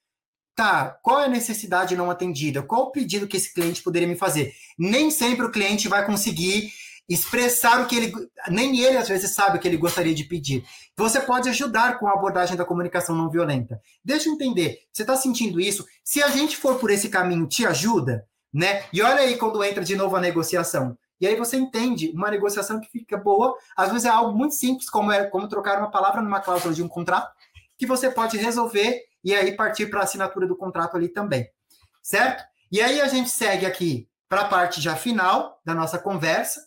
Tá, 0.55 0.99
qual 1.03 1.21
é 1.21 1.25
a 1.25 1.29
necessidade 1.29 1.97
não 1.97 2.11
atendida? 2.11 2.63
Qual 2.63 2.83
o 2.85 2.91
pedido 2.93 3.27
que 3.27 3.37
esse 3.37 3.53
cliente 3.53 3.83
poderia 3.83 4.09
me 4.09 4.17
fazer? 4.17 4.55
Nem 4.79 5.11
sempre 5.11 5.47
o 5.47 5.51
cliente 5.51 5.89
vai 5.89 6.05
conseguir 6.05 6.71
expressar 7.09 7.81
o 7.81 7.87
que 7.87 7.97
ele. 7.97 8.13
Nem 8.49 8.81
ele 8.81 8.97
às 8.97 9.09
vezes 9.09 9.35
sabe 9.35 9.57
o 9.57 9.61
que 9.61 9.69
ele 9.69 9.77
gostaria 9.77 10.15
de 10.15 10.25
pedir. 10.25 10.65
Você 10.97 11.21
pode 11.21 11.49
ajudar 11.49 11.99
com 11.99 12.07
a 12.07 12.13
abordagem 12.13 12.57
da 12.57 12.65
comunicação 12.65 13.17
não 13.17 13.31
violenta. 13.31 13.81
Deixa 14.05 14.29
eu 14.29 14.35
entender. 14.35 14.81
Você 14.93 15.03
está 15.03 15.17
sentindo 15.17 15.61
isso? 15.61 15.87
Se 16.05 16.23
a 16.23 16.29
gente 16.29 16.57
for 16.57 16.79
por 16.79 16.91
esse 16.91 17.09
caminho, 17.09 17.47
te 17.47 17.67
ajuda? 17.67 18.27
Né? 18.53 18.85
E 18.93 19.01
olha 19.01 19.21
aí 19.21 19.37
quando 19.37 19.65
entra 19.65 19.83
de 19.83 19.97
novo 19.97 20.15
a 20.15 20.21
negociação. 20.21 20.97
E 21.21 21.27
aí 21.27 21.37
você 21.37 21.57
entende 21.57 22.11
uma 22.15 22.31
negociação 22.31 22.81
que 22.81 22.91
fica 22.91 23.17
boa. 23.17 23.57
Às 23.77 23.91
vezes 23.91 24.05
é 24.05 24.11
algo 24.11 24.37
muito 24.37 24.55
simples, 24.55 24.91
como 24.91 25.13
é 25.13 25.25
como 25.25 25.49
trocar 25.49 25.79
uma 25.79 25.91
palavra 25.91 26.21
numa 26.21 26.41
cláusula 26.41 26.75
de 26.75 26.83
um 26.83 26.89
contrato 26.89 27.33
que 27.79 27.87
você 27.87 28.11
pode 28.11 28.37
resolver 28.37 29.03
e 29.25 29.35
aí 29.35 29.57
partir 29.57 29.87
para 29.87 30.01
a 30.01 30.03
assinatura 30.05 30.47
do 30.47 30.57
contrato 30.57 30.97
ali 30.97 31.09
também, 31.09 31.49
certo? 32.03 32.45
E 32.71 32.81
aí 32.81 33.01
a 33.01 33.09
gente 33.09 33.31
segue 33.31 33.67
aqui 33.67 34.09
para 34.29 34.43
a 34.43 34.49
parte 34.49 34.81
já 34.81 34.97
final 34.97 35.61
da 35.65 35.75
nossa 35.75 35.99
conversa, 35.99 36.67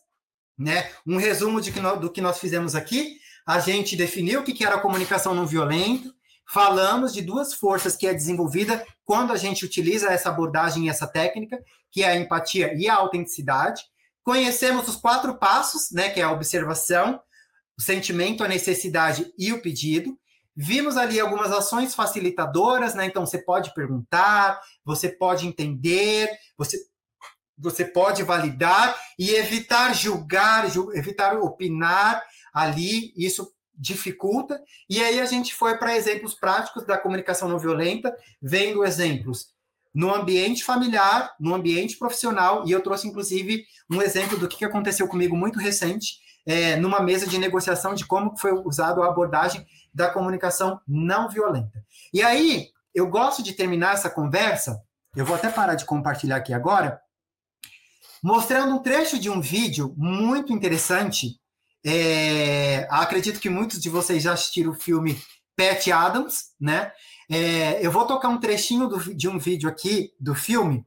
né? 0.57 0.89
Um 1.05 1.17
resumo 1.17 1.59
de 1.61 1.71
que 1.71 1.79
no, 1.79 1.97
do 1.97 2.09
que 2.09 2.21
nós 2.21 2.39
fizemos 2.39 2.75
aqui. 2.75 3.17
A 3.45 3.59
gente 3.59 3.95
definiu 3.95 4.39
o 4.39 4.43
que, 4.43 4.53
que 4.53 4.65
era 4.65 4.75
a 4.75 4.81
comunicação 4.81 5.35
não 5.35 5.45
violenta, 5.45 6.11
falamos 6.47 7.13
de 7.13 7.21
duas 7.21 7.53
forças 7.53 7.95
que 7.95 8.07
é 8.07 8.13
desenvolvida 8.13 8.83
quando 9.03 9.31
a 9.31 9.37
gente 9.37 9.63
utiliza 9.63 10.09
essa 10.09 10.29
abordagem 10.29 10.85
e 10.85 10.89
essa 10.89 11.05
técnica, 11.05 11.59
que 11.91 12.03
é 12.03 12.07
a 12.07 12.15
empatia 12.15 12.73
e 12.73 12.89
a 12.89 12.95
autenticidade. 12.95 13.83
Conhecemos 14.23 14.87
os 14.87 14.95
quatro 14.95 15.37
passos, 15.37 15.91
né, 15.91 16.09
que 16.09 16.19
é 16.19 16.23
a 16.23 16.31
observação, 16.31 17.21
o 17.77 17.81
sentimento, 17.81 18.43
a 18.43 18.47
necessidade 18.47 19.31
e 19.37 19.53
o 19.53 19.61
pedido. 19.61 20.17
Vimos 20.55 20.97
ali 20.97 21.19
algumas 21.19 21.51
ações 21.51 21.93
facilitadoras, 21.93 22.95
né? 22.95 23.05
Então 23.05 23.25
você 23.25 23.37
pode 23.37 23.73
perguntar, 23.73 24.59
você 24.85 25.09
pode 25.09 25.45
entender, 25.45 26.29
você 26.57 26.79
você 27.57 27.85
pode 27.85 28.23
validar 28.23 28.95
e 29.17 29.31
evitar 29.31 29.93
julgar, 29.93 30.69
ju, 30.69 30.91
evitar 30.93 31.37
opinar 31.37 32.23
ali, 32.53 33.13
isso 33.15 33.51
dificulta. 33.77 34.61
E 34.89 35.01
aí 35.01 35.19
a 35.19 35.25
gente 35.25 35.53
foi 35.53 35.77
para 35.77 35.95
exemplos 35.95 36.33
práticos 36.33 36.85
da 36.85 36.97
comunicação 36.97 37.49
não 37.49 37.59
violenta, 37.59 38.15
vendo 38.41 38.83
exemplos 38.83 39.53
no 39.93 40.13
ambiente 40.13 40.63
familiar, 40.63 41.33
no 41.39 41.55
ambiente 41.55 41.97
profissional, 41.97 42.67
e 42.67 42.71
eu 42.71 42.81
trouxe 42.81 43.07
inclusive 43.07 43.63
um 43.89 44.01
exemplo 44.01 44.37
do 44.37 44.47
que 44.47 44.65
aconteceu 44.65 45.07
comigo 45.07 45.37
muito 45.37 45.57
recente, 45.57 46.19
é, 46.45 46.75
numa 46.75 46.99
mesa 46.99 47.25
de 47.25 47.37
negociação 47.37 47.95
de 47.95 48.05
como 48.05 48.37
foi 48.37 48.51
usado 48.51 49.01
a 49.01 49.07
abordagem 49.07 49.65
da 49.93 50.09
comunicação 50.09 50.79
não 50.85 51.29
violenta. 51.29 51.81
E 52.13 52.21
aí, 52.21 52.67
eu 52.93 53.07
gosto 53.07 53.41
de 53.41 53.53
terminar 53.53 53.93
essa 53.93 54.09
conversa, 54.09 54.81
eu 55.15 55.25
vou 55.25 55.35
até 55.35 55.49
parar 55.49 55.75
de 55.75 55.85
compartilhar 55.85 56.35
aqui 56.35 56.53
agora, 56.53 56.99
mostrando 58.25 58.73
um 58.73 58.79
trecho 58.79 59.19
de 59.19 59.29
um 59.29 59.39
vídeo 59.39 59.93
muito 59.95 60.51
interessante. 60.51 61.39
É, 61.85 62.87
acredito 62.89 63.39
que 63.39 63.51
muitos 63.51 63.79
de 63.79 63.87
vocês 63.87 64.23
já 64.23 64.33
assistiram 64.33 64.71
o 64.71 64.79
filme 64.79 65.21
Pat 65.55 65.87
Adams, 65.89 66.45
né? 66.59 66.91
É, 67.29 67.85
eu 67.85 67.91
vou 67.91 68.07
tocar 68.07 68.29
um 68.29 68.39
trechinho 68.39 68.87
do, 68.87 69.13
de 69.13 69.29
um 69.29 69.37
vídeo 69.37 69.69
aqui 69.69 70.11
do 70.19 70.33
filme 70.33 70.83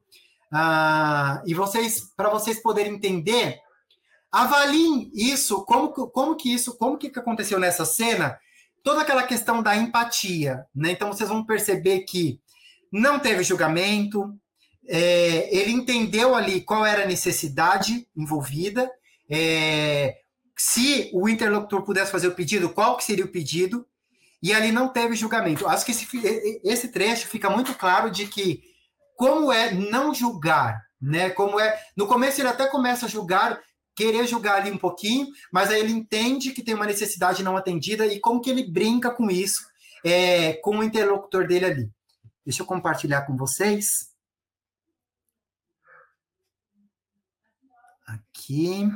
uh, 0.51 1.41
e 1.45 1.53
vocês, 1.53 2.13
para 2.13 2.29
vocês 2.29 2.61
poderem 2.61 2.95
entender, 2.95 3.57
avaliem 4.29 5.09
isso, 5.13 5.63
como, 5.63 5.93
como 5.93 6.35
que 6.35 6.53
isso, 6.53 6.77
como 6.77 6.97
que 6.97 7.07
aconteceu 7.07 7.57
nessa 7.57 7.85
cena, 7.85 8.37
toda 8.83 9.01
aquela 9.01 9.23
questão 9.23 9.63
da 9.63 9.77
empatia, 9.77 10.65
né? 10.75 10.91
Então 10.91 11.07
vocês 11.07 11.29
vão 11.29 11.45
perceber 11.45 12.01
que 12.01 12.37
não 12.91 13.17
teve 13.17 13.45
julgamento, 13.45 14.37
é, 14.89 15.55
ele 15.55 15.71
entendeu 15.71 16.33
ali 16.33 16.61
qual 16.61 16.83
era 16.83 17.03
a 17.03 17.07
necessidade 17.07 18.07
envolvida, 18.17 18.89
é, 19.29 20.17
se 20.57 21.11
o 21.13 21.29
interlocutor 21.29 21.83
pudesse 21.83 22.11
fazer 22.11 22.27
o 22.27 22.35
pedido, 22.35 22.69
qual 22.69 22.97
que 22.97 23.03
seria 23.03 23.23
o 23.23 23.31
pedido, 23.31 23.85
e 24.41 24.51
ali 24.51 24.71
não 24.71 24.89
teve 24.89 25.15
julgamento. 25.15 25.67
Acho 25.67 25.85
que 25.85 25.91
esse, 25.91 26.07
esse 26.63 26.87
trecho 26.87 27.27
fica 27.27 27.49
muito 27.49 27.73
claro 27.75 28.09
de 28.09 28.25
que 28.25 28.61
como 29.15 29.51
é 29.51 29.71
não 29.71 30.13
julgar, 30.13 30.81
né? 30.99 31.29
Como 31.29 31.59
é 31.59 31.77
no 31.95 32.07
começo 32.07 32.41
ele 32.41 32.47
até 32.47 32.67
começa 32.67 33.05
a 33.05 33.09
julgar, 33.09 33.61
querer 33.95 34.25
julgar 34.25 34.61
ali 34.61 34.71
um 34.71 34.77
pouquinho, 34.77 35.27
mas 35.51 35.69
aí 35.69 35.79
ele 35.81 35.91
entende 35.91 36.51
que 36.51 36.63
tem 36.63 36.73
uma 36.73 36.85
necessidade 36.85 37.43
não 37.43 37.57
atendida 37.57 38.07
e 38.07 38.19
como 38.19 38.41
que 38.41 38.49
ele 38.49 38.63
brinca 38.71 39.11
com 39.11 39.29
isso, 39.29 39.61
é, 40.03 40.53
com 40.53 40.77
o 40.77 40.83
interlocutor 40.83 41.45
dele 41.45 41.65
ali. 41.65 41.89
Deixa 42.45 42.63
eu 42.63 42.65
compartilhar 42.65 43.23
com 43.23 43.35
vocês. 43.37 44.08
Aqui. 48.49 48.91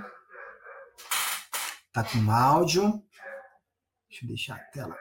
Tá 1.93 2.04
com 2.04 2.32
áudio. 2.32 3.04
Deixa 4.10 4.26
eu 4.26 4.28
deixar 4.28 4.56
a 4.56 4.60
tela 4.60 4.97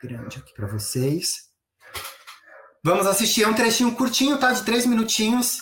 grande 0.00 0.38
aqui 0.38 0.54
para 0.54 0.68
vocês. 0.68 1.50
Vamos 2.82 3.06
assistir, 3.06 3.42
é 3.42 3.48
um 3.48 3.54
trechinho 3.54 3.94
curtinho, 3.94 4.38
tá? 4.38 4.52
De 4.52 4.64
três 4.64 4.86
minutinhos. 4.86 5.58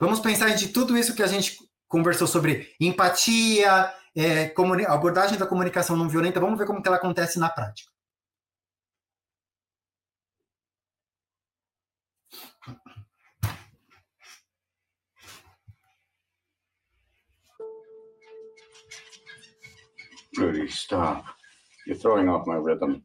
Vamos 0.00 0.20
pensar 0.20 0.50
de 0.50 0.68
tudo 0.68 0.96
isso 0.96 1.14
que 1.14 1.22
a 1.22 1.26
gente 1.26 1.58
conversou 1.86 2.26
sobre 2.26 2.74
empatia, 2.80 3.92
é, 4.16 4.54
abordagem 4.88 5.36
da 5.36 5.46
comunicação 5.46 5.96
não 5.96 6.08
violenta. 6.08 6.40
Vamos 6.40 6.58
ver 6.58 6.66
como 6.66 6.80
que 6.80 6.88
ela 6.88 6.96
acontece 6.96 7.38
na 7.38 7.50
prática. 7.50 7.93
Rudy, 20.36 20.68
stop. 20.68 21.24
You're 21.86 21.96
throwing 21.96 22.28
off 22.28 22.46
my 22.46 22.56
rhythm. 22.56 23.02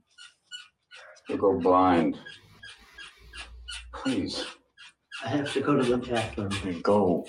You'll 1.28 1.38
go 1.38 1.60
blind. 1.60 2.18
Please. 3.94 4.46
I 5.24 5.30
have 5.30 5.52
to 5.54 5.62
go 5.62 5.76
to 5.76 5.84
the 5.84 5.98
bathroom. 5.98 6.50
Then 6.64 6.82
go. 6.82 7.26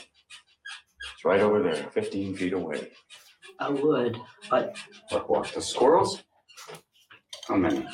It's 1.14 1.24
right 1.24 1.40
over 1.40 1.62
there, 1.62 1.90
15 1.90 2.36
feet 2.36 2.52
away. 2.52 2.90
I 3.58 3.68
would, 3.68 4.16
but 4.48 4.76
What, 5.10 5.28
what, 5.28 5.52
the 5.54 5.60
squirrels? 5.60 6.22
How 7.46 7.56
many? 7.56 7.84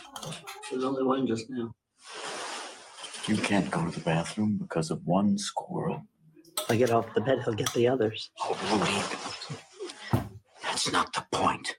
there's 0.70 0.84
only 0.84 1.02
one 1.02 1.26
just 1.26 1.46
now. 1.48 1.74
You 3.26 3.36
can't 3.36 3.68
go 3.70 3.84
to 3.84 3.90
the 3.90 4.04
bathroom 4.04 4.59
because 4.61 4.90
of 4.92 5.04
one 5.04 5.38
squirrel. 5.38 6.02
If 6.59 6.70
I 6.70 6.76
get 6.76 6.90
off 6.90 7.12
the 7.14 7.20
bed, 7.20 7.40
he'll 7.44 7.54
get 7.54 7.72
the 7.72 7.88
others. 7.88 8.30
Oh, 8.40 8.57
Rudy. 10.12 10.26
That's 10.62 10.92
not 10.92 11.12
the 11.12 11.24
point. 11.32 11.76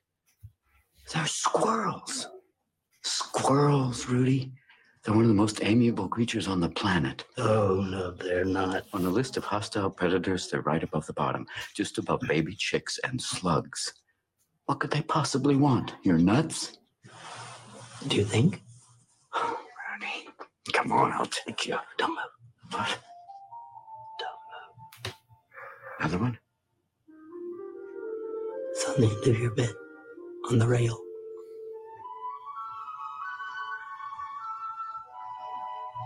They're 1.14 1.26
squirrels. 1.26 2.28
Squirrels, 3.04 4.08
Rudy. 4.08 4.52
They're 5.04 5.16
one 5.16 5.24
of 5.24 5.30
the 5.30 5.34
most 5.36 5.64
amiable 5.64 6.10
creatures 6.10 6.48
on 6.50 6.60
the 6.60 6.70
planet. 6.70 7.24
Oh, 7.38 7.86
no, 7.90 8.12
they're 8.12 8.44
not. 8.44 8.84
On 8.92 9.04
the 9.04 9.10
list 9.10 9.38
of 9.38 9.46
hostile 9.46 9.90
predators, 9.90 10.50
they're 10.50 10.62
right 10.62 10.84
above 10.84 11.08
the 11.08 11.14
bottom, 11.14 11.46
just 11.74 11.98
above 11.98 12.20
baby 12.28 12.54
chicks 12.56 13.00
and 13.06 13.22
slugs. 13.22 13.94
What 14.66 14.82
could 14.82 14.92
they 14.92 15.02
possibly 15.04 15.56
want? 15.56 15.96
Your 16.04 16.18
nuts? 16.18 16.78
Do 18.08 18.18
you 18.18 18.26
think? 18.26 18.62
Rudy, 19.34 20.28
come 20.74 20.92
on, 20.92 21.14
I'll 21.14 21.26
take 21.26 21.66
you. 21.68 21.78
Don't 21.98 22.10
move. 22.10 22.72
What? 22.72 23.00
Don't 24.20 24.42
move. 25.06 25.14
Another 26.00 26.18
one? 26.18 26.38
It's 28.72 28.90
on 28.90 29.02
the 29.02 29.08
end 29.08 29.28
of 29.28 29.40
your 29.40 29.52
bed, 29.52 29.74
on 30.50 30.60
the 30.60 30.68
rail. 30.68 31.00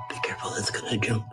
Be 0.10 0.16
careful, 0.24 0.52
it's 0.56 0.72
gonna 0.72 0.98
jump. 0.98 1.31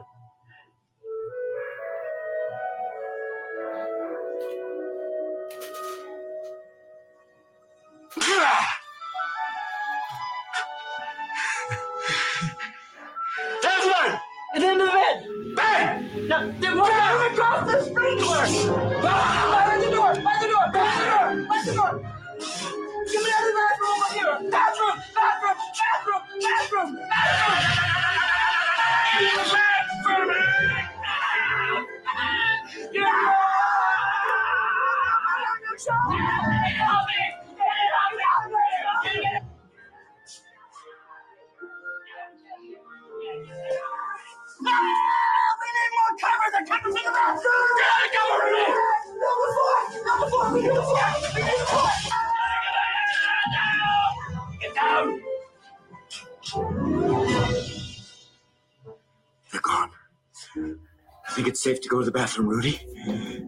from 62.39 62.47
Rudy? 62.47 62.81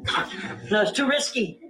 Come 0.05 0.25
on. 0.25 0.61
No, 0.69 0.83
it's 0.83 0.91
too 0.91 1.07
risky. 1.07 1.61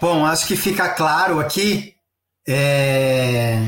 Bom, 0.00 0.24
acho 0.24 0.46
que 0.46 0.56
fica 0.56 0.88
claro 0.90 1.40
aqui 1.40 1.94
é, 2.48 3.58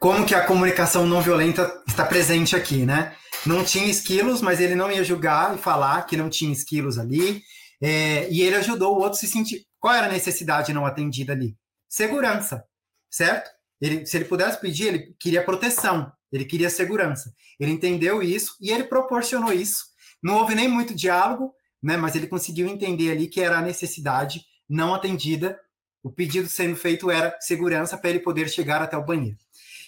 como 0.00 0.26
que 0.26 0.34
a 0.34 0.44
comunicação 0.44 1.06
não 1.06 1.22
violenta 1.22 1.82
está 1.86 2.04
presente 2.04 2.56
aqui, 2.56 2.84
né? 2.84 3.14
Não 3.46 3.64
tinha 3.64 3.86
esquilos, 3.86 4.42
mas 4.42 4.60
ele 4.60 4.74
não 4.74 4.90
ia 4.90 5.04
julgar 5.04 5.54
e 5.54 5.58
falar 5.58 6.02
que 6.06 6.16
não 6.16 6.28
tinha 6.28 6.52
esquilos 6.52 6.98
ali. 6.98 7.42
É, 7.80 8.28
e 8.30 8.42
ele 8.42 8.56
ajudou 8.56 8.96
o 8.96 9.00
outro 9.00 9.18
se 9.18 9.28
sentir. 9.28 9.64
Qual 9.78 9.94
era 9.94 10.06
a 10.06 10.12
necessidade 10.12 10.72
não 10.72 10.84
atendida 10.84 11.32
ali? 11.32 11.56
Segurança, 11.88 12.64
certo? 13.08 13.48
Ele, 13.80 14.04
se 14.06 14.16
ele 14.16 14.24
pudesse 14.24 14.60
pedir, 14.60 14.88
ele 14.88 15.14
queria 15.18 15.44
proteção, 15.44 16.12
ele 16.32 16.44
queria 16.44 16.70
segurança. 16.70 17.32
Ele 17.58 17.72
entendeu 17.72 18.22
isso 18.22 18.56
e 18.60 18.70
ele 18.70 18.84
proporcionou 18.84 19.52
isso. 19.52 19.84
Não 20.22 20.36
houve 20.36 20.54
nem 20.54 20.68
muito 20.68 20.94
diálogo, 20.94 21.54
né? 21.82 21.96
Mas 21.96 22.14
ele 22.14 22.26
conseguiu 22.26 22.66
entender 22.68 23.10
ali 23.10 23.28
que 23.28 23.40
era 23.40 23.58
a 23.58 23.62
necessidade 23.62 24.44
não 24.68 24.94
atendida. 24.94 25.58
O 26.02 26.10
pedido 26.10 26.48
sendo 26.48 26.76
feito 26.76 27.10
era 27.10 27.36
segurança 27.40 27.96
para 27.96 28.10
ele 28.10 28.20
poder 28.20 28.48
chegar 28.48 28.82
até 28.82 28.96
o 28.96 29.04
banheiro. 29.04 29.38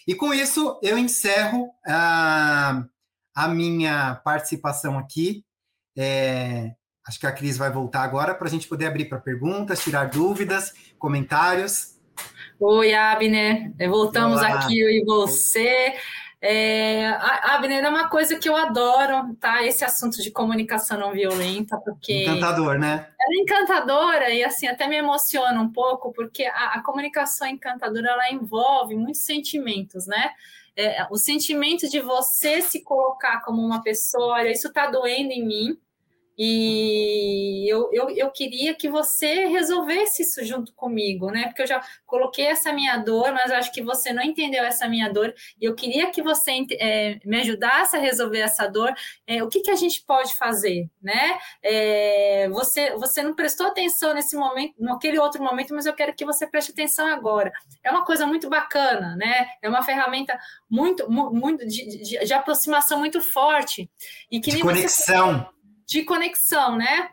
E 0.07 0.15
com 0.15 0.33
isso 0.33 0.79
eu 0.83 0.97
encerro 0.97 1.71
a, 1.87 2.85
a 3.35 3.49
minha 3.49 4.17
participação 4.17 4.99
aqui. 4.99 5.45
É, 5.97 6.73
acho 7.07 7.19
que 7.19 7.27
a 7.27 7.33
Cris 7.33 7.57
vai 7.57 7.71
voltar 7.71 8.03
agora 8.03 8.35
para 8.35 8.49
a 8.49 8.51
gente 8.51 8.69
poder 8.69 8.87
abrir 8.87 9.07
para 9.07 9.21
perguntas, 9.21 9.83
tirar 9.83 10.11
dúvidas, 10.11 10.73
comentários. 10.99 12.00
Oi, 12.63 12.93
Abner. 12.93 13.73
Voltamos 13.89 14.41
Olá. 14.41 14.59
aqui 14.59 14.79
eu 14.79 14.91
e 14.91 15.03
você. 15.03 15.95
É, 16.43 17.07
Abner, 17.07 17.83
é 17.83 17.89
uma 17.89 18.11
coisa 18.11 18.39
que 18.39 18.51
eu 18.51 18.55
adoro, 18.55 19.35
tá? 19.41 19.65
Esse 19.65 19.83
assunto 19.83 20.23
de 20.23 20.31
comunicação 20.31 21.01
não 21.01 21.11
violenta, 21.11 21.79
porque. 21.79 22.25
Encantador, 22.25 22.79
né? 22.79 23.09
Ela 23.19 23.35
é 23.35 23.43
encantadora 23.43 24.31
e, 24.31 24.45
assim, 24.45 24.67
até 24.67 24.87
me 24.87 24.97
emociona 24.97 25.59
um 25.59 25.73
pouco, 25.73 26.13
porque 26.13 26.45
a, 26.45 26.75
a 26.75 26.83
comunicação 26.83 27.49
encantadora 27.49 28.11
ela 28.11 28.31
envolve 28.31 28.95
muitos 28.95 29.25
sentimentos, 29.25 30.07
né? 30.07 30.31
É, 30.77 31.07
o 31.11 31.17
sentimento 31.17 31.89
de 31.89 31.99
você 31.99 32.61
se 32.61 32.85
colocar 32.85 33.41
como 33.41 33.63
uma 33.63 33.83
pessoa, 33.83 34.35
olha, 34.35 34.51
isso 34.51 34.71
tá 34.71 34.87
doendo 34.87 35.33
em 35.33 35.47
mim, 35.47 35.79
e 36.43 37.71
eu, 37.71 37.91
eu, 37.93 38.09
eu 38.09 38.31
queria 38.31 38.75
que 38.75 38.89
você 38.89 39.45
resolvesse 39.45 40.23
isso 40.23 40.43
junto 40.43 40.73
comigo, 40.73 41.31
né? 41.31 41.45
Porque 41.49 41.61
eu 41.61 41.67
já 41.67 41.83
coloquei 42.07 42.47
essa 42.47 42.73
minha 42.73 42.97
dor, 42.97 43.31
mas 43.35 43.53
acho 43.53 43.71
que 43.71 43.83
você 43.83 44.11
não 44.11 44.23
entendeu 44.23 44.65
essa 44.65 44.89
minha 44.89 45.13
dor. 45.13 45.35
E 45.61 45.67
eu 45.67 45.75
queria 45.75 46.11
que 46.11 46.23
você 46.23 46.65
é, 46.81 47.21
me 47.27 47.43
ajudasse 47.43 47.95
a 47.95 48.01
resolver 48.01 48.39
essa 48.39 48.67
dor. 48.67 48.91
É, 49.27 49.45
o 49.45 49.49
que, 49.49 49.61
que 49.61 49.71
a 49.71 49.77
gente 49.77 50.03
pode 50.03 50.35
fazer, 50.35 50.89
né? 51.03 51.39
É, 51.63 52.49
você, 52.49 52.97
você 52.97 53.23
não 53.23 53.35
prestou 53.35 53.67
atenção 53.67 54.15
nesse 54.15 54.35
momento, 54.35 54.73
naquele 54.79 55.19
outro 55.19 55.45
momento, 55.45 55.75
mas 55.75 55.85
eu 55.85 55.93
quero 55.93 56.15
que 56.15 56.25
você 56.25 56.47
preste 56.47 56.73
atenção 56.73 57.07
agora. 57.07 57.53
É 57.85 57.91
uma 57.91 58.03
coisa 58.03 58.27
muito 58.27 58.49
bacana, 58.49 59.15
né? 59.15 59.47
É 59.61 59.69
uma 59.69 59.83
ferramenta 59.83 60.39
muito, 60.71 61.07
muito 61.11 61.67
de, 61.67 62.03
de, 62.03 62.25
de 62.25 62.33
aproximação 62.33 62.99
muito 62.99 63.21
forte. 63.21 63.91
E 64.31 64.41
que 64.41 64.53
de 64.53 64.61
conexão. 64.61 65.41
Você 65.41 65.60
de 65.91 66.05
conexão, 66.05 66.77
né? 66.77 67.11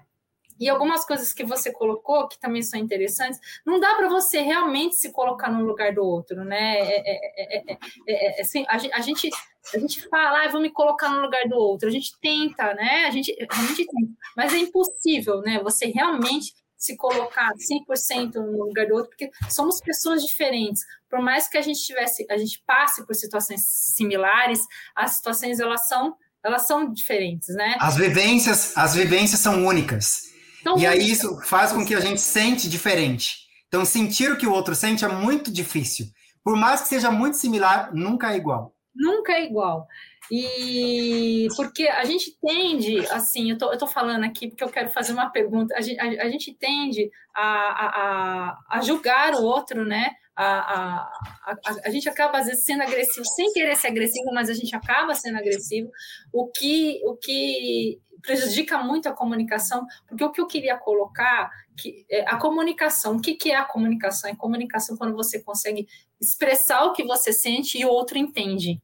E 0.60 0.70
algumas 0.70 1.06
coisas 1.06 1.34
que 1.34 1.44
você 1.44 1.72
colocou 1.72 2.28
que 2.28 2.40
também 2.40 2.62
são 2.62 2.80
interessantes, 2.80 3.40
não 3.66 3.80
dá 3.80 3.96
para 3.96 4.08
você 4.08 4.42
realmente 4.42 4.96
se 4.96 5.12
colocar 5.12 5.52
no 5.52 5.66
lugar 5.66 5.94
do 5.94 6.04
outro, 6.04 6.44
né? 6.44 6.80
É, 6.80 7.72
é, 7.72 8.38
é, 8.38 8.42
assim, 8.42 8.66
a, 8.68 8.76
a, 8.76 9.02
gente 9.02 9.30
a 9.74 9.80
gente 9.80 10.08
fala, 10.08 10.46
ah, 10.46 10.50
vou 10.50 10.62
me 10.62 10.72
colocar 10.72 11.10
no 11.10 11.22
lugar 11.22 11.48
do 11.48 11.56
outro, 11.56 11.88
a 11.88 11.92
gente 11.92 12.12
tenta, 12.20 12.74
né? 12.76 13.06
A 13.06 13.12
gente, 13.12 13.36
a 13.50 13.56
gente 13.68 13.86
tenta, 13.86 14.12
mas 14.36 14.54
é 14.54 14.58
impossível, 14.58 15.42
né? 15.42 15.60
Você 15.64 15.88
realmente 15.88 16.54
se 16.76 16.96
colocar 16.96 17.52
100% 17.54 18.36
no 18.36 18.66
lugar 18.66 18.88
do 18.88 18.94
outro, 18.94 19.10
porque 19.10 19.32
somos 19.50 19.82
pessoas 19.82 20.24
diferentes. 20.24 20.84
Por 21.10 21.20
mais 21.20 21.48
que 21.48 21.58
a 21.58 21.62
gente 21.62 21.82
tivesse, 21.82 22.26
a 22.30 22.38
gente 22.38 22.64
passe 22.66 23.06
por 23.06 23.16
situações 23.16 23.62
similares, 23.68 24.62
as 24.96 25.18
situações 25.18 25.60
elas 25.60 25.88
são 25.88 26.16
elas 26.44 26.68
são 26.68 26.92
diferentes, 26.92 27.50
né? 27.56 27.76
As 27.80 27.96
vivências, 27.96 28.78
as 28.78 28.96
vivências 28.96 29.40
são 29.40 29.66
únicas. 29.66 30.22
São 30.64 30.74
e 30.74 30.86
únicas. 30.86 30.94
aí 30.94 31.12
isso 31.12 31.42
faz 31.42 31.72
com 31.72 31.86
que 31.86 31.96
a 31.96 32.00
gente 32.00 32.22
sente 32.22 32.70
diferente. 32.70 33.48
Então, 33.68 33.84
sentir 33.84 34.32
o 34.32 34.38
que 34.38 34.48
o 34.48 34.54
outro 34.54 34.74
sente 34.74 35.04
é 35.04 35.10
muito 35.10 35.52
difícil. 35.52 36.06
Por 36.44 36.56
mais 36.56 36.82
que 36.82 36.88
seja 36.88 37.12
muito 37.12 37.36
similar, 37.36 37.94
nunca 37.94 38.32
é 38.32 38.38
igual. 38.38 38.74
Nunca 38.96 39.34
é 39.34 39.46
igual. 39.46 39.86
E 40.32 41.48
porque 41.56 41.88
a 41.88 42.04
gente 42.04 42.38
tende, 42.42 43.00
assim, 43.08 43.52
eu 43.52 43.58
tô, 43.58 43.72
eu 43.72 43.78
tô 43.78 43.88
falando 43.88 44.24
aqui 44.24 44.48
porque 44.50 44.64
eu 44.64 44.70
quero 44.70 44.90
fazer 44.90 45.14
uma 45.14 45.30
pergunta, 45.30 45.76
a 45.76 45.82
gente, 45.82 46.00
a, 46.00 46.04
a 46.04 46.30
gente 46.30 46.54
tende 46.54 47.10
a, 47.36 47.44
a, 47.44 48.58
a, 48.72 48.82
julgar 48.82 49.34
o 49.36 49.44
outro, 49.44 49.86
né? 49.86 50.12
A, 50.40 50.46
a, 50.46 51.12
a, 51.46 51.56
a, 51.86 51.90
gente 51.90 52.08
acaba, 52.08 52.38
às 52.38 52.46
vezes, 52.46 52.64
sendo 52.64 52.84
agressivo, 52.84 53.26
sem 53.26 53.52
querer 53.54 53.76
ser 53.76 53.88
agressivo, 53.88 54.32
mas 54.32 54.50
a 54.50 54.54
gente 54.54 54.76
acaba 54.76 55.16
sendo 55.16 55.38
agressivo, 55.38 55.90
o 56.32 56.48
que, 56.52 57.02
o 57.06 57.16
que 57.16 58.00
prejudica 58.22 58.78
muito 58.78 59.10
a 59.10 59.14
comunicação, 59.14 59.86
porque 60.08 60.24
o 60.24 60.32
que 60.32 60.40
eu 60.40 60.46
queria 60.46 60.78
colocar, 60.78 61.50
que 61.76 62.06
é 62.10 62.22
a 62.28 62.38
comunicação, 62.38 63.16
o 63.16 63.22
que, 63.22 63.34
que 63.34 63.52
é 63.52 63.56
a 63.56 63.66
comunicação? 63.66 64.30
É 64.30 64.36
comunicação 64.36 64.96
quando 64.96 65.16
você 65.16 65.42
consegue 65.42 65.88
expressar 66.22 66.84
o 66.86 66.94
que 66.94 67.04
você 67.04 67.34
sente 67.34 67.80
e 67.80 67.86
o 67.86 67.90
outro 67.90 68.18
entende. 68.18 68.80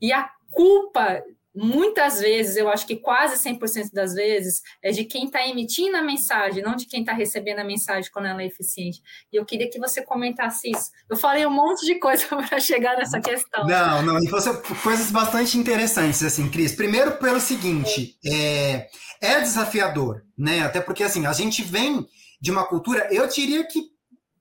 E 0.00 0.12
a 0.12 0.30
culpa 0.50 1.22
muitas 1.54 2.20
vezes, 2.20 2.56
eu 2.56 2.68
acho 2.68 2.86
que 2.86 2.96
quase 2.96 3.36
100% 3.36 3.92
das 3.92 4.14
vezes, 4.14 4.62
é 4.82 4.90
de 4.90 5.04
quem 5.04 5.26
está 5.26 5.46
emitindo 5.46 5.96
a 5.96 6.02
mensagem, 6.02 6.62
não 6.62 6.74
de 6.74 6.86
quem 6.86 7.00
está 7.00 7.12
recebendo 7.12 7.58
a 7.58 7.64
mensagem 7.64 8.10
quando 8.10 8.26
ela 8.26 8.42
é 8.42 8.46
eficiente. 8.46 9.02
E 9.32 9.36
eu 9.36 9.44
queria 9.44 9.68
que 9.68 9.78
você 9.78 10.02
comentasse 10.02 10.70
isso. 10.70 10.90
Eu 11.10 11.16
falei 11.16 11.44
um 11.46 11.50
monte 11.50 11.84
de 11.84 11.96
coisa 11.96 12.26
para 12.48 12.58
chegar 12.58 12.96
nessa 12.96 13.20
questão. 13.20 13.66
Não, 13.66 14.02
não, 14.02 14.18
e 14.22 14.28
você 14.28 14.52
coisas 14.82 15.10
bastante 15.10 15.58
interessantes, 15.58 16.22
assim, 16.22 16.48
Cris. 16.48 16.74
Primeiro, 16.74 17.12
pelo 17.18 17.40
seguinte, 17.40 18.16
é, 18.24 18.88
é 19.20 19.40
desafiador, 19.40 20.24
né? 20.36 20.62
Até 20.62 20.80
porque, 20.80 21.04
assim, 21.04 21.26
a 21.26 21.32
gente 21.32 21.62
vem 21.62 22.06
de 22.40 22.50
uma 22.50 22.64
cultura, 22.66 23.08
eu 23.12 23.26
diria 23.28 23.64
que 23.66 23.92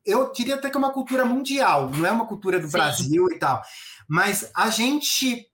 eu 0.04 0.32
diria 0.32 0.56
até 0.56 0.68
que 0.68 0.76
é 0.76 0.80
uma 0.80 0.92
cultura 0.92 1.24
mundial, 1.24 1.92
não 1.92 2.08
é 2.08 2.12
uma 2.12 2.26
cultura 2.26 2.60
do 2.60 2.66
Sim. 2.66 2.72
Brasil 2.72 3.28
e 3.32 3.38
tal. 3.38 3.62
Mas 4.10 4.50
a 4.56 4.70
gente 4.72 5.46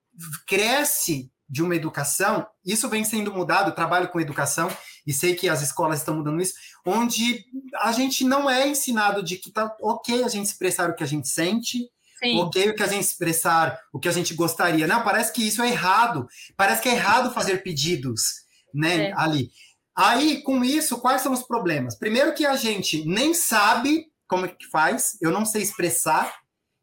cresce 0.47 1.30
de 1.50 1.64
uma 1.64 1.76
educação, 1.76 2.45
isso 2.66 2.89
vem 2.89 3.04
sendo 3.04 3.34
mudado, 3.34 3.74
trabalho 3.74 4.10
com 4.10 4.20
educação 4.20 4.70
e 5.06 5.14
sei 5.14 5.36
que 5.36 5.48
as 5.48 5.62
escolas 5.62 6.00
estão 6.00 6.16
mudando 6.16 6.41
isso, 6.41 6.54
onde 6.86 7.45
a 7.76 7.91
gente 7.91 8.26
não 8.26 8.50
é 8.50 8.68
ensinado 8.68 9.24
de 9.24 9.38
que 9.38 9.52
tá 9.52 9.74
ok 9.82 10.24
a 10.24 10.28
gente 10.28 10.45
expressar 10.45 10.89
o 10.89 10.95
que 10.95 11.04
a 11.04 11.08
gente 11.08 11.30
sente, 11.30 11.89
Sim. 12.20 12.39
ok 12.39 12.70
o 12.70 12.76
que 12.76 12.84
a 12.84 12.88
gente 12.88 13.04
expressar 13.04 13.80
o 13.93 14.00
que 14.00 14.10
a 14.10 14.12
gente 14.12 14.34
gostaria. 14.34 14.88
Não, 14.88 15.04
parece 15.04 15.32
que 15.32 15.48
isso 15.48 15.62
é 15.62 15.70
errado, 15.70 16.28
parece 16.58 16.82
que 16.82 16.89
é 16.89 16.93
errado 16.93 17.34
fazer 17.34 17.64
pedidos, 17.64 18.22
né, 18.74 19.10
é. 19.10 19.14
ali. 19.16 19.50
Aí, 19.95 20.43
com 20.43 20.64
isso, 20.64 21.00
quais 21.00 21.22
são 21.22 21.32
os 21.32 21.41
problemas? 21.41 21.98
Primeiro 21.98 22.34
que 22.34 22.45
a 22.45 22.56
gente 22.56 23.04
nem 23.06 23.34
sabe 23.34 24.06
como 24.28 24.45
é 24.45 24.50
que 24.50 24.68
faz, 24.68 25.18
eu 25.22 25.32
não 25.32 25.45
sei 25.45 25.64
expressar, 25.64 26.36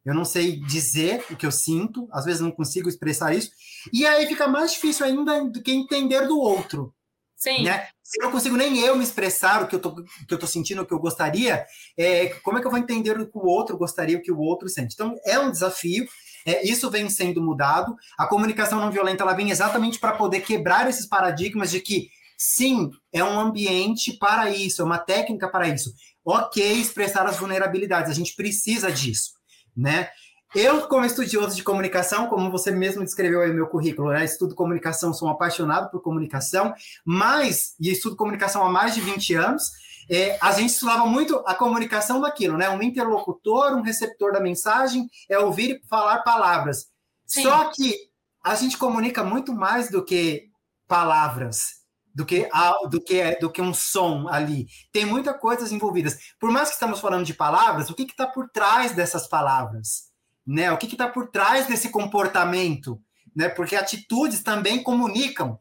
eu 0.05 0.15
não 0.15 0.25
sei 0.25 0.61
dizer 0.61 1.25
o 1.31 1.37
que 1.37 1.47
eu 1.47 1.53
sinto, 1.53 2.07
às 2.13 2.25
vezes 2.25 2.41
não 2.41 2.51
consigo 2.51 2.89
expressar 2.89 3.35
isso, 3.35 3.51
e 3.93 4.07
aí 4.07 4.27
fica 4.27 4.47
mais 4.47 4.73
difícil 4.73 5.07
ainda 5.07 5.45
do 5.45 5.63
que 5.63 5.73
entender 5.73 6.27
do 6.27 6.39
outro. 6.39 6.95
Sim. 7.37 7.65
Né? 7.65 7.89
Se 8.03 8.21
eu 8.21 8.25
não 8.25 8.33
consigo 8.33 8.57
nem 8.57 8.79
eu 8.81 8.97
me 8.97 9.05
expressar 9.05 9.63
o 9.63 9.67
que 9.67 9.75
eu 9.75 9.81
tô, 9.81 9.91
o 9.91 10.05
que 10.27 10.33
eu 10.35 10.39
tô 10.39 10.47
sentindo, 10.47 10.83
o 10.83 10.87
que 10.87 10.93
eu 10.93 10.99
gostaria, 10.99 11.65
é, 11.97 12.29
como 12.43 12.59
é 12.59 12.61
que 12.61 12.67
eu 12.67 12.71
vou 12.71 12.79
entender 12.79 13.19
o 13.19 13.27
que 13.27 13.39
o 13.39 13.47
outro 13.47 13.77
gostaria, 13.77 14.17
o 14.17 14.23
que 14.23 14.33
o 14.33 14.39
outro 14.39 14.69
sente? 14.69 14.95
Então, 14.95 15.15
é 15.25 15.39
um 15.39 15.51
desafio, 15.51 16.07
é, 16.47 16.67
isso 16.67 16.91
vem 16.91 17.09
sendo 17.09 17.43
mudado. 17.43 17.97
A 18.19 18.27
comunicação 18.27 18.81
não 18.81 18.91
violenta 18.91 19.23
ela 19.23 19.35
vem 19.35 19.51
exatamente 19.51 19.99
para 19.99 20.13
poder 20.13 20.41
quebrar 20.41 20.89
esses 20.89 21.07
paradigmas 21.07 21.71
de 21.71 21.81
que, 21.81 22.09
sim, 22.37 22.91
é 23.13 23.25
um 23.25 23.39
ambiente 23.39 24.13
para 24.19 24.51
isso, 24.51 24.83
é 24.83 24.85
uma 24.85 24.99
técnica 24.99 25.49
para 25.49 25.69
isso. 25.69 25.93
Ok, 26.25 26.63
expressar 26.73 27.27
as 27.27 27.39
vulnerabilidades, 27.39 28.11
a 28.11 28.15
gente 28.15 28.35
precisa 28.35 28.91
disso 28.93 29.35
né? 29.77 30.09
Eu, 30.55 30.87
como 30.87 31.05
estudioso 31.05 31.57
de 31.57 31.65
comunicação, 31.65 32.29
como 32.29 32.49
você 32.51 32.71
mesmo 32.71 33.03
descreveu 33.03 33.41
aí 33.41 33.49
no 33.49 33.57
meu 33.57 33.67
currículo, 33.67 34.13
né? 34.13 34.25
Estudo 34.25 34.55
comunicação, 34.55 35.13
sou 35.13 35.29
um 35.29 35.33
apaixonado 35.33 35.91
por 35.91 36.01
comunicação, 36.01 36.73
mas, 37.05 37.75
e 37.81 37.91
estudo 37.91 38.15
comunicação 38.15 38.65
há 38.65 38.71
mais 38.71 38.95
de 38.95 39.01
20 39.01 39.35
anos, 39.35 39.71
é, 40.09 40.39
a 40.41 40.53
gente 40.53 40.71
estudava 40.71 41.07
muito 41.07 41.43
a 41.47 41.55
comunicação 41.55 42.21
daquilo, 42.21 42.57
né? 42.57 42.71
Um 42.71 42.83
interlocutor, 42.83 43.73
um 43.75 43.83
receptor 43.83 44.33
da 44.33 44.41
mensagem, 44.41 45.09
é 45.29 45.39
ouvir 45.39 45.71
e 45.73 45.89
falar 45.89 46.23
palavras. 46.23 46.87
Sim. 47.27 47.43
Só 47.43 47.71
que 47.75 47.97
a 48.45 48.55
gente 48.55 48.79
comunica 48.79 49.25
muito 49.25 49.53
mais 49.53 49.91
do 49.91 50.05
que 50.05 50.45
palavras 50.87 51.84
do 52.15 52.25
que, 52.25 52.49
do 52.91 53.01
que 53.01 53.37
do 53.41 53.51
que 53.51 53.61
um 53.61 53.75
som 53.75 54.29
ali. 54.29 54.69
Tem 54.93 55.05
muitas 55.05 55.37
coisas 55.39 55.73
envolvidas. 55.73 56.19
Por 56.39 56.51
mais 56.51 56.69
que 56.69 56.75
estamos 56.75 57.01
falando 57.01 57.25
de 57.25 57.35
palavras, 57.35 57.91
o 57.91 57.95
que 57.95 58.05
está 58.05 58.27
por 58.27 58.49
trás 58.51 58.93
dessas 58.93 59.27
palavras? 59.27 60.13
Né? 60.47 60.71
O 60.71 60.79
que 60.79 60.87
está 60.87 61.09
por 61.09 61.31
trás 61.31 61.67
desse 61.67 61.89
comportamento? 61.89 63.01
Né? 63.35 63.49
Porque 63.49 63.75
atitudes 63.75 64.43
também 64.43 64.83
comunicam. 64.83 65.59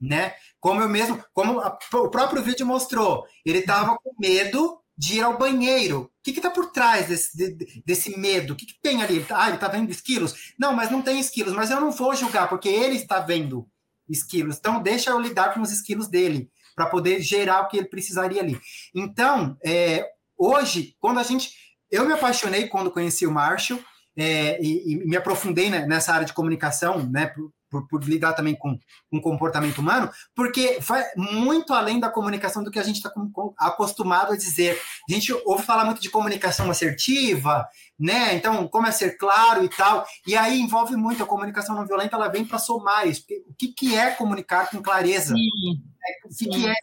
Né? 0.00 0.34
Como 0.58 0.80
eu 0.80 0.88
mesmo, 0.88 1.22
como 1.32 1.60
a, 1.60 1.78
o 1.94 2.10
próprio 2.10 2.42
vídeo 2.42 2.66
mostrou, 2.66 3.24
ele 3.44 3.60
estava 3.60 3.96
com 3.96 4.12
medo 4.18 4.80
de 4.98 5.18
ir 5.18 5.22
ao 5.22 5.38
banheiro. 5.38 6.02
O 6.02 6.10
que 6.24 6.30
está 6.30 6.50
por 6.50 6.72
trás 6.72 7.06
desse, 7.06 7.36
de, 7.36 7.82
desse 7.84 8.18
medo? 8.18 8.54
O 8.54 8.56
que, 8.56 8.66
que, 8.66 8.80
tem 8.82 9.02
ali? 9.02 9.24
Ah, 9.30 9.46
ele 9.46 9.56
está 9.56 9.68
vendo 9.68 9.90
esquilos? 9.90 10.54
Não, 10.58 10.72
mas 10.74 10.90
não 10.90 11.00
tem 11.00 11.20
esquilos. 11.20 11.52
Mas 11.52 11.70
eu 11.70 11.80
não 11.80 11.92
vou 11.92 12.14
julgar, 12.14 12.48
porque 12.48 12.68
ele 12.68 12.96
está 12.96 13.20
vendo 13.20 13.68
esquilos. 14.08 14.56
Então, 14.58 14.82
deixa 14.82 15.10
eu 15.10 15.20
lidar 15.20 15.54
com 15.54 15.60
os 15.60 15.72
esquilos 15.72 16.08
dele, 16.08 16.50
para 16.74 16.86
poder 16.86 17.20
gerar 17.20 17.62
o 17.62 17.68
que 17.68 17.78
ele 17.78 17.88
precisaria 17.88 18.40
ali. 18.40 18.58
Então, 18.94 19.56
é, 19.64 20.06
hoje, 20.36 20.94
quando 20.98 21.18
a 21.18 21.22
gente. 21.22 21.50
Eu 21.90 22.04
me 22.04 22.12
apaixonei 22.12 22.68
quando 22.68 22.90
conheci 22.90 23.26
o 23.26 23.32
Marshall. 23.32 23.80
É, 24.18 24.58
e, 24.62 24.94
e, 24.94 24.96
me 25.06 25.14
aprofundei 25.14 25.68
né, 25.68 25.84
nessa 25.86 26.12
área 26.12 26.26
de 26.26 26.32
comunicação, 26.32 27.06
né, 27.10 27.26
por, 27.26 27.52
por, 27.70 27.86
por 27.88 28.04
lidar 28.04 28.32
também 28.32 28.54
com, 28.54 28.78
com 29.10 29.20
comportamento 29.20 29.78
humano, 29.78 30.10
porque 30.34 30.78
vai 30.80 31.04
muito 31.16 31.72
além 31.72 32.00
da 32.00 32.08
comunicação 32.08 32.62
do 32.62 32.70
que 32.70 32.78
a 32.78 32.82
gente 32.82 32.96
está 32.96 33.12
acostumado 33.58 34.32
a 34.32 34.36
dizer. 34.36 34.80
A 35.08 35.12
gente 35.12 35.32
ouve 35.44 35.64
falar 35.64 35.84
muito 35.84 36.00
de 36.00 36.10
comunicação 36.10 36.70
assertiva, 36.70 37.66
né? 37.98 38.34
Então, 38.34 38.68
como 38.68 38.86
é 38.86 38.92
ser 38.92 39.16
claro 39.16 39.64
e 39.64 39.68
tal. 39.68 40.06
E 40.26 40.36
aí 40.36 40.60
envolve 40.60 40.96
muito 40.96 41.22
a 41.22 41.26
comunicação 41.26 41.74
não 41.74 41.86
violenta, 41.86 42.16
ela 42.16 42.28
vem 42.28 42.44
para 42.44 42.58
somar 42.58 43.06
isso. 43.06 43.24
o 43.48 43.54
que, 43.54 43.68
que 43.68 43.96
é 43.96 44.10
comunicar 44.10 44.70
com 44.70 44.82
clareza? 44.82 45.34
Sim, 45.34 45.82
é, 46.04 46.26
o 46.26 46.34
que, 46.34 46.48
que 46.48 46.66
é 46.66 46.74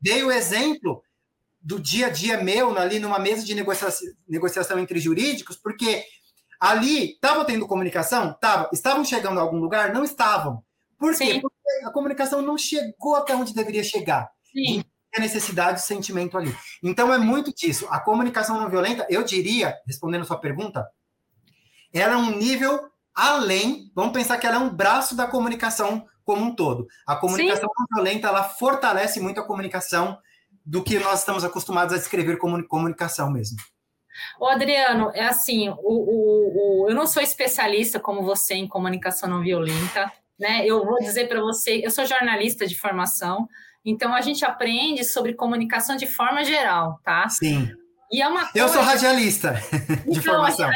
Dei 0.00 0.24
o 0.24 0.32
exemplo 0.32 1.02
do 1.60 1.78
dia 1.78 2.06
a 2.06 2.10
dia 2.10 2.42
meu 2.42 2.76
ali 2.76 2.98
numa 2.98 3.20
mesa 3.20 3.44
de 3.44 3.54
negociação, 3.54 4.08
negociação 4.28 4.78
entre 4.80 4.98
jurídicos, 4.98 5.56
porque 5.56 6.04
Ali, 6.62 7.14
estava 7.14 7.44
tendo 7.44 7.66
comunicação? 7.66 8.38
Tava. 8.40 8.70
Estavam 8.72 9.04
chegando 9.04 9.40
a 9.40 9.42
algum 9.42 9.58
lugar? 9.58 9.92
Não 9.92 10.04
estavam. 10.04 10.62
Por 10.96 11.12
quê? 11.18 11.40
Porque 11.42 11.84
a 11.84 11.90
comunicação 11.90 12.40
não 12.40 12.56
chegou 12.56 13.16
até 13.16 13.34
onde 13.34 13.52
deveria 13.52 13.82
chegar. 13.82 14.30
Sim. 14.52 14.84
a 15.16 15.20
necessidade 15.20 15.80
e 15.80 15.82
sentimento 15.82 16.38
ali. 16.38 16.56
Então, 16.80 17.12
é 17.12 17.18
muito 17.18 17.52
disso. 17.52 17.88
A 17.90 17.98
comunicação 17.98 18.60
não 18.60 18.70
violenta, 18.70 19.04
eu 19.10 19.24
diria, 19.24 19.76
respondendo 19.84 20.22
a 20.22 20.24
sua 20.24 20.38
pergunta, 20.38 20.86
ela 21.92 22.14
é 22.14 22.16
um 22.16 22.38
nível 22.38 22.78
além, 23.12 23.90
vamos 23.92 24.12
pensar 24.12 24.38
que 24.38 24.46
ela 24.46 24.56
é 24.56 24.60
um 24.60 24.70
braço 24.70 25.16
da 25.16 25.26
comunicação 25.26 26.06
como 26.24 26.44
um 26.44 26.54
todo. 26.54 26.86
A 27.04 27.16
comunicação 27.16 27.68
Sim. 27.68 27.74
não 27.76 27.86
violenta, 27.92 28.28
ela 28.28 28.44
fortalece 28.44 29.18
muito 29.18 29.40
a 29.40 29.44
comunicação 29.44 30.16
do 30.64 30.82
que 30.82 30.96
nós 31.00 31.18
estamos 31.18 31.42
acostumados 31.42 31.92
a 31.92 31.98
descrever 31.98 32.36
como 32.36 32.64
comunicação 32.68 33.30
mesmo. 33.32 33.58
O 34.38 34.46
Adriano, 34.46 35.10
é 35.14 35.24
assim, 35.24 35.68
o, 35.68 35.74
o, 35.78 36.84
o, 36.84 36.88
eu 36.88 36.94
não 36.94 37.06
sou 37.06 37.22
especialista 37.22 37.98
como 38.00 38.22
você 38.22 38.54
em 38.54 38.68
comunicação 38.68 39.28
não 39.28 39.40
violenta, 39.40 40.10
né? 40.38 40.66
Eu 40.66 40.84
vou 40.84 40.98
dizer 40.98 41.28
para 41.28 41.40
você, 41.40 41.80
eu 41.84 41.90
sou 41.90 42.04
jornalista 42.04 42.66
de 42.66 42.78
formação, 42.78 43.48
então 43.84 44.14
a 44.14 44.20
gente 44.20 44.44
aprende 44.44 45.04
sobre 45.04 45.34
comunicação 45.34 45.96
de 45.96 46.06
forma 46.06 46.44
geral, 46.44 47.00
tá? 47.04 47.28
Sim. 47.28 47.70
E 48.10 48.20
é 48.20 48.28
uma 48.28 48.42
coisa... 48.42 48.58
Eu 48.58 48.68
sou 48.68 48.82
radialista 48.82 49.52
de 50.06 50.18
então, 50.18 50.34
formação. 50.34 50.70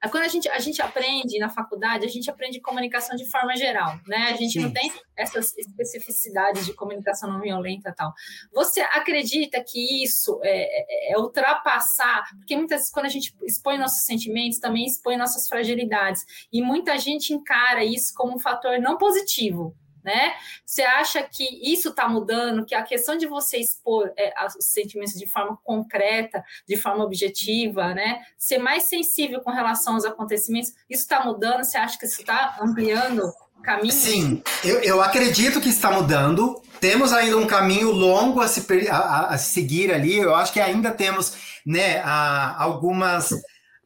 Assim, 0.00 0.10
quando 0.10 0.24
a 0.24 0.28
gente, 0.28 0.48
a 0.48 0.58
gente 0.58 0.80
aprende 0.80 1.38
na 1.38 1.48
faculdade, 1.48 2.06
a 2.06 2.08
gente 2.08 2.30
aprende 2.30 2.60
comunicação 2.60 3.16
de 3.16 3.28
forma 3.28 3.54
geral, 3.56 3.98
né? 4.06 4.28
A 4.30 4.36
gente 4.36 4.54
Sim. 4.54 4.60
não 4.60 4.72
tem 4.72 4.90
essas 5.16 5.56
especificidades 5.58 6.64
de 6.64 6.72
comunicação 6.72 7.30
não 7.30 7.40
violenta 7.40 7.90
e 7.90 7.94
tal. 7.94 8.12
Você 8.52 8.80
acredita 8.80 9.62
que 9.62 10.02
isso 10.02 10.40
é, 10.42 11.10
é, 11.10 11.12
é, 11.12 11.18
ultrapassar? 11.18 12.24
Porque 12.38 12.56
muitas 12.56 12.78
vezes, 12.78 12.92
quando 12.92 13.06
a 13.06 13.10
gente 13.10 13.34
expõe 13.42 13.76
nossos 13.76 14.04
sentimentos, 14.04 14.58
também 14.58 14.86
expõe 14.86 15.16
nossas 15.16 15.46
fragilidades. 15.48 16.24
E 16.52 16.62
muita 16.62 16.96
gente 16.98 17.34
encara 17.34 17.84
isso 17.84 18.12
como 18.14 18.34
um 18.34 18.38
fator 18.38 18.78
não 18.78 18.96
positivo, 18.96 19.76
né? 20.04 20.34
Você 20.64 20.82
acha 20.82 21.22
que 21.22 21.44
isso 21.72 21.90
está 21.90 22.08
mudando, 22.08 22.64
que 22.64 22.74
a 22.74 22.82
questão 22.82 23.16
de 23.16 23.26
você 23.26 23.58
expor 23.58 24.12
é, 24.16 24.32
os 24.46 24.66
sentimentos 24.66 25.14
de 25.14 25.26
forma 25.26 25.58
concreta, 25.62 26.42
de 26.66 26.76
forma 26.76 27.04
objetiva, 27.04 27.94
né? 27.94 28.20
Ser 28.36 28.58
mais 28.58 28.84
sensível 28.84 29.40
com 29.40 29.50
relação 29.50 29.94
aos 29.94 30.04
acontecimentos, 30.04 30.72
isso 30.88 31.02
está 31.02 31.24
mudando? 31.24 31.64
Você 31.64 31.78
acha 31.78 31.98
que 31.98 32.06
isso 32.06 32.20
está 32.20 32.58
ampliando 32.60 33.32
caminho? 33.62 33.92
Sim, 33.92 34.42
eu, 34.64 34.80
eu 34.80 35.02
acredito 35.02 35.60
que 35.60 35.68
está 35.68 35.90
mudando. 35.90 36.60
Temos 36.80 37.12
ainda 37.12 37.36
um 37.36 37.46
caminho 37.46 37.90
longo 37.90 38.40
a 38.40 38.48
se, 38.48 38.66
a, 38.88 39.26
a 39.34 39.38
seguir 39.38 39.92
ali. 39.92 40.16
Eu 40.16 40.34
acho 40.34 40.52
que 40.52 40.60
ainda 40.60 40.90
temos 40.90 41.60
né, 41.64 42.00
a, 42.00 42.62
algumas 42.62 43.30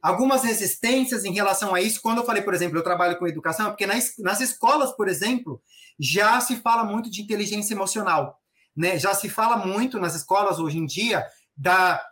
algumas 0.05 0.45
resistências 0.45 1.25
em 1.25 1.33
relação 1.33 1.75
a 1.75 1.81
isso. 1.81 2.03
Quando 2.03 2.19
eu 2.19 2.27
falei, 2.27 2.43
por 2.43 2.53
exemplo, 2.53 2.77
eu 2.77 2.85
trabalho 2.85 3.19
com 3.19 3.27
educação, 3.27 3.69
é 3.69 3.71
porque 3.71 3.87
nas, 3.87 4.13
nas 4.19 4.39
escolas, 4.39 4.93
por 4.95 5.09
exemplo, 5.09 5.63
já 5.99 6.39
se 6.43 6.57
fala 6.57 6.85
muito 6.85 7.11
de 7.11 7.23
inteligência 7.23 7.73
emocional, 7.73 8.39
né? 8.77 8.99
Já 8.99 9.15
se 9.15 9.31
fala 9.31 9.57
muito 9.57 9.99
nas 9.99 10.15
escolas 10.15 10.59
hoje 10.59 10.77
em 10.77 10.85
dia 10.85 11.27
da 11.57 12.05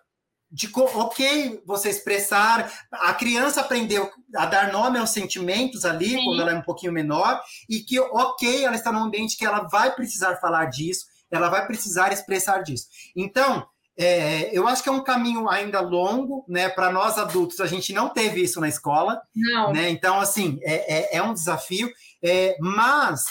de 0.51 0.71
ok 0.75 1.63
você 1.65 1.89
expressar, 1.89 2.71
a 2.93 3.15
criança 3.15 3.63
aprendeu 3.63 4.11
a 4.37 4.45
dar 4.45 4.71
nome 4.71 4.99
aos 4.99 5.09
sentimentos 5.09 5.87
ali 5.87 6.11
Sim. 6.11 6.25
quando 6.25 6.43
ela 6.43 6.53
é 6.53 6.55
um 6.55 6.63
pouquinho 6.63 6.93
menor 6.93 7.41
e 7.69 7.81
que 7.81 7.99
ok 7.99 8.63
ela 8.63 8.77
está 8.77 8.93
num 8.93 9.05
ambiente 9.05 9.37
que 9.37 9.47
ela 9.47 9.67
vai 9.69 9.95
precisar 9.95 10.37
falar 10.37 10.67
disso, 10.67 11.07
ela 11.31 11.49
vai 11.49 11.67
precisar 11.67 12.13
expressar 12.13 12.63
disso. 12.63 12.87
Então 13.17 13.67
é, 13.99 14.57
eu 14.57 14.67
acho 14.67 14.83
que 14.83 14.89
é 14.89 14.93
um 14.93 15.05
caminho 15.05 15.49
ainda 15.49 15.81
longo, 15.81 16.45
né? 16.49 16.69
Para 16.69 16.91
nós 16.91 17.19
adultos, 17.19 17.61
a 17.61 17.67
gente 17.67 17.93
não 17.93 18.09
teve 18.09 18.43
isso 18.43 18.61
na 18.61 18.69
escola, 18.69 19.21
não. 19.35 19.73
né? 19.73 19.91
Então, 19.91 20.19
assim, 20.19 20.59
é, 20.63 21.17
é, 21.17 21.17
é 21.19 21.23
um 21.23 21.35
desafio, 21.35 21.91
é, 22.23 22.57
mas 22.59 23.25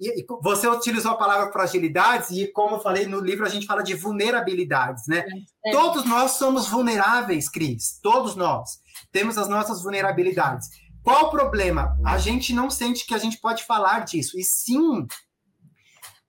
e, 0.00 0.24
você 0.42 0.66
utilizou 0.68 1.12
a 1.12 1.16
palavra 1.16 1.52
fragilidades, 1.52 2.30
e 2.30 2.46
como 2.52 2.76
eu 2.76 2.80
falei 2.80 3.06
no 3.06 3.20
livro, 3.20 3.44
a 3.44 3.48
gente 3.48 3.66
fala 3.66 3.82
de 3.82 3.94
vulnerabilidades, 3.94 5.06
né? 5.06 5.24
É. 5.66 5.70
Todos 5.72 6.04
nós 6.04 6.32
somos 6.32 6.68
vulneráveis, 6.68 7.48
Cris, 7.48 7.98
todos 8.02 8.34
nós 8.34 8.78
temos 9.12 9.36
as 9.36 9.48
nossas 9.48 9.82
vulnerabilidades. 9.82 10.68
Qual 11.02 11.26
o 11.26 11.30
problema? 11.30 11.96
A 12.04 12.18
gente 12.18 12.52
não 12.52 12.70
sente 12.70 13.06
que 13.06 13.14
a 13.14 13.18
gente 13.18 13.38
pode 13.38 13.64
falar 13.64 14.04
disso, 14.04 14.38
e 14.38 14.44
sim 14.44 15.06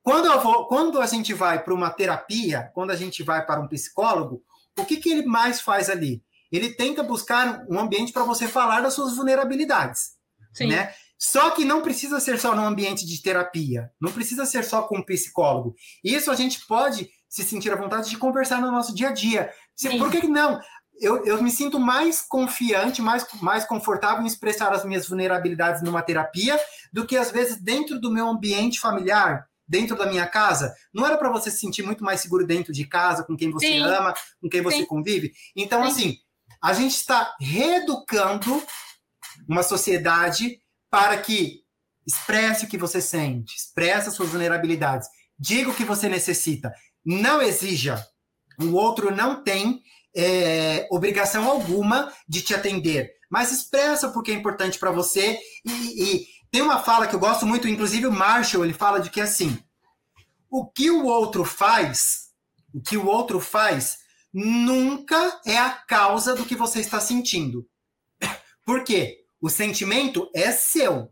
quando, 0.02 0.39
vou, 0.41 0.68
quando 0.68 1.02
a 1.02 1.06
gente 1.06 1.34
vai 1.34 1.62
para 1.64 1.74
uma 1.74 1.89
terapia, 1.89 2.72
quando 2.74 2.91
a 2.91 2.95
gente 2.95 3.24
vai 3.24 3.45
para 3.45 3.60
um 3.60 3.68
psicólogo, 3.68 4.41
o 4.78 4.86
que, 4.86 4.97
que 4.97 5.10
ele 5.10 5.26
mais 5.26 5.62
faz 5.62 5.89
ali? 5.89 6.24
Ele 6.52 6.74
tenta 6.74 7.04
buscar 7.04 7.66
um 7.70 7.80
ambiente 7.80 8.12
para 8.12 8.24
você 8.24 8.47
falar 8.47 8.82
das 8.82 8.93
suas 8.93 9.16
vulnerabilidades. 9.16 10.12
Sim. 10.54 10.68
Né? 10.68 10.93
Só 11.18 11.52
que 11.52 11.66
não 11.66 11.82
precisa 11.82 12.20
ser 12.20 12.39
só 12.39 12.56
num 12.56 12.66
ambiente 12.66 13.06
de 13.06 13.22
terapia, 13.22 13.91
não 14.00 14.12
precisa 14.12 14.45
ser 14.45 14.64
só 14.64 14.84
com 14.84 15.00
um 15.00 15.06
psicólogo. 15.06 15.76
Isso 16.04 16.32
a 16.32 16.36
gente 16.36 16.66
pode 16.66 17.10
se 17.28 17.43
sentir 17.43 17.72
à 17.72 17.76
vontade 17.76 18.10
de 18.10 18.18
conversar 18.18 18.62
no 18.62 18.72
nosso 18.72 18.95
dia 18.95 19.10
a 19.10 19.14
dia. 19.14 19.52
Sim. 19.76 19.97
Por 19.97 20.10
que 20.10 20.26
não? 20.28 20.60
Eu, 21.00 21.26
eu 21.26 21.41
me 21.43 21.52
sinto 21.52 21.78
mais 21.78 22.22
confiante, 22.22 23.02
mais, 23.02 23.26
mais 23.41 23.66
confortável 23.66 24.24
em 24.24 24.28
expressar 24.28 24.72
as 24.74 24.84
minhas 24.86 25.08
vulnerabilidades 25.08 25.82
numa 25.84 26.02
terapia 26.02 26.60
do 26.91 27.06
que 27.06 27.18
às 27.18 27.32
vezes 27.32 27.62
dentro 27.62 28.00
do 28.00 28.12
meu 28.12 28.28
ambiente 28.28 28.80
familiar, 28.80 29.49
dentro 29.70 29.95
da 29.95 30.07
minha 30.07 30.26
casa, 30.26 30.76
não 30.91 31.05
era 31.05 31.15
para 31.15 31.30
você 31.30 31.51
se 31.51 31.59
sentir 31.59 31.84
muito 31.84 32.03
mais 32.03 32.20
seguro 32.20 32.45
dentro 32.45 32.74
de 32.74 32.86
casa, 32.86 33.24
com 33.24 33.38
quem 33.38 33.51
você 33.51 33.67
Sim. 33.67 33.80
ama, 33.82 34.15
com 34.41 34.49
quem 34.49 34.63
você 34.63 34.78
Sim. 34.78 34.86
convive? 34.86 35.32
Então, 35.55 35.84
Sim. 35.84 35.89
assim, 35.91 36.17
a 36.59 36.74
gente 36.74 36.95
está 36.95 37.36
reeducando 37.39 38.61
uma 39.47 39.61
sociedade 39.61 40.59
para 40.89 41.15
que 41.17 41.61
expresse 42.05 42.65
o 42.65 42.67
que 42.67 42.78
você 42.78 42.99
sente, 42.99 43.55
expresse 43.55 44.09
as 44.09 44.15
suas 44.15 44.30
vulnerabilidades, 44.30 45.07
diga 45.38 45.70
o 45.70 45.76
que 45.76 45.86
você 45.86 46.09
necessita, 46.09 46.74
não 47.05 47.39
exija. 47.39 48.03
O 48.59 48.74
outro 48.74 49.15
não 49.15 49.43
tem 49.43 49.82
é, 50.15 50.88
obrigação 50.89 51.47
alguma 51.47 52.11
de 52.28 52.41
te 52.41 52.55
atender, 52.55 53.11
mas 53.30 53.51
expressa 53.51 54.09
porque 54.09 54.32
é 54.32 54.34
importante 54.34 54.80
para 54.80 54.91
você 54.91 55.39
e, 55.63 56.03
e 56.03 56.28
tem 56.52 56.62
uma 56.62 56.80
fala 56.80 57.08
que 57.08 57.16
eu 57.16 57.20
gosto 57.20 57.45
muito, 57.45 57.68
inclusive 57.68 58.08
o 58.08 58.12
Marshall, 58.12 58.64
ele 58.64 58.74
fala 58.74 59.00
de 59.00 59.10
que 59.10 59.22
assim, 59.22 59.58
o 60.50 60.66
que 60.66 60.89
o 60.89 61.06
outro 61.06 61.45
faz, 61.45 62.30
o 62.74 62.82
que 62.82 62.97
o 62.97 63.06
outro 63.06 63.39
faz 63.39 64.00
nunca 64.34 65.39
é 65.45 65.58
a 65.58 65.70
causa 65.70 66.36
do 66.36 66.45
que 66.45 66.56
você 66.56 66.80
está 66.80 67.00
sentindo. 67.00 67.68
Por 68.66 68.84
quê? 68.84 69.26
O 69.41 69.50
sentimento 69.50 70.30
é 70.36 70.52
seu. 70.52 71.10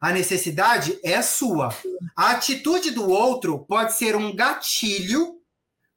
A 0.00 0.12
necessidade 0.12 0.98
é 1.02 1.20
sua. 1.22 1.74
A 2.16 2.30
atitude 2.30 2.92
do 2.92 3.08
outro 3.08 3.64
pode 3.66 3.94
ser 3.94 4.14
um 4.14 4.34
gatilho 4.34 5.38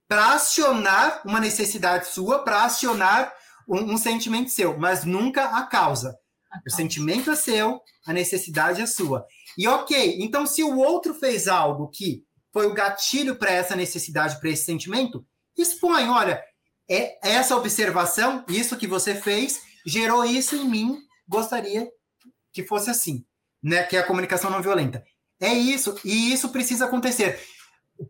para 0.08 0.34
acionar 0.34 1.22
uma 1.24 1.40
necessidade 1.40 2.08
sua, 2.08 2.44
para 2.44 2.64
acionar 2.64 3.32
um, 3.68 3.94
um, 3.94 3.98
sentimento 3.98 4.50
seu, 4.50 4.78
mas 4.78 5.06
nunca 5.06 5.46
a 5.58 5.64
causa. 5.66 6.18
O 6.66 6.70
sentimento 6.70 7.32
é 7.32 7.36
seu, 7.36 7.82
a 8.06 8.14
necessidade 8.14 8.82
é 8.82 8.86
sua. 8.86 9.26
E 9.58 9.68
ok, 9.68 10.18
então 10.20 10.46
se 10.46 10.64
o 10.64 10.78
outro 10.78 11.14
fez 11.14 11.48
algo 11.48 11.90
que 11.90 12.24
foi 12.52 12.68
o 12.68 12.74
gatilho 12.74 13.36
para 13.36 13.52
essa 13.52 13.76
necessidade, 13.76 14.40
para 14.40 14.50
esse 14.50 14.66
sentimento, 14.66 15.26
expõe, 15.58 16.10
olha, 16.10 16.42
é 16.90 17.18
essa 17.22 17.56
observação, 17.56 18.46
isso 18.50 18.78
que 18.78 18.88
você 18.88 19.16
fez, 19.16 19.62
gerou 19.86 20.26
isso 20.26 20.56
em 20.56 20.68
mim, 20.68 20.98
gostaria 21.28 21.90
que 22.52 22.64
fosse 22.64 22.90
assim, 22.90 23.26
né? 23.64 23.84
Que 23.84 23.96
é 23.96 24.00
a 24.00 24.06
comunicação 24.06 24.50
não 24.50 24.62
violenta. 24.62 25.04
É 25.40 25.54
isso, 25.54 25.98
e 26.04 26.34
isso 26.34 26.50
precisa 26.50 26.86
acontecer. 26.86 27.40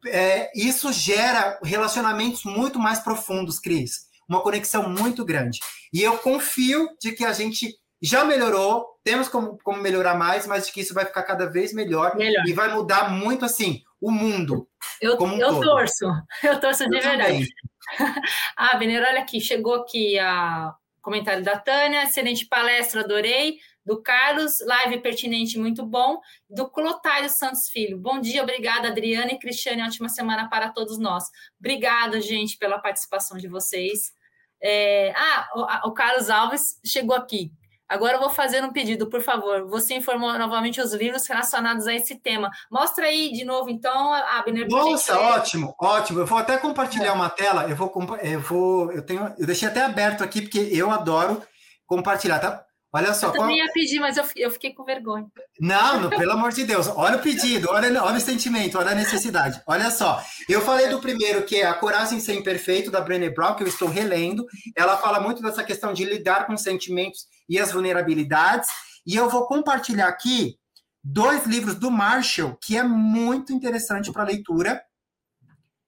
É, 0.08 0.50
isso 0.56 0.92
gera 0.92 1.60
relacionamentos 1.64 2.44
muito 2.44 2.80
mais 2.80 3.00
profundos, 3.00 3.60
Cris 3.60 4.12
uma 4.32 4.42
conexão 4.42 4.88
muito 4.88 5.26
grande. 5.26 5.60
E 5.94 6.02
eu 6.02 6.18
confio 6.18 6.88
de 7.02 7.12
que 7.12 7.26
a 7.26 7.34
gente 7.34 7.76
já 8.02 8.26
melhorou, 8.26 9.00
temos 9.04 9.28
como, 9.30 9.58
como 9.64 9.82
melhorar 9.82 10.16
mais, 10.16 10.48
mas 10.48 10.66
de 10.66 10.74
que 10.74 10.82
isso 10.82 10.94
vai 10.94 11.06
ficar 11.06 11.24
cada 11.24 11.46
vez 11.46 11.74
melhor, 11.74 12.16
Melhor. 12.16 12.44
e 12.48 12.54
vai 12.54 12.74
mudar 12.74 13.12
muito 13.12 13.46
assim 13.46 13.84
o 14.00 14.12
mundo. 14.12 14.68
Eu, 15.00 15.16
Como 15.16 15.36
um 15.36 15.40
eu 15.40 15.50
todo. 15.50 15.62
torço, 15.64 16.06
eu 16.44 16.60
torço 16.60 16.90
de 16.90 16.98
Eu 16.98 17.02
verdade. 17.02 17.48
Ah, 18.56 18.78
Benner, 18.78 19.04
olha 19.06 19.20
aqui, 19.22 19.42
chegou 19.42 19.74
aqui 19.76 20.18
a 20.18 20.74
comentário 21.02 21.44
da 21.44 21.58
Tânia, 21.58 22.04
excelente 22.04 22.46
palestra, 22.46 23.02
adorei. 23.02 23.58
Do 23.84 24.02
Carlos, 24.02 24.60
live 24.62 25.00
pertinente, 25.00 25.58
muito 25.58 25.84
bom. 25.84 26.20
Do 26.48 26.70
Clotário 26.70 27.30
Santos 27.30 27.68
Filho, 27.70 27.98
bom 27.98 28.22
dia, 28.22 28.44
obrigada, 28.44 28.88
Adriana 28.88 29.32
e 29.32 29.40
Cristiane, 29.40 29.82
ótima 29.82 30.08
semana 30.08 30.48
para 30.48 30.70
todos 30.70 31.00
nós. 31.00 31.26
Obrigada, 31.60 32.22
gente, 32.22 32.58
pela 32.58 32.80
participação 32.80 33.38
de 33.38 33.48
vocês. 33.48 34.14
É, 34.62 35.12
ah, 35.16 35.50
o, 35.56 35.90
o 35.90 35.94
Carlos 35.94 36.30
Alves 36.30 36.80
chegou 36.86 37.16
aqui. 37.16 37.52
Agora 37.92 38.14
eu 38.14 38.22
vou 38.22 38.30
fazer 38.30 38.64
um 38.64 38.72
pedido, 38.72 39.10
por 39.10 39.22
favor. 39.22 39.68
Você 39.68 39.96
informou 39.96 40.32
novamente 40.40 40.80
os 40.80 40.94
livros 40.94 41.28
relacionados 41.28 41.86
a 41.88 41.94
esse 41.94 42.16
tema. 42.16 42.50
Mostra 42.72 43.06
aí 43.06 43.34
de 43.34 43.44
novo, 43.44 43.70
então, 43.70 44.14
Abner. 44.14 44.66
Nossa, 44.70 45.20
ótimo, 45.20 45.76
ótimo. 45.78 46.22
Eu 46.22 46.26
vou 46.26 46.38
até 46.38 46.58
compartilhar 46.58 47.12
uma 47.12 47.30
tela. 47.30 47.70
Eu 47.70 47.76
vou, 47.76 47.92
eu 48.24 48.40
vou, 48.40 48.92
eu 48.94 49.02
tenho, 49.02 49.36
eu 49.38 49.46
deixei 49.46 49.68
até 49.68 49.82
aberto 49.82 50.24
aqui 50.24 50.42
porque 50.42 50.70
eu 50.72 50.90
adoro 50.90 51.42
compartilhar, 51.86 52.40
tá? 52.40 52.64
Olha 52.94 53.14
só, 53.14 53.28
Eu 53.28 53.32
qual- 53.32 53.42
também 53.44 53.58
ia 53.60 53.72
pedir, 53.72 54.00
mas 54.02 54.18
eu, 54.18 54.26
eu 54.36 54.52
fiquei 54.52 54.74
com 54.74 54.84
vergonha. 54.84 55.26
Não, 55.60 56.10
pelo 56.10 56.32
amor 56.34 56.52
de 56.52 56.66
Deus. 56.66 56.88
Olha 56.88 57.16
o 57.18 57.22
pedido, 57.22 57.70
olha, 57.72 58.04
olha 58.04 58.18
o 58.18 58.22
sentimento, 58.22 58.78
olha 58.78 58.92
a 58.92 58.96
necessidade. 58.96 59.62
Olha 59.66 59.90
só, 59.90 60.22
eu 60.50 60.60
falei 60.62 60.90
do 60.90 61.00
primeiro, 61.00 61.44
que 61.44 61.56
é 61.58 61.66
A 61.68 61.74
Coragem 61.74 62.20
Sem 62.20 62.40
Imperfeito, 62.40 62.92
da 62.92 63.00
Brené 63.00 63.30
Brown, 63.30 63.56
que 63.56 63.64
eu 63.64 63.68
estou 63.68 63.88
relendo. 63.88 64.46
Ela 64.76 64.98
fala 64.98 65.22
muito 65.22 65.42
dessa 65.42 65.64
questão 65.64 65.94
de 65.94 66.04
lidar 66.04 66.46
com 66.46 66.54
os 66.54 66.62
sentimentos 66.62 67.26
e 67.48 67.58
as 67.60 67.72
vulnerabilidades. 67.72 68.70
E 69.08 69.16
eu 69.16 69.30
vou 69.30 69.48
compartilhar 69.48 70.08
aqui 70.10 70.58
dois 71.04 71.46
livros 71.46 71.76
do 71.76 71.90
Marshall, 71.90 72.58
que 72.62 72.78
é 72.78 72.84
muito 72.84 73.54
interessante 73.54 74.12
para 74.12 74.24
leitura. 74.26 74.84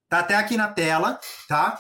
Tá 0.10 0.20
até 0.20 0.36
aqui 0.36 0.56
na 0.56 0.68
tela, 0.68 1.20
tá? 1.50 1.80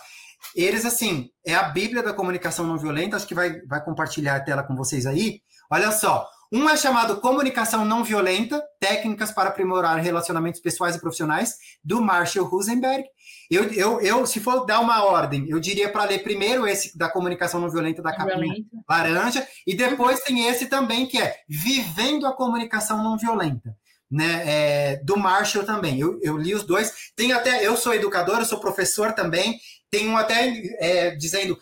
Eles, 0.55 0.85
assim, 0.85 1.29
é 1.45 1.55
a 1.55 1.63
Bíblia 1.63 2.03
da 2.03 2.13
comunicação 2.13 2.65
não 2.65 2.77
violenta, 2.77 3.15
acho 3.15 3.27
que 3.27 3.35
vai, 3.35 3.61
vai 3.61 3.83
compartilhar 3.83 4.35
a 4.35 4.39
tela 4.39 4.63
com 4.63 4.75
vocês 4.75 5.05
aí. 5.05 5.41
Olha 5.71 5.91
só, 5.91 6.27
um 6.55 6.69
é 6.69 6.77
chamado 6.77 7.19
Comunicação 7.19 7.83
Não 7.83 8.03
Violenta, 8.03 8.63
Técnicas 8.79 9.31
para 9.31 9.49
Aprimorar 9.49 9.97
Relacionamentos 9.97 10.61
Pessoais 10.61 10.95
e 10.95 11.01
Profissionais, 11.01 11.55
do 11.83 11.99
Marshall 11.99 12.45
Rosenberg. 12.45 13.03
Eu, 13.49 13.73
eu, 13.73 13.99
eu 14.01 14.25
se 14.27 14.39
for 14.39 14.63
dar 14.63 14.79
uma 14.79 15.03
ordem, 15.03 15.49
eu 15.49 15.59
diria 15.59 15.91
para 15.91 16.05
ler 16.05 16.19
primeiro 16.19 16.67
esse 16.67 16.95
da 16.95 17.09
Comunicação 17.09 17.59
Não 17.59 17.71
Violenta, 17.71 18.03
da 18.03 18.15
capinha 18.15 18.55
laranja, 18.87 19.47
e 19.65 19.75
depois 19.75 20.19
tem 20.19 20.45
esse 20.45 20.67
também, 20.67 21.07
que 21.07 21.19
é 21.19 21.35
Vivendo 21.49 22.27
a 22.27 22.35
Comunicação 22.35 23.03
Não 23.03 23.17
Violenta. 23.17 23.75
Né, 24.11 24.43
é, 24.45 25.01
do 25.03 25.17
Marshall 25.17 25.65
também. 25.65 25.99
Eu, 25.99 26.19
eu 26.21 26.37
li 26.37 26.53
os 26.53 26.61
dois. 26.61 26.93
Tem 27.15 27.33
até, 27.33 27.65
eu 27.65 27.75
sou 27.75 27.95
educador, 27.95 28.37
eu 28.37 28.45
sou 28.45 28.59
professor 28.59 29.11
também. 29.13 29.59
Tem 29.93 30.09
um 30.09 30.17
até 30.17 30.47
é, 30.79 31.11
dizendo, 31.11 31.55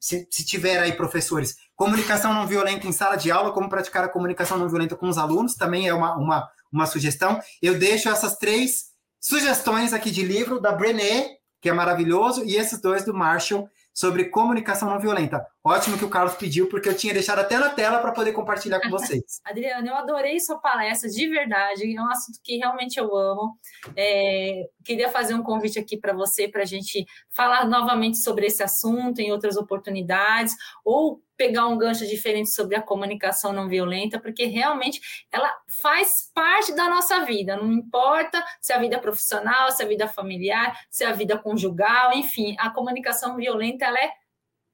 se, 0.00 0.26
se 0.28 0.44
tiver 0.44 0.80
aí 0.80 0.90
professores, 0.90 1.54
comunicação 1.76 2.34
não 2.34 2.44
violenta 2.44 2.84
em 2.84 2.90
sala 2.90 3.14
de 3.14 3.30
aula, 3.30 3.52
como 3.52 3.68
praticar 3.68 4.02
a 4.02 4.08
comunicação 4.08 4.58
não 4.58 4.68
violenta 4.68 4.96
com 4.96 5.08
os 5.08 5.16
alunos, 5.16 5.54
também 5.54 5.86
é 5.86 5.94
uma, 5.94 6.16
uma, 6.16 6.48
uma 6.72 6.84
sugestão. 6.84 7.40
Eu 7.62 7.78
deixo 7.78 8.08
essas 8.08 8.38
três 8.38 8.86
sugestões 9.20 9.92
aqui 9.92 10.10
de 10.10 10.24
livro 10.24 10.60
da 10.60 10.72
Brené, 10.72 11.36
que 11.60 11.68
é 11.68 11.72
maravilhoso, 11.72 12.42
e 12.44 12.56
esses 12.56 12.80
dois 12.80 13.04
do 13.04 13.14
Marshall 13.14 13.68
sobre 13.96 14.26
comunicação 14.26 14.90
não 14.90 15.00
violenta. 15.00 15.46
Ótimo 15.64 15.96
que 15.96 16.04
o 16.04 16.10
Carlos 16.10 16.34
pediu, 16.34 16.68
porque 16.68 16.86
eu 16.86 16.94
tinha 16.94 17.14
deixado 17.14 17.38
até 17.38 17.56
na 17.56 17.70
tela 17.70 17.98
para 17.98 18.12
poder 18.12 18.32
compartilhar 18.32 18.78
com 18.78 18.90
vocês. 18.92 19.40
Adriana, 19.42 19.88
eu 19.88 19.94
adorei 19.94 20.38
sua 20.38 20.58
palestra, 20.58 21.08
de 21.08 21.26
verdade. 21.26 21.96
É 21.96 22.02
um 22.02 22.10
assunto 22.10 22.38
que 22.44 22.58
realmente 22.58 22.98
eu 22.98 23.16
amo. 23.16 23.58
É, 23.96 24.68
queria 24.84 25.08
fazer 25.08 25.32
um 25.32 25.42
convite 25.42 25.78
aqui 25.78 25.96
para 25.96 26.12
você, 26.12 26.46
para 26.46 26.60
a 26.60 26.66
gente 26.66 27.06
falar 27.30 27.66
novamente 27.66 28.18
sobre 28.18 28.44
esse 28.44 28.62
assunto 28.62 29.20
em 29.20 29.32
outras 29.32 29.56
oportunidades, 29.56 30.54
ou 30.84 31.22
pegar 31.36 31.66
um 31.66 31.76
gancho 31.76 32.06
diferente 32.06 32.50
sobre 32.50 32.76
a 32.76 32.82
comunicação 32.82 33.52
não 33.52 33.68
violenta, 33.68 34.18
porque 34.18 34.46
realmente 34.46 35.00
ela 35.30 35.52
faz 35.82 36.30
parte 36.34 36.74
da 36.74 36.88
nossa 36.88 37.24
vida. 37.24 37.56
Não 37.56 37.72
importa 37.72 38.44
se 38.60 38.72
é 38.72 38.76
a 38.76 38.80
vida 38.80 38.98
profissional, 38.98 39.70
se 39.70 39.82
é 39.82 39.86
a 39.86 39.88
vida 39.88 40.08
familiar, 40.08 40.78
se 40.90 41.04
é 41.04 41.06
a 41.08 41.12
vida 41.12 41.38
conjugal, 41.38 42.12
enfim, 42.14 42.56
a 42.58 42.70
comunicação 42.70 43.36
violenta 43.36 43.84
ela 43.84 43.98
é 43.98 44.10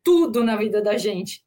tudo 0.05 0.43
na 0.45 0.57
vida 0.57 0.83
da 0.83 0.97
gente. 0.97 1.43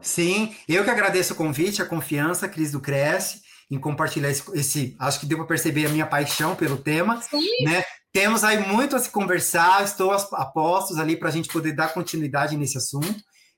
Sim, 0.00 0.54
eu 0.68 0.82
que 0.84 0.90
agradeço 0.90 1.32
o 1.34 1.36
convite, 1.36 1.80
a 1.80 1.86
confiança, 1.86 2.48
Cris 2.48 2.72
do 2.72 2.80
Cresce, 2.80 3.40
em 3.70 3.78
compartilhar 3.78 4.30
esse, 4.30 4.42
esse- 4.58 4.96
acho 4.98 5.20
que 5.20 5.26
deu 5.26 5.38
para 5.38 5.46
perceber 5.46 5.86
a 5.86 5.88
minha 5.88 6.06
paixão 6.06 6.54
pelo 6.56 6.76
tema, 6.76 7.20
Sim. 7.22 7.64
né? 7.64 7.84
Temos 8.12 8.44
aí 8.44 8.58
muito 8.58 8.94
a 8.94 8.98
se 8.98 9.10
conversar, 9.10 9.82
estou 9.84 10.10
a 10.10 10.16
a 10.34 10.44
postos 10.44 10.98
ali 10.98 11.16
para 11.16 11.28
a 11.28 11.32
gente 11.32 11.48
poder 11.48 11.72
dar 11.72 11.94
continuidade 11.94 12.56
nesse 12.56 12.76
assunto. 12.76 13.14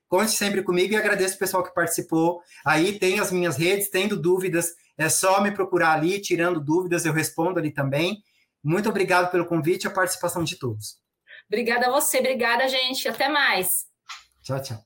Conte 0.07 0.31
sempre 0.31 0.63
comigo 0.63 0.93
e 0.93 0.97
agradeço 0.97 1.35
o 1.35 1.39
pessoal 1.39 1.63
que 1.63 1.73
participou. 1.73 2.41
Aí 2.65 2.97
tem 2.99 3.19
as 3.19 3.31
minhas 3.31 3.57
redes, 3.57 3.89
tendo 3.89 4.19
dúvidas, 4.19 4.73
é 4.97 5.09
só 5.09 5.41
me 5.41 5.51
procurar 5.51 5.93
ali, 5.93 6.21
tirando 6.21 6.59
dúvidas, 6.59 7.05
eu 7.05 7.13
respondo 7.13 7.59
ali 7.59 7.71
também. 7.71 8.23
Muito 8.63 8.89
obrigado 8.89 9.29
pelo 9.31 9.45
convite 9.45 9.83
e 9.83 9.87
a 9.87 9.91
participação 9.91 10.43
de 10.43 10.57
todos. 10.57 10.97
Obrigada 11.47 11.87
a 11.87 11.91
você, 11.91 12.19
obrigada, 12.19 12.67
gente. 12.67 13.07
Até 13.07 13.29
mais. 13.29 13.85
Tchau, 14.43 14.61
tchau. 14.61 14.77